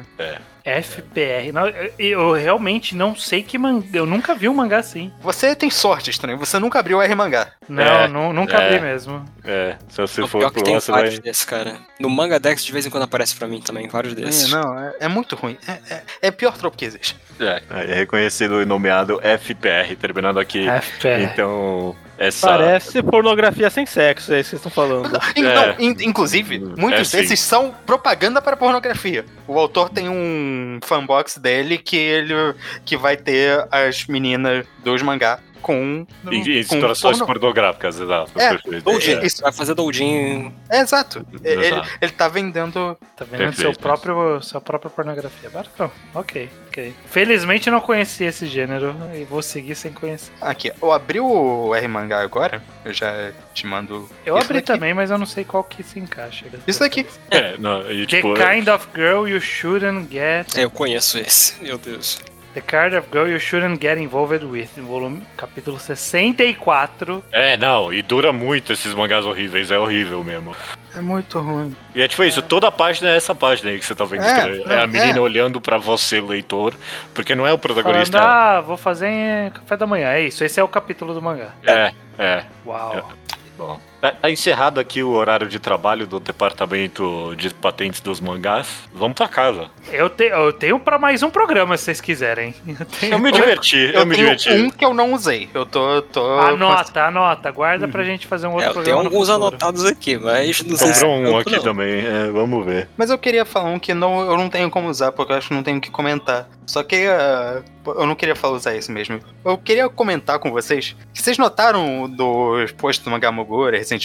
[0.66, 1.52] FPR.
[1.52, 3.86] Não, eu- eu realmente não sei que mangá.
[3.92, 5.12] Eu nunca vi um mangá assim.
[5.20, 6.36] Você tem sorte, estranho.
[6.38, 7.48] Você nunca abriu R mangá.
[7.68, 8.74] Não, É, nu- nunca é.
[8.74, 9.24] vi mesmo.
[9.44, 11.22] É, se você O for pior que tem você vários vai.
[11.22, 11.76] desses, cara.
[12.00, 14.52] No Manga Dex de vez em quando aparece pra mim também, vários desses.
[14.52, 15.56] É, não, é, é muito ruim.
[15.68, 17.16] É, é, é pior trope que existe.
[17.38, 20.66] É, é reconhecido e nomeado FPR, terminando aqui.
[20.68, 21.22] FPR.
[21.22, 22.46] Então, essa.
[22.48, 25.18] Parece pornografia sem sexo, é isso que vocês estão falando.
[25.36, 25.42] É.
[25.42, 27.16] não, in- inclusive, muitos É, sim.
[27.18, 29.24] desses são propaganda para pornografia.
[29.46, 35.38] O autor tem um fanbox dele que ele que vai ter as meninas dos mangá
[35.66, 36.06] com.
[36.30, 38.30] Em, em com situações porno- pornográficas, exato.
[38.40, 38.80] É.
[38.80, 39.26] Doujin, É.
[39.26, 40.52] isso, vai fazer Doujin.
[40.70, 41.26] É, exato.
[41.42, 41.88] Ele, Exato.
[42.00, 42.96] ele tá vendendo.
[43.16, 45.50] Tá vendo seu próprio, sua própria pornografia.
[45.50, 45.90] Bacana.
[46.14, 46.94] Ok, ok.
[47.10, 50.30] Felizmente eu não conheci esse gênero e vou seguir sem conhecer.
[50.40, 52.62] Aqui, eu abri o R mangá agora.
[52.84, 54.08] Eu já te mando.
[54.24, 54.66] Eu isso abri daqui.
[54.66, 56.46] também, mas eu não sei qual que se encaixa.
[56.66, 57.04] Isso daqui.
[57.30, 60.56] É, não, e, The tipo, kind of girl you shouldn't get.
[60.56, 62.20] É, eu conheço esse, meu Deus.
[62.56, 64.70] The kind of girl you shouldn't get involved with.
[64.78, 67.22] Volume, capítulo 64.
[67.30, 70.56] É, não, e dura muito esses mangás horríveis, é horrível mesmo.
[70.94, 71.76] É muito ruim.
[71.94, 74.24] E é tipo isso, toda a página é essa página aí que você tá vendo.
[74.24, 74.72] É, escrever.
[74.72, 74.86] É, a é.
[74.86, 76.72] menina olhando pra você, leitor,
[77.12, 78.18] porque não é o Falando, protagonista.
[78.22, 80.12] ah, vou fazer em café da manhã.
[80.12, 81.50] É isso, esse é o capítulo do mangá.
[81.62, 82.44] É, é.
[82.64, 83.12] Uau.
[83.58, 83.78] Bom.
[84.12, 88.68] Tá, encerrado aqui o horário de trabalho do departamento de patentes dos mangás.
[88.92, 89.68] Vamos pra casa.
[89.90, 92.54] Eu, te, eu tenho pra mais um programa, se vocês quiserem.
[92.78, 94.50] Eu tenho- Eu me diverti, eu, Eu, me tenho diverti.
[94.62, 95.48] um que eu não usei.
[95.54, 96.02] Eu tô.
[96.02, 97.50] tô Anota, anota.
[97.50, 99.00] Guarda pra gente fazer um outro É, eu programa.
[99.00, 101.00] tenho no alguns anotados aqui, mas não sei se.
[101.00, 101.62] Sobrou um aqui não.
[101.62, 102.88] também, é, vamos ver.
[102.96, 105.48] Mas eu queria falar um que não, eu não tenho como usar, porque eu acho
[105.48, 106.48] que não tenho o que comentar.
[106.66, 109.20] Só que ah, eu não queria falar usar esse mesmo.
[109.44, 113.95] Eu queria comentar com vocês que vocês notaram dos posts do Mangamogura recentemente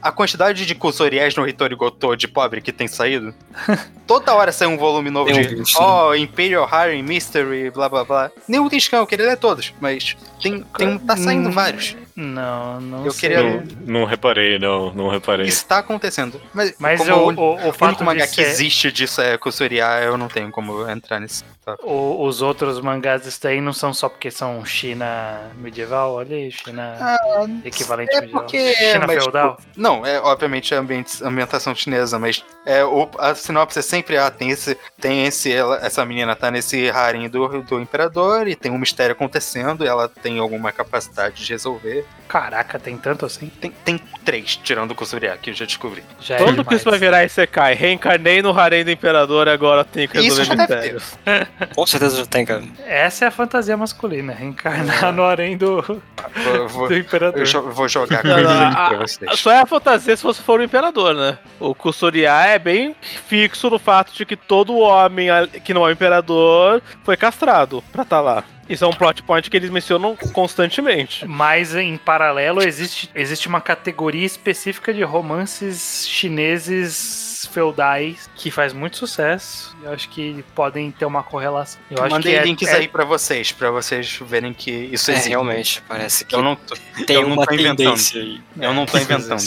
[0.00, 3.34] a quantidade de cursoriais no Hitori Goto de pobre que tem saído?
[4.06, 5.76] Toda hora sai um volume novo Tem de sim.
[5.78, 8.30] Oh, Imperial Harem Mystery, blá blá blá.
[8.48, 11.96] Nem o Tenscan, eu queria ler todos, mas tem, tem, tá saindo Hum, vários.
[12.14, 13.30] Não, não Eu sei.
[13.30, 13.62] queria- Não,
[14.00, 15.46] não reparei, não, não reparei.
[15.46, 16.40] Isso tá acontecendo.
[16.52, 19.38] Mas, Mas como o, o, o, fato único mangá de que ser- existe disso é
[19.38, 21.42] cursoriar, eu não tenho como entrar nesse.
[21.64, 21.88] tópico.
[21.88, 26.50] o- os outros mangás disso daí não são só porque são China medieval, olha aí,
[26.50, 28.42] China Ah, equivalente é medieval.
[28.42, 29.58] porque- China mas, feudal.
[29.76, 30.80] Não, é obviamente a
[31.24, 35.78] ambientação chinesa, mas é, o, a sinopse é sempre, ah, tem esse, tem esse, ela-
[35.84, 40.08] essa menina tá nesse harem do, do imperador e tem um mistério acontecendo e ela
[40.08, 42.04] tem alguma capacidade de resolver.
[42.28, 43.48] Caraca, tem tanto assim?
[43.60, 46.02] Tem, tem três, tirando o Kusuriya, que eu já descobri.
[46.20, 47.74] Já é que isso vai virar Isekai?
[47.74, 50.74] Reencarnei no harém do imperador agora tenho que Isso resolver ter.
[50.94, 51.18] mistérios.
[51.76, 52.62] Com certeza já tem, cara.
[52.86, 57.38] Essa é a fantasia masculina, reencarnar no harém do, Vou, vou- do imperador.
[57.40, 59.38] eu jo- vou jogar Não, não, a- vocês.
[59.38, 61.38] Só é a fantasia se você for o imperador, né?
[61.60, 62.94] O Kusuriya é bem
[63.28, 65.28] fixo no fato de que todo homem
[65.64, 68.44] que não é o imperador foi castrado pra estar lá.
[68.68, 71.26] Isso é um plot point que eles mencionam constantemente.
[71.26, 78.96] Mas em paralelo existe, existe uma categoria específica de romances chineses feudais que faz muito
[78.96, 79.76] sucesso.
[79.82, 81.80] Eu acho que podem ter uma correlação.
[81.90, 85.10] Eu acho Mandei que é- links é- aí pra vocês, pra vocês verem que isso
[85.10, 85.28] É, existe.
[85.30, 86.74] realmente, parece que Eu não tô,
[87.04, 87.76] tem eu não uma tô inventando.
[87.78, 88.40] tendência aí.
[88.60, 89.42] eu não tô É, inventando.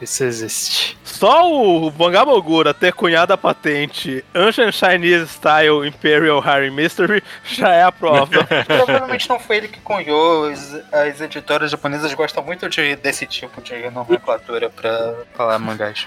[0.00, 0.96] Isso existe.
[1.02, 7.82] Só o Bangamogura ter cunhado a patente Ancient Chinese Style Imperial Harry Mystery já é
[7.82, 8.44] a prova.
[8.66, 10.50] Provavelmente não foi ele que cunhou.
[10.50, 16.06] As, as editoras japonesas gostam muito de, desse tipo de nomenclatura pra falar mangás.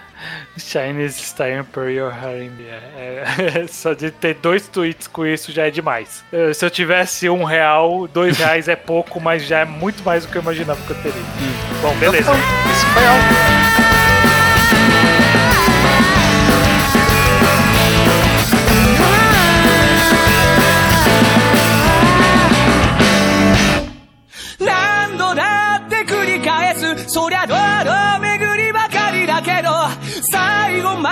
[0.58, 2.52] Chinese Style Imperial Harem.
[2.96, 6.24] É, é, só de ter dois tweets com isso já é demais.
[6.54, 10.32] Se eu tivesse um real, dois reais é pouco, mas já é muito mais do
[10.32, 11.24] que eu imaginava que eu teria.
[11.82, 12.32] Bom, beleza.
[12.32, 13.70] Isso foi algo."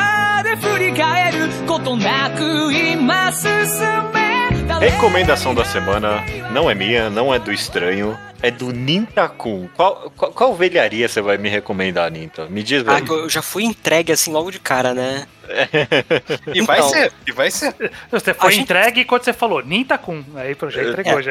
[0.06, 3.50] まで振り返ることなく今進
[4.12, 4.22] め
[4.80, 9.68] Recomendação da semana não é minha, não é do estranho, é do Nintakun.
[9.76, 12.46] Qual, qual, qual velharia você vai me recomendar, Ninta?
[12.46, 13.02] Me diz Ah, aí.
[13.02, 15.26] que eu já fui entregue assim logo de cara, né?
[16.52, 16.88] E vai Então.
[16.88, 17.74] ser, e vai ser.
[18.10, 20.24] Você foi A gente- entregue quando você falou Nintakun.
[20.34, 21.22] Aí pô, já entregou, É.
[21.22, 21.30] já.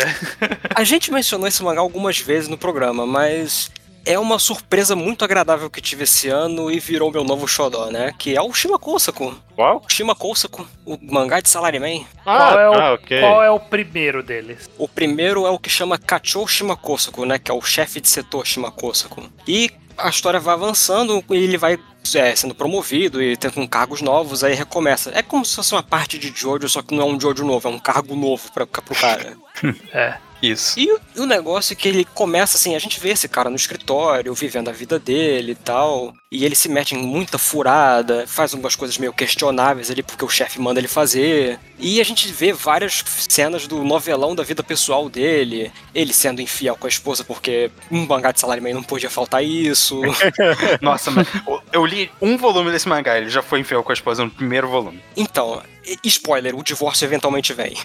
[0.73, 3.69] A gente mencionou esse mangá algumas vezes no programa, mas
[4.06, 8.12] é uma surpresa muito agradável que tive esse ano e virou meu novo xodó, né?
[8.18, 9.34] Que é o Shima Kosaku.
[9.54, 9.82] Qual?
[9.86, 12.06] O Shima Kosaku, o mangá de Salaryman.
[12.24, 13.20] Qual é o- ah, ok.
[13.20, 14.70] Qual é o primeiro deles?
[14.78, 17.38] O primeiro é o que chama Kachou Shimakosaku, né?
[17.38, 19.28] Que é o chefe de setor Shimakosaku.
[19.46, 21.78] E a história vai avançando e ele vai
[22.14, 25.10] é, sendo promovido e tendo com cargos novos, aí recomeça.
[25.12, 27.66] É como se fosse uma parte de Jojo, só que não é um Jojo novo,
[27.66, 29.36] é um cargo novo pra, pro cara.
[29.92, 30.18] É.
[30.42, 30.78] Isso.
[30.78, 33.56] E o, o negócio é que ele começa assim, a gente vê esse cara no
[33.56, 38.52] escritório, vivendo a vida dele e tal, e ele se mete em muita furada, faz
[38.52, 41.58] algumas coisas meio questionáveis ali porque o chefe manda ele fazer.
[41.78, 46.77] E a gente vê várias cenas do novelão da vida pessoal dele, ele sendo infiel
[46.77, 50.01] com a esposa porque um mangá de salário não podia faltar isso.
[50.81, 51.27] Nossa, mas
[51.73, 54.69] eu li um volume desse mangá, ele já foi infiel com a esposa no primeiro
[54.69, 55.03] volume.
[55.16, 55.62] então,
[56.03, 57.77] spoiler, o divórcio eventualmente vem.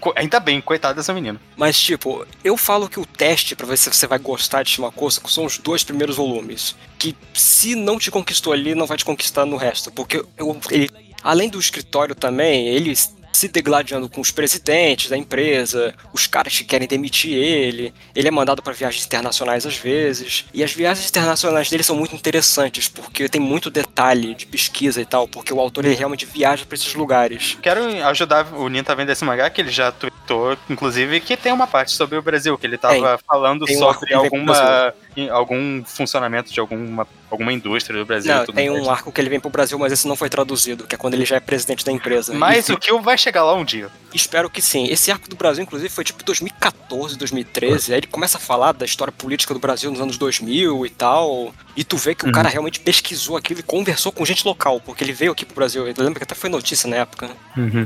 [0.00, 1.40] Co- Ainda bem, coitada dessa menina.
[1.56, 5.30] Mas, tipo, eu falo que o teste pra ver se você vai gostar de Shimakosaku
[5.30, 6.74] são os dois primeiros volumes.
[6.98, 9.92] Que se não te conquistou ali, não vai te conquistar no resto.
[9.92, 10.90] Porque eu- ele,
[11.22, 12.94] além do escritório também, ele
[13.32, 17.94] se degladiando com os presidentes da empresa, os caras que querem demitir ele.
[18.14, 20.44] Ele é mandado pra viagens internacionais às vezes.
[20.52, 25.04] E as viagens internacionais dele são muito interessantes, porque tem muito detalhe de pesquisa e
[25.04, 27.56] tal, porque o autor ele realmente viaja pra esses lugares.
[27.62, 31.52] Quero ajudar o Ninta a vender esse mangá, que ele já tweetou, inclusive, que tem
[31.52, 34.92] uma parte sobre o Brasil, que ele tava falando Tem sobre alguma,
[35.30, 38.32] algum funcionamento de alguma, alguma indústria do Brasil.
[38.32, 38.86] e Não, tem mais.
[38.86, 41.14] um arco que ele vem pro Brasil, mas esse não foi traduzido, que é quando
[41.14, 42.32] ele já é presidente da empresa.
[42.34, 43.88] Mas o Kill vai chegar lá um dia.
[44.14, 44.86] Espero que sim.
[44.86, 47.92] Esse arco do Brasil, inclusive, foi tipo 2014, 2013.
[47.92, 51.54] Aí ele começa a falar da história política do Brasil nos anos 2000 e tal.
[51.76, 55.04] E tu vê que o cara realmente pesquisou aquilo e conversou com gente local, porque
[55.04, 55.86] ele veio aqui pro Brasil.
[55.86, 57.30] Eu lembro que até foi notícia na época.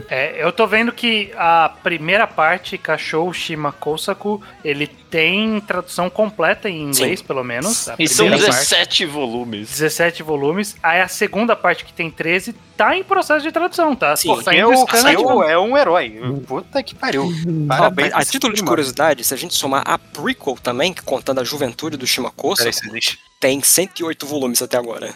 [0.09, 6.69] É, eu tô vendo que a primeira parte, Cachorro Shima Kosaku, ele tem tradução completa
[6.69, 7.89] em inglês, pelo menos.
[8.01, 8.69] E são primeira parte.
[8.69, 9.69] 17 volumes.
[9.69, 10.75] 17 volumes.
[10.83, 14.17] Aí a segunda parte, que tem 13, tá em processo de tradução, tá?
[14.17, 16.21] Sim, Pô, Porque saindo o scan de- Kill é um herói.
[16.49, 17.31] Puta que pariu.
[17.69, 18.13] Parabéns.
[18.13, 21.97] a título de curiosidade, se a gente somar a prequel também, que contando a juventude
[21.97, 23.19] do Shima Kosaku, Peraí, isso existe.
[23.41, 25.15] Tem 108 volumes até agora.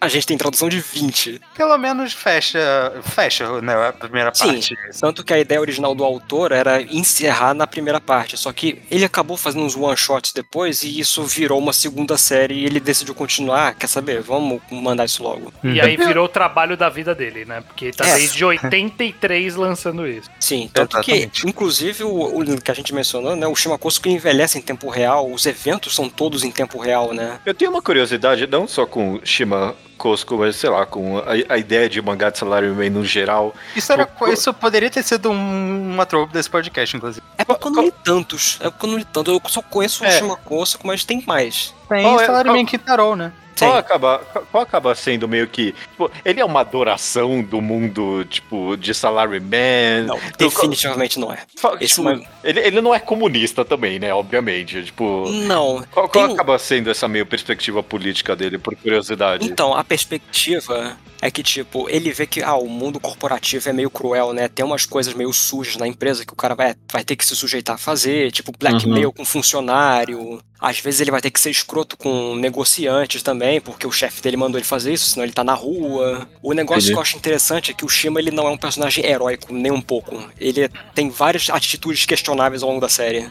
[0.00, 1.38] a gente tem tradução de 20.
[1.54, 2.58] Pelo menos fecha,
[3.02, 4.46] fecha né, a primeira Sim.
[4.46, 4.74] parte.
[4.98, 9.04] Tanto que a ideia original do autor era encerrar na primeira parte, só que ele
[9.04, 13.68] acabou fazendo uns one-shots depois e isso virou uma segunda série e ele decidiu continuar.
[13.68, 14.22] "Ah, Quer saber?
[14.22, 15.52] Vamos mandar isso logo.
[15.62, 17.60] E aí virou o trabalho da vida dele, né?
[17.60, 18.14] Porque ele tá É.
[18.14, 20.30] desde 83 lançando isso.
[20.40, 21.42] Sim, tanto Exatamente.
[21.42, 23.46] que, inclusive, o, o que a gente mencionou, né?
[23.46, 27.38] O Shimakosuke envelhece em tempo real, os eventos são todos em tempo real, né?
[27.44, 31.58] Eu tenho uma curiosidade, não só com Shima Kosuko, mas sei lá, com a, a
[31.58, 33.54] ideia de mangá de salário meio no geral.
[33.76, 37.24] Isso, era, isso poderia ter sido um- uma trope desse podcast, inclusive.
[37.38, 40.02] É porque eu não li tantos, é porque eu não li tanto, eu só conheço
[40.02, 40.10] o É.
[40.12, 41.74] Shimakosuke, mas tem mais.
[41.88, 43.32] Tem é- Salário qual- Man Kitaro, né?
[43.58, 44.18] Qual acaba,
[44.50, 45.72] qual acaba sendo meio que.
[45.72, 50.04] tipo, ele é uma adoração do mundo, tipo, de Salaryman.
[50.06, 51.38] Não, definitivamente não é.
[51.80, 54.12] Tipo, man- ele, ele não é comunista também, né?
[54.12, 54.82] Obviamente.
[54.84, 55.28] Tipo.
[55.30, 55.84] Não.
[55.90, 59.46] Qual, qual tem- acaba sendo essa meio perspectiva política dele, por curiosidade?
[59.46, 63.88] Então, a perspectiva é que, tipo, ele vê que ah, o mundo corporativo é meio
[63.90, 64.48] cruel, né?
[64.48, 67.34] Tem umas coisas meio sujas na empresa que o cara vai, vai ter que se
[67.34, 71.94] sujeitar a fazer, tipo blackmail com funcionário, Às vezes ele vai ter que ser escroto
[71.96, 75.52] com negociantes também, porque o chefe dele mandou ele fazer isso, senão ele tá na
[75.52, 76.26] rua.
[76.42, 76.92] O negócio Entendi.
[76.92, 79.70] que eu acho interessante é que o Shima ele não é um personagem heróico, nem
[79.70, 80.26] um pouco.
[80.40, 83.30] Ele tem várias atitudes questionáveis ao longo da série.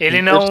[0.00, 0.44] Ele não,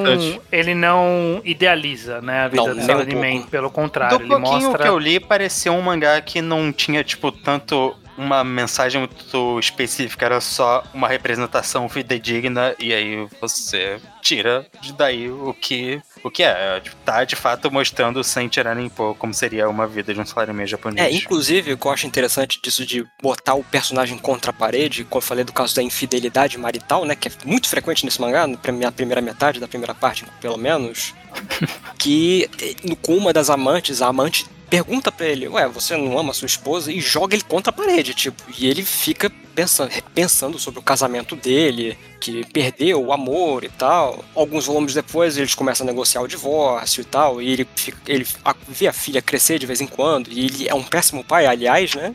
[0.52, 3.36] ele não idealiza, né, a vida Não, do nem um Salaryman.
[3.38, 3.52] pouco.
[3.52, 4.84] Pelo contrário, Do ele pouquinho mostra...
[4.84, 10.26] que eu li, parecia um mangá que não tinha, tipo, tanto uma mensagem muito específica,
[10.26, 16.44] era só uma representação fidedigna, e aí você tira de daí o que, o que
[16.44, 16.82] é.
[17.06, 20.66] Tá, de fato, mostrando sem tirar nem pôr como seria uma vida de um salário
[20.68, 21.08] japonês.
[21.08, 25.04] É, inclusive, o que eu acho interessante disso de botar o personagem contra a parede,
[25.04, 28.48] como eu falei do caso da infidelidade marital, né, que é muito frequente nesse mangá,
[28.48, 31.14] na prime- na primeira metade da primeira parte, pelo menos,
[31.98, 36.34] que eh, com uma das amantes, a amante pergunta pra ele, ué, você não ama
[36.34, 36.92] sua esposa?
[36.92, 41.36] E joga ele contra a parede, tipo, e ele fica pensando, pensando sobre o casamento
[41.36, 44.24] dele, que perdeu o amor e tal.
[44.36, 48.28] Alguns volumes depois eles começam a negociar o divórcio e tal, e ele, fica, ele
[48.68, 51.96] vê a filha crescer de vez em quando, e ele é um péssimo pai, aliás,
[51.96, 52.14] né?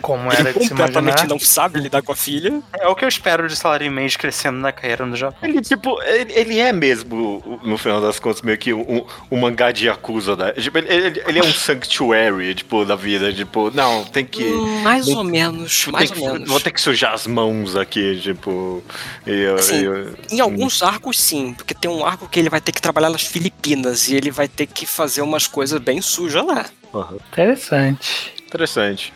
[0.00, 1.28] Como Ele era de se completamente imaginar.
[1.28, 2.62] não sabe lidar com a filha.
[2.78, 5.36] É o que eu espero de salário mês crescendo na carreira no Japão.
[5.48, 9.72] Ele, tipo, ele, ele é mesmo, no final das contas, meio que um, um mangá
[9.72, 10.52] de Yakuza, né?
[10.52, 14.44] Tipo, ele, ele- ele é um sanctuary, tipo, da vida, tipo, não, tem que...
[14.44, 16.48] Hum, mais ou menos, Vou mais ter ou que- menos.
[16.48, 18.82] Vou ter que sujar as mãos aqui, tipo.
[19.26, 22.72] E, Assim, eu- Em alguns arcos, sim, porque tem um arco que ele vai ter
[22.72, 26.66] que trabalhar nas Filipinas e ele vai ter que fazer umas coisas bem sujas lá.
[26.94, 27.16] Aham.
[27.32, 28.32] Interessante.
[28.46, 29.12] Interessante.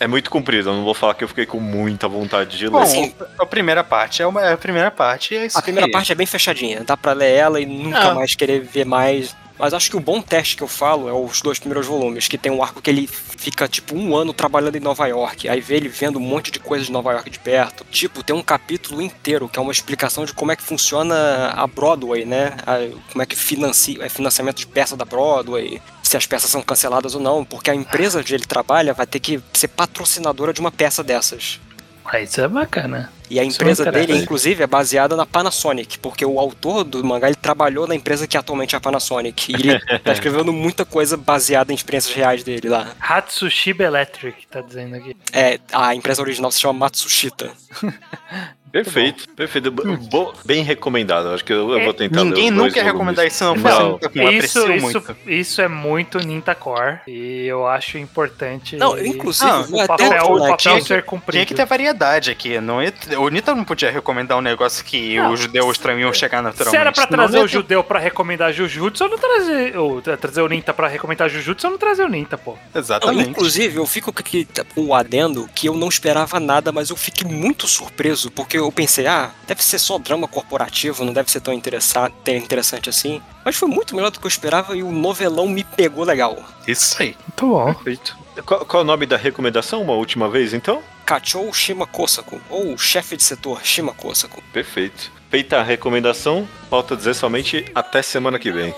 [0.00, 2.70] É muito comprido, eu não vou falar que eu fiquei com muita vontade de ler.
[2.70, 5.62] Bom, Assim- a primeira parte é, uma, é a primeira parte, e é isso A
[5.62, 5.92] primeira aí.
[5.92, 8.14] parte é bem fechadinha, dá pra ler ela e nunca Ah.
[8.14, 9.34] mais querer ver mais.
[9.58, 12.38] Mas acho que o bom teste que eu falo é os dois primeiros volumes, que
[12.38, 15.76] tem um arco que ele fica tipo um ano trabalhando em Nova York, aí vê
[15.76, 17.84] ele vendo um monte de coisas de Nova York de perto.
[17.90, 21.66] Tipo, tem um capítulo inteiro que é uma explicação de como é que funciona a
[21.66, 22.56] Broadway, né?
[22.66, 26.62] A- como é que financia, é financiamento de peça da Broadway, se as peças são
[26.62, 30.60] canceladas ou não, porque a empresa onde ele trabalha vai ter que ser patrocinadora de
[30.60, 31.60] uma peça dessas.
[32.04, 33.12] Ah, Isso é bacana.
[33.30, 37.36] E a empresa dele, inclusive, é baseada na Panasonic, porque o autor do mangá ele
[37.36, 39.52] trabalhou na empresa que atualmente é a Panasonic.
[39.52, 42.94] E ele tá escrevendo muita coisa baseada em experiências reais dele lá.
[43.00, 45.16] Hatsushiba Electric, tá dizendo aqui.
[45.32, 47.52] É, a empresa original se chama Matsushita.
[48.70, 49.70] Perfeito, perfeito.
[49.70, 51.28] Bo- bem recomendado.
[51.30, 53.54] Acho que eu, eu vou tentar Ninguém nunca ia recomendar isso, não.
[53.56, 53.88] Não.
[53.92, 55.16] Nunca com Isso, aprecio isso, muito.
[55.26, 56.98] isso é muito Nintacore.
[57.06, 58.76] E eu acho importante.
[58.76, 61.32] Não, inclusive, Não, vou o até papel, o falar papel aqui, ser cumprido.
[61.32, 62.60] Tinha que ter variedade aqui.
[62.60, 65.32] Não ia, o Nita não podia recomendar um negócio que Não.
[65.32, 66.70] os judeus também iam chegar naturalmente.
[66.76, 69.76] Se era pra trazer não o judeu pra recomendar Jujutsu, eu não trazer.
[69.78, 72.52] Ou tra- trazer o Ninta pra recomendar Jujutsu, eu não trazer o Ninta, pô.
[72.74, 73.30] Não, Exatamente.
[73.30, 77.66] inclusive, eu fico com o adendo que eu não esperava nada, mas eu fiquei muito
[77.66, 82.10] surpreso, porque eu pensei, ah, deve ser só drama corporativo, não deve ser tão interessa-
[82.24, 83.20] tão interessante assim.
[83.44, 86.36] Mas foi muito melhor do que eu esperava e o novelão me pegou legal.
[86.66, 87.16] Isso aí.
[87.26, 87.72] Muito bom.
[87.74, 88.16] Perfeito.
[88.46, 90.80] Qual, qual é o nome da recomendação, uma última vez, então?
[91.04, 94.42] Kachou Shima Kosaku, ou chefe de setor Shima Kosaku.
[94.52, 95.10] Perfeito.
[95.30, 98.74] Feita a recomendação, falta dizer somente até semana que vem.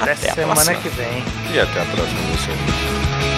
[0.00, 0.80] Até, Até semana próxima.
[0.80, 1.22] que vem.
[1.52, 3.33] E até a próxima, você.